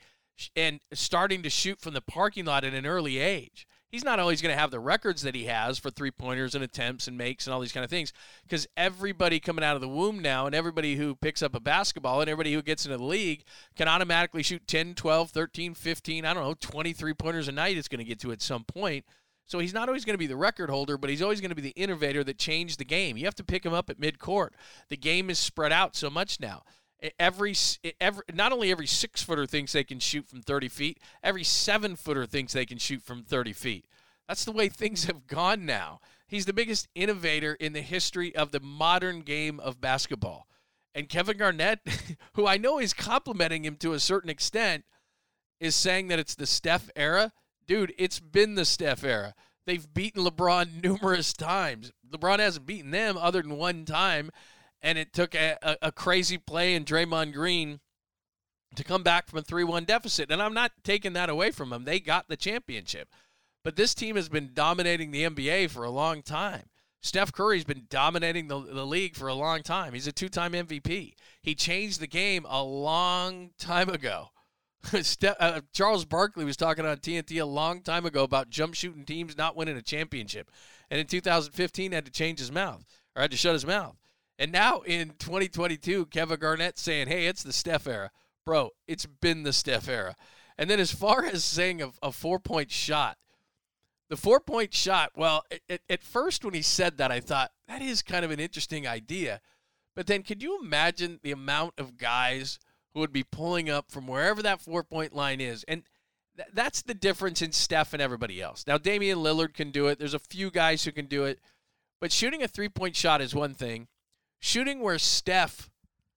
and 0.56 0.80
starting 0.92 1.42
to 1.42 1.50
shoot 1.50 1.80
from 1.80 1.94
the 1.94 2.00
parking 2.00 2.44
lot 2.44 2.64
at 2.64 2.74
an 2.74 2.86
early 2.86 3.18
age 3.18 3.66
he's 3.90 4.04
not 4.04 4.20
always 4.20 4.40
going 4.40 4.54
to 4.54 4.58
have 4.58 4.70
the 4.70 4.80
records 4.80 5.22
that 5.22 5.34
he 5.34 5.44
has 5.44 5.78
for 5.78 5.90
three 5.90 6.10
pointers 6.10 6.54
and 6.54 6.64
attempts 6.64 7.08
and 7.08 7.18
makes 7.18 7.46
and 7.46 7.54
all 7.54 7.60
these 7.60 7.72
kind 7.72 7.84
of 7.84 7.90
things 7.90 8.12
because 8.44 8.66
everybody 8.76 9.40
coming 9.40 9.64
out 9.64 9.74
of 9.74 9.80
the 9.80 9.88
womb 9.88 10.20
now 10.20 10.46
and 10.46 10.54
everybody 10.54 10.96
who 10.96 11.14
picks 11.14 11.42
up 11.42 11.54
a 11.54 11.60
basketball 11.60 12.20
and 12.20 12.30
everybody 12.30 12.54
who 12.54 12.62
gets 12.62 12.84
into 12.84 12.96
the 12.96 13.04
league 13.04 13.44
can 13.76 13.88
automatically 13.88 14.42
shoot 14.42 14.66
10 14.66 14.94
12 14.94 15.30
13 15.30 15.74
15 15.74 16.24
i 16.24 16.32
don't 16.32 16.44
know 16.44 16.54
23 16.60 17.14
pointers 17.14 17.48
a 17.48 17.52
night 17.52 17.76
it's 17.76 17.88
going 17.88 17.98
to 17.98 18.04
get 18.04 18.20
to 18.20 18.32
at 18.32 18.42
some 18.42 18.64
point 18.64 19.04
so 19.46 19.58
he's 19.58 19.74
not 19.74 19.88
always 19.88 20.04
going 20.04 20.14
to 20.14 20.18
be 20.18 20.28
the 20.28 20.36
record 20.36 20.70
holder, 20.70 20.96
but 20.96 21.10
he's 21.10 21.22
always 21.22 21.40
going 21.40 21.48
to 21.48 21.56
be 21.56 21.62
the 21.62 21.70
innovator 21.70 22.22
that 22.22 22.38
changed 22.38 22.78
the 22.78 22.84
game. 22.84 23.16
You 23.16 23.24
have 23.24 23.34
to 23.34 23.42
pick 23.42 23.66
him 23.66 23.72
up 23.72 23.90
at 23.90 24.00
midcourt. 24.00 24.50
The 24.90 24.96
game 24.96 25.28
is 25.28 25.40
spread 25.40 25.72
out 25.72 25.96
so 25.96 26.08
much 26.08 26.38
now 26.38 26.62
every 27.18 27.54
every 28.00 28.22
not 28.32 28.52
only 28.52 28.70
every 28.70 28.86
six 28.86 29.22
footer 29.22 29.46
thinks 29.46 29.72
they 29.72 29.84
can 29.84 29.98
shoot 29.98 30.26
from 30.26 30.42
30 30.42 30.68
feet 30.68 30.98
every 31.22 31.44
seven 31.44 31.96
footer 31.96 32.26
thinks 32.26 32.52
they 32.52 32.66
can 32.66 32.78
shoot 32.78 33.02
from 33.02 33.22
30 33.22 33.52
feet. 33.52 33.86
That's 34.28 34.44
the 34.44 34.52
way 34.52 34.68
things 34.68 35.04
have 35.06 35.26
gone 35.26 35.66
now. 35.66 36.00
He's 36.26 36.46
the 36.46 36.52
biggest 36.52 36.88
innovator 36.94 37.54
in 37.54 37.72
the 37.72 37.80
history 37.80 38.34
of 38.34 38.52
the 38.52 38.60
modern 38.60 39.22
game 39.22 39.58
of 39.60 39.80
basketball. 39.80 40.46
And 40.94 41.08
kevin 41.08 41.36
garnett 41.36 41.80
who 42.34 42.46
i 42.46 42.56
know 42.56 42.78
is 42.78 42.92
complimenting 42.92 43.64
him 43.64 43.76
to 43.76 43.92
a 43.92 44.00
certain 44.00 44.30
extent 44.30 44.84
is 45.60 45.76
saying 45.76 46.08
that 46.08 46.18
it's 46.18 46.34
the 46.34 46.46
steph 46.46 46.90
era. 46.96 47.32
Dude 47.66 47.94
it's 47.98 48.20
been 48.20 48.54
the 48.54 48.64
steph 48.64 49.04
era. 49.04 49.34
They've 49.66 49.92
beaten 49.92 50.24
lebron 50.24 50.82
numerous 50.82 51.32
times. 51.32 51.92
Lebron 52.10 52.40
hasn't 52.40 52.66
beaten 52.66 52.90
them 52.90 53.16
other 53.16 53.40
than 53.40 53.56
one 53.56 53.84
time 53.84 54.30
and 54.82 54.98
it 54.98 55.12
took 55.12 55.34
a, 55.34 55.56
a, 55.62 55.76
a 55.82 55.92
crazy 55.92 56.38
play 56.38 56.74
in 56.74 56.84
Draymond 56.84 57.32
Green 57.32 57.80
to 58.76 58.84
come 58.84 59.02
back 59.02 59.28
from 59.28 59.40
a 59.40 59.42
3 59.42 59.64
1 59.64 59.84
deficit. 59.84 60.30
And 60.30 60.42
I'm 60.42 60.54
not 60.54 60.72
taking 60.84 61.12
that 61.14 61.30
away 61.30 61.50
from 61.50 61.70
them. 61.70 61.84
They 61.84 62.00
got 62.00 62.28
the 62.28 62.36
championship. 62.36 63.08
But 63.62 63.76
this 63.76 63.94
team 63.94 64.16
has 64.16 64.28
been 64.28 64.50
dominating 64.54 65.10
the 65.10 65.24
NBA 65.24 65.70
for 65.70 65.84
a 65.84 65.90
long 65.90 66.22
time. 66.22 66.64
Steph 67.02 67.32
Curry's 67.32 67.64
been 67.64 67.86
dominating 67.88 68.48
the, 68.48 68.60
the 68.60 68.86
league 68.86 69.16
for 69.16 69.28
a 69.28 69.34
long 69.34 69.62
time. 69.62 69.94
He's 69.94 70.06
a 70.06 70.12
two 70.12 70.28
time 70.28 70.52
MVP. 70.52 71.14
He 71.42 71.54
changed 71.54 72.00
the 72.00 72.06
game 72.06 72.46
a 72.48 72.62
long 72.62 73.50
time 73.58 73.88
ago. 73.88 74.28
uh, 75.40 75.60
Charles 75.72 76.04
Barkley 76.04 76.44
was 76.44 76.56
talking 76.56 76.86
on 76.86 76.96
TNT 76.98 77.40
a 77.40 77.44
long 77.44 77.82
time 77.82 78.06
ago 78.06 78.22
about 78.22 78.50
jump 78.50 78.74
shooting 78.74 79.04
teams 79.04 79.36
not 79.36 79.56
winning 79.56 79.76
a 79.76 79.82
championship. 79.82 80.50
And 80.90 80.98
in 80.98 81.06
2015, 81.06 81.92
had 81.92 82.06
to 82.06 82.10
change 82.10 82.38
his 82.38 82.52
mouth 82.52 82.84
or 83.14 83.22
had 83.22 83.30
to 83.30 83.36
shut 83.36 83.52
his 83.52 83.66
mouth. 83.66 83.96
And 84.40 84.52
now 84.52 84.80
in 84.80 85.10
2022, 85.18 86.06
Kevin 86.06 86.40
Garnett 86.40 86.78
saying, 86.78 87.08
hey, 87.08 87.26
it's 87.26 87.42
the 87.42 87.52
Steph 87.52 87.86
era. 87.86 88.10
Bro, 88.46 88.70
it's 88.88 89.04
been 89.04 89.42
the 89.42 89.52
Steph 89.52 89.86
era. 89.86 90.16
And 90.56 90.70
then 90.70 90.80
as 90.80 90.90
far 90.90 91.26
as 91.26 91.44
saying 91.44 91.82
a, 91.82 91.90
a 92.02 92.10
four 92.10 92.40
point 92.40 92.70
shot, 92.70 93.18
the 94.08 94.16
four 94.16 94.40
point 94.40 94.72
shot, 94.72 95.12
well, 95.14 95.44
it, 95.68 95.82
at 95.90 96.02
first 96.02 96.42
when 96.42 96.54
he 96.54 96.62
said 96.62 96.96
that, 96.96 97.12
I 97.12 97.20
thought 97.20 97.52
that 97.68 97.82
is 97.82 98.00
kind 98.00 98.24
of 98.24 98.30
an 98.30 98.40
interesting 98.40 98.86
idea. 98.86 99.42
But 99.94 100.06
then 100.06 100.22
could 100.22 100.42
you 100.42 100.58
imagine 100.62 101.20
the 101.22 101.32
amount 101.32 101.74
of 101.76 101.98
guys 101.98 102.58
who 102.94 103.00
would 103.00 103.12
be 103.12 103.22
pulling 103.22 103.68
up 103.68 103.90
from 103.90 104.06
wherever 104.06 104.42
that 104.42 104.62
four 104.62 104.82
point 104.82 105.14
line 105.14 105.42
is? 105.42 105.64
And 105.64 105.82
th- 106.38 106.48
that's 106.54 106.80
the 106.80 106.94
difference 106.94 107.42
in 107.42 107.52
Steph 107.52 107.92
and 107.92 108.00
everybody 108.00 108.40
else. 108.40 108.64
Now, 108.66 108.78
Damian 108.78 109.18
Lillard 109.18 109.52
can 109.52 109.70
do 109.70 109.88
it. 109.88 109.98
There's 109.98 110.14
a 110.14 110.18
few 110.18 110.50
guys 110.50 110.82
who 110.84 110.92
can 110.92 111.06
do 111.06 111.24
it. 111.24 111.40
But 112.00 112.10
shooting 112.10 112.42
a 112.42 112.48
three 112.48 112.70
point 112.70 112.96
shot 112.96 113.20
is 113.20 113.34
one 113.34 113.52
thing. 113.52 113.88
Shooting 114.40 114.80
where 114.80 114.98
Steph 114.98 115.70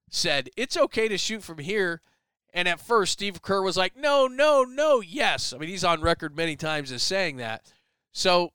said, 0.09 0.49
it's 0.57 0.77
okay 0.77 1.07
to 1.07 1.17
shoot 1.17 1.43
from 1.43 1.59
here. 1.59 2.01
And 2.53 2.67
at 2.67 2.79
first, 2.79 3.13
Steve 3.13 3.41
Kerr 3.41 3.61
was 3.61 3.77
like, 3.77 3.95
no, 3.95 4.27
no, 4.27 4.63
no, 4.63 5.01
yes. 5.01 5.53
I 5.53 5.57
mean, 5.57 5.69
he's 5.69 5.83
on 5.83 6.01
record 6.01 6.35
many 6.35 6.55
times 6.55 6.91
as 6.91 7.03
saying 7.03 7.37
that. 7.37 7.71
So 8.11 8.51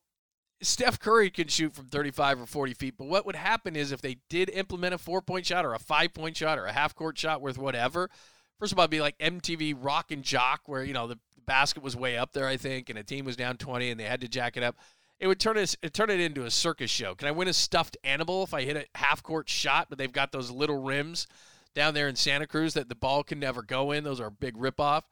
Steph 0.60 0.98
Curry 0.98 1.30
can 1.30 1.48
shoot 1.48 1.72
from 1.72 1.86
35 1.86 2.40
or 2.42 2.46
40 2.46 2.74
feet, 2.74 2.94
but 2.96 3.06
what 3.06 3.26
would 3.26 3.36
happen 3.36 3.76
is 3.76 3.92
if 3.92 4.00
they 4.00 4.18
did 4.28 4.50
implement 4.50 4.94
a 4.94 4.98
four 4.98 5.20
point 5.20 5.46
shot 5.46 5.64
or 5.64 5.74
a 5.74 5.78
five 5.78 6.14
point 6.14 6.36
shot 6.36 6.58
or 6.58 6.66
a 6.66 6.72
half 6.72 6.94
court 6.94 7.18
shot 7.18 7.40
with 7.40 7.58
whatever, 7.58 8.08
first 8.58 8.72
of 8.72 8.78
all, 8.78 8.84
it'd 8.84 8.90
be 8.90 9.00
like 9.00 9.18
MTV 9.18 9.76
Rock 9.78 10.10
and 10.10 10.22
Jock, 10.22 10.62
where, 10.66 10.84
you 10.84 10.92
know, 10.94 11.06
the 11.06 11.18
basket 11.46 11.82
was 11.82 11.96
way 11.96 12.16
up 12.16 12.32
there, 12.32 12.46
I 12.46 12.56
think, 12.56 12.90
and 12.90 12.98
a 12.98 13.04
team 13.04 13.24
was 13.24 13.36
down 13.36 13.56
20 13.56 13.90
and 13.90 13.98
they 13.98 14.04
had 14.04 14.20
to 14.20 14.28
jack 14.28 14.56
it 14.56 14.62
up. 14.62 14.76
It 15.20 15.26
would 15.26 15.40
turn 15.40 15.56
it, 15.56 15.74
turn 15.92 16.10
it 16.10 16.20
into 16.20 16.44
a 16.44 16.50
circus 16.50 16.90
show. 16.90 17.14
Can 17.14 17.28
I 17.28 17.32
win 17.32 17.48
a 17.48 17.52
stuffed 17.52 17.96
animal 18.04 18.44
if 18.44 18.54
I 18.54 18.62
hit 18.62 18.76
a 18.76 18.98
half 18.98 19.22
court 19.22 19.48
shot, 19.48 19.86
but 19.88 19.98
they've 19.98 20.12
got 20.12 20.30
those 20.30 20.50
little 20.50 20.80
rims 20.80 21.26
down 21.74 21.94
there 21.94 22.08
in 22.08 22.16
Santa 22.16 22.46
Cruz 22.46 22.74
that 22.74 22.88
the 22.88 22.94
ball 22.94 23.24
can 23.24 23.40
never 23.40 23.62
go 23.62 23.90
in? 23.90 24.04
Those 24.04 24.20
are 24.20 24.28
a 24.28 24.32
big 24.32 24.56
ripoff. 24.56 25.02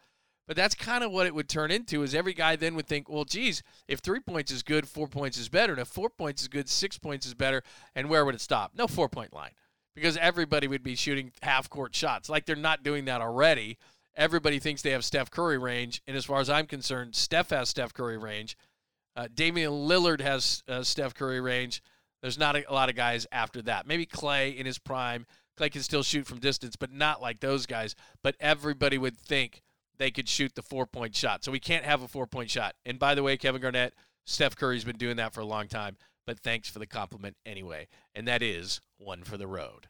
But 0.46 0.56
that's 0.56 0.76
kind 0.76 1.02
of 1.02 1.10
what 1.10 1.26
it 1.26 1.34
would 1.34 1.48
turn 1.48 1.72
into 1.72 2.04
is 2.04 2.14
every 2.14 2.32
guy 2.32 2.54
then 2.54 2.76
would 2.76 2.86
think, 2.86 3.08
well, 3.08 3.24
geez, 3.24 3.64
if 3.88 3.98
three 3.98 4.20
points 4.20 4.52
is 4.52 4.62
good, 4.62 4.88
four 4.88 5.08
points 5.08 5.38
is 5.38 5.48
better. 5.48 5.72
And 5.72 5.82
if 5.82 5.88
four 5.88 6.08
points 6.08 6.42
is 6.42 6.48
good, 6.48 6.68
six 6.68 6.98
points 6.98 7.26
is 7.26 7.34
better. 7.34 7.64
And 7.96 8.08
where 8.08 8.24
would 8.24 8.36
it 8.36 8.40
stop? 8.40 8.72
No 8.76 8.86
four 8.86 9.08
point 9.08 9.34
line 9.34 9.50
because 9.96 10.16
everybody 10.18 10.68
would 10.68 10.84
be 10.84 10.94
shooting 10.94 11.32
half 11.42 11.68
court 11.68 11.94
shots. 11.96 12.28
Like 12.28 12.46
they're 12.46 12.54
not 12.54 12.84
doing 12.84 13.06
that 13.06 13.22
already. 13.22 13.78
Everybody 14.14 14.60
thinks 14.60 14.82
they 14.82 14.90
have 14.90 15.04
Steph 15.04 15.30
Curry 15.30 15.58
range. 15.58 16.02
And 16.06 16.16
as 16.16 16.24
far 16.24 16.38
as 16.38 16.48
I'm 16.48 16.66
concerned, 16.66 17.16
Steph 17.16 17.50
has 17.50 17.70
Steph 17.70 17.92
Curry 17.92 18.16
range. 18.16 18.56
Uh, 19.16 19.28
Damian 19.34 19.72
Lillard 19.72 20.20
has 20.20 20.62
uh, 20.68 20.82
Steph 20.82 21.14
Curry 21.14 21.40
range. 21.40 21.82
There's 22.22 22.38
not 22.38 22.56
a, 22.56 22.70
a 22.70 22.74
lot 22.74 22.88
of 22.88 22.96
guys 22.96 23.26
after 23.32 23.62
that. 23.62 23.86
Maybe 23.86 24.06
Klay 24.06 24.56
in 24.56 24.66
his 24.66 24.78
prime. 24.78 25.26
Klay 25.58 25.72
can 25.72 25.82
still 25.82 26.02
shoot 26.02 26.26
from 26.26 26.38
distance, 26.38 26.76
but 26.76 26.92
not 26.92 27.22
like 27.22 27.40
those 27.40 27.66
guys. 27.66 27.94
But 28.22 28.36
everybody 28.40 28.98
would 28.98 29.16
think 29.16 29.62
they 29.98 30.10
could 30.10 30.28
shoot 30.28 30.54
the 30.54 30.62
four 30.62 30.86
point 30.86 31.14
shot. 31.16 31.44
So 31.44 31.50
we 31.50 31.60
can't 31.60 31.84
have 31.84 32.02
a 32.02 32.08
four 32.08 32.26
point 32.26 32.50
shot. 32.50 32.74
And 32.84 32.98
by 32.98 33.14
the 33.14 33.22
way, 33.22 33.36
Kevin 33.36 33.62
Garnett, 33.62 33.94
Steph 34.26 34.56
Curry's 34.56 34.84
been 34.84 34.98
doing 34.98 35.16
that 35.16 35.32
for 35.32 35.40
a 35.40 35.46
long 35.46 35.68
time. 35.68 35.96
But 36.26 36.40
thanks 36.40 36.68
for 36.68 36.78
the 36.78 36.86
compliment 36.86 37.36
anyway. 37.46 37.86
And 38.14 38.26
that 38.28 38.42
is 38.42 38.80
one 38.98 39.22
for 39.22 39.36
the 39.36 39.46
road. 39.46 39.86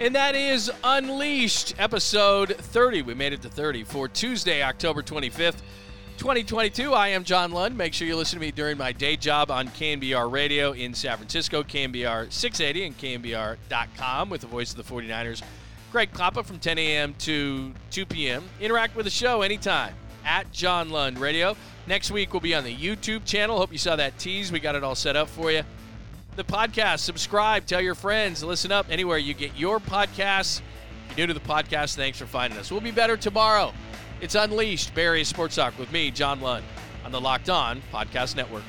And 0.00 0.14
that 0.14 0.36
is 0.36 0.70
Unleashed, 0.84 1.74
episode 1.78 2.54
30. 2.54 3.02
We 3.02 3.14
made 3.14 3.32
it 3.32 3.42
to 3.42 3.48
30 3.48 3.82
for 3.82 4.06
Tuesday, 4.06 4.62
October 4.62 5.02
25th, 5.02 5.56
2022. 6.18 6.92
I 6.92 7.08
am 7.08 7.22
John 7.22 7.52
Lund. 7.52 7.78
Make 7.78 7.94
sure 7.94 8.06
you 8.06 8.16
listen 8.16 8.40
to 8.40 8.44
me 8.44 8.50
during 8.50 8.76
my 8.76 8.90
day 8.90 9.16
job 9.16 9.52
on 9.52 9.68
KNBR 9.68 10.30
Radio 10.30 10.72
in 10.72 10.92
San 10.92 11.16
Francisco, 11.16 11.62
KNBR 11.62 12.32
680 12.32 12.86
and 12.86 12.98
KNBR.com 12.98 14.28
with 14.28 14.40
the 14.40 14.48
voice 14.48 14.72
of 14.72 14.76
the 14.76 14.82
49ers. 14.82 15.42
Greg 15.92 16.12
Papa 16.12 16.42
from 16.42 16.58
10 16.58 16.76
a.m. 16.76 17.14
to 17.20 17.72
2 17.92 18.04
p.m. 18.04 18.44
Interact 18.60 18.96
with 18.96 19.04
the 19.04 19.10
show 19.10 19.42
anytime 19.42 19.94
at 20.24 20.50
John 20.52 20.90
Lund 20.90 21.18
Radio. 21.18 21.56
Next 21.86 22.10
week 22.10 22.32
we'll 22.32 22.40
be 22.40 22.54
on 22.54 22.64
the 22.64 22.76
YouTube 22.76 23.24
channel. 23.24 23.56
Hope 23.56 23.70
you 23.70 23.78
saw 23.78 23.94
that 23.96 24.18
tease. 24.18 24.50
We 24.50 24.58
got 24.58 24.74
it 24.74 24.82
all 24.82 24.96
set 24.96 25.14
up 25.14 25.28
for 25.28 25.52
you. 25.52 25.62
The 26.34 26.44
podcast, 26.44 26.98
subscribe, 26.98 27.64
tell 27.64 27.80
your 27.80 27.94
friends, 27.94 28.42
listen 28.42 28.72
up 28.72 28.86
anywhere 28.90 29.18
you 29.18 29.34
get 29.34 29.56
your 29.56 29.78
podcasts. 29.78 30.60
If 31.10 31.16
you're 31.16 31.26
new 31.28 31.32
to 31.32 31.38
the 31.38 31.46
podcast, 31.46 31.94
thanks 31.94 32.18
for 32.18 32.26
finding 32.26 32.58
us. 32.58 32.72
We'll 32.72 32.80
be 32.80 32.90
better 32.90 33.16
tomorrow. 33.16 33.72
It's 34.20 34.34
Unleashed, 34.34 34.96
Bay 34.96 35.04
Area 35.04 35.24
Sports 35.24 35.54
Talk 35.54 35.78
with 35.78 35.92
me, 35.92 36.10
John 36.10 36.40
Lund, 36.40 36.64
on 37.04 37.12
the 37.12 37.20
Locked 37.20 37.48
On 37.48 37.80
Podcast 37.92 38.34
Network. 38.34 38.64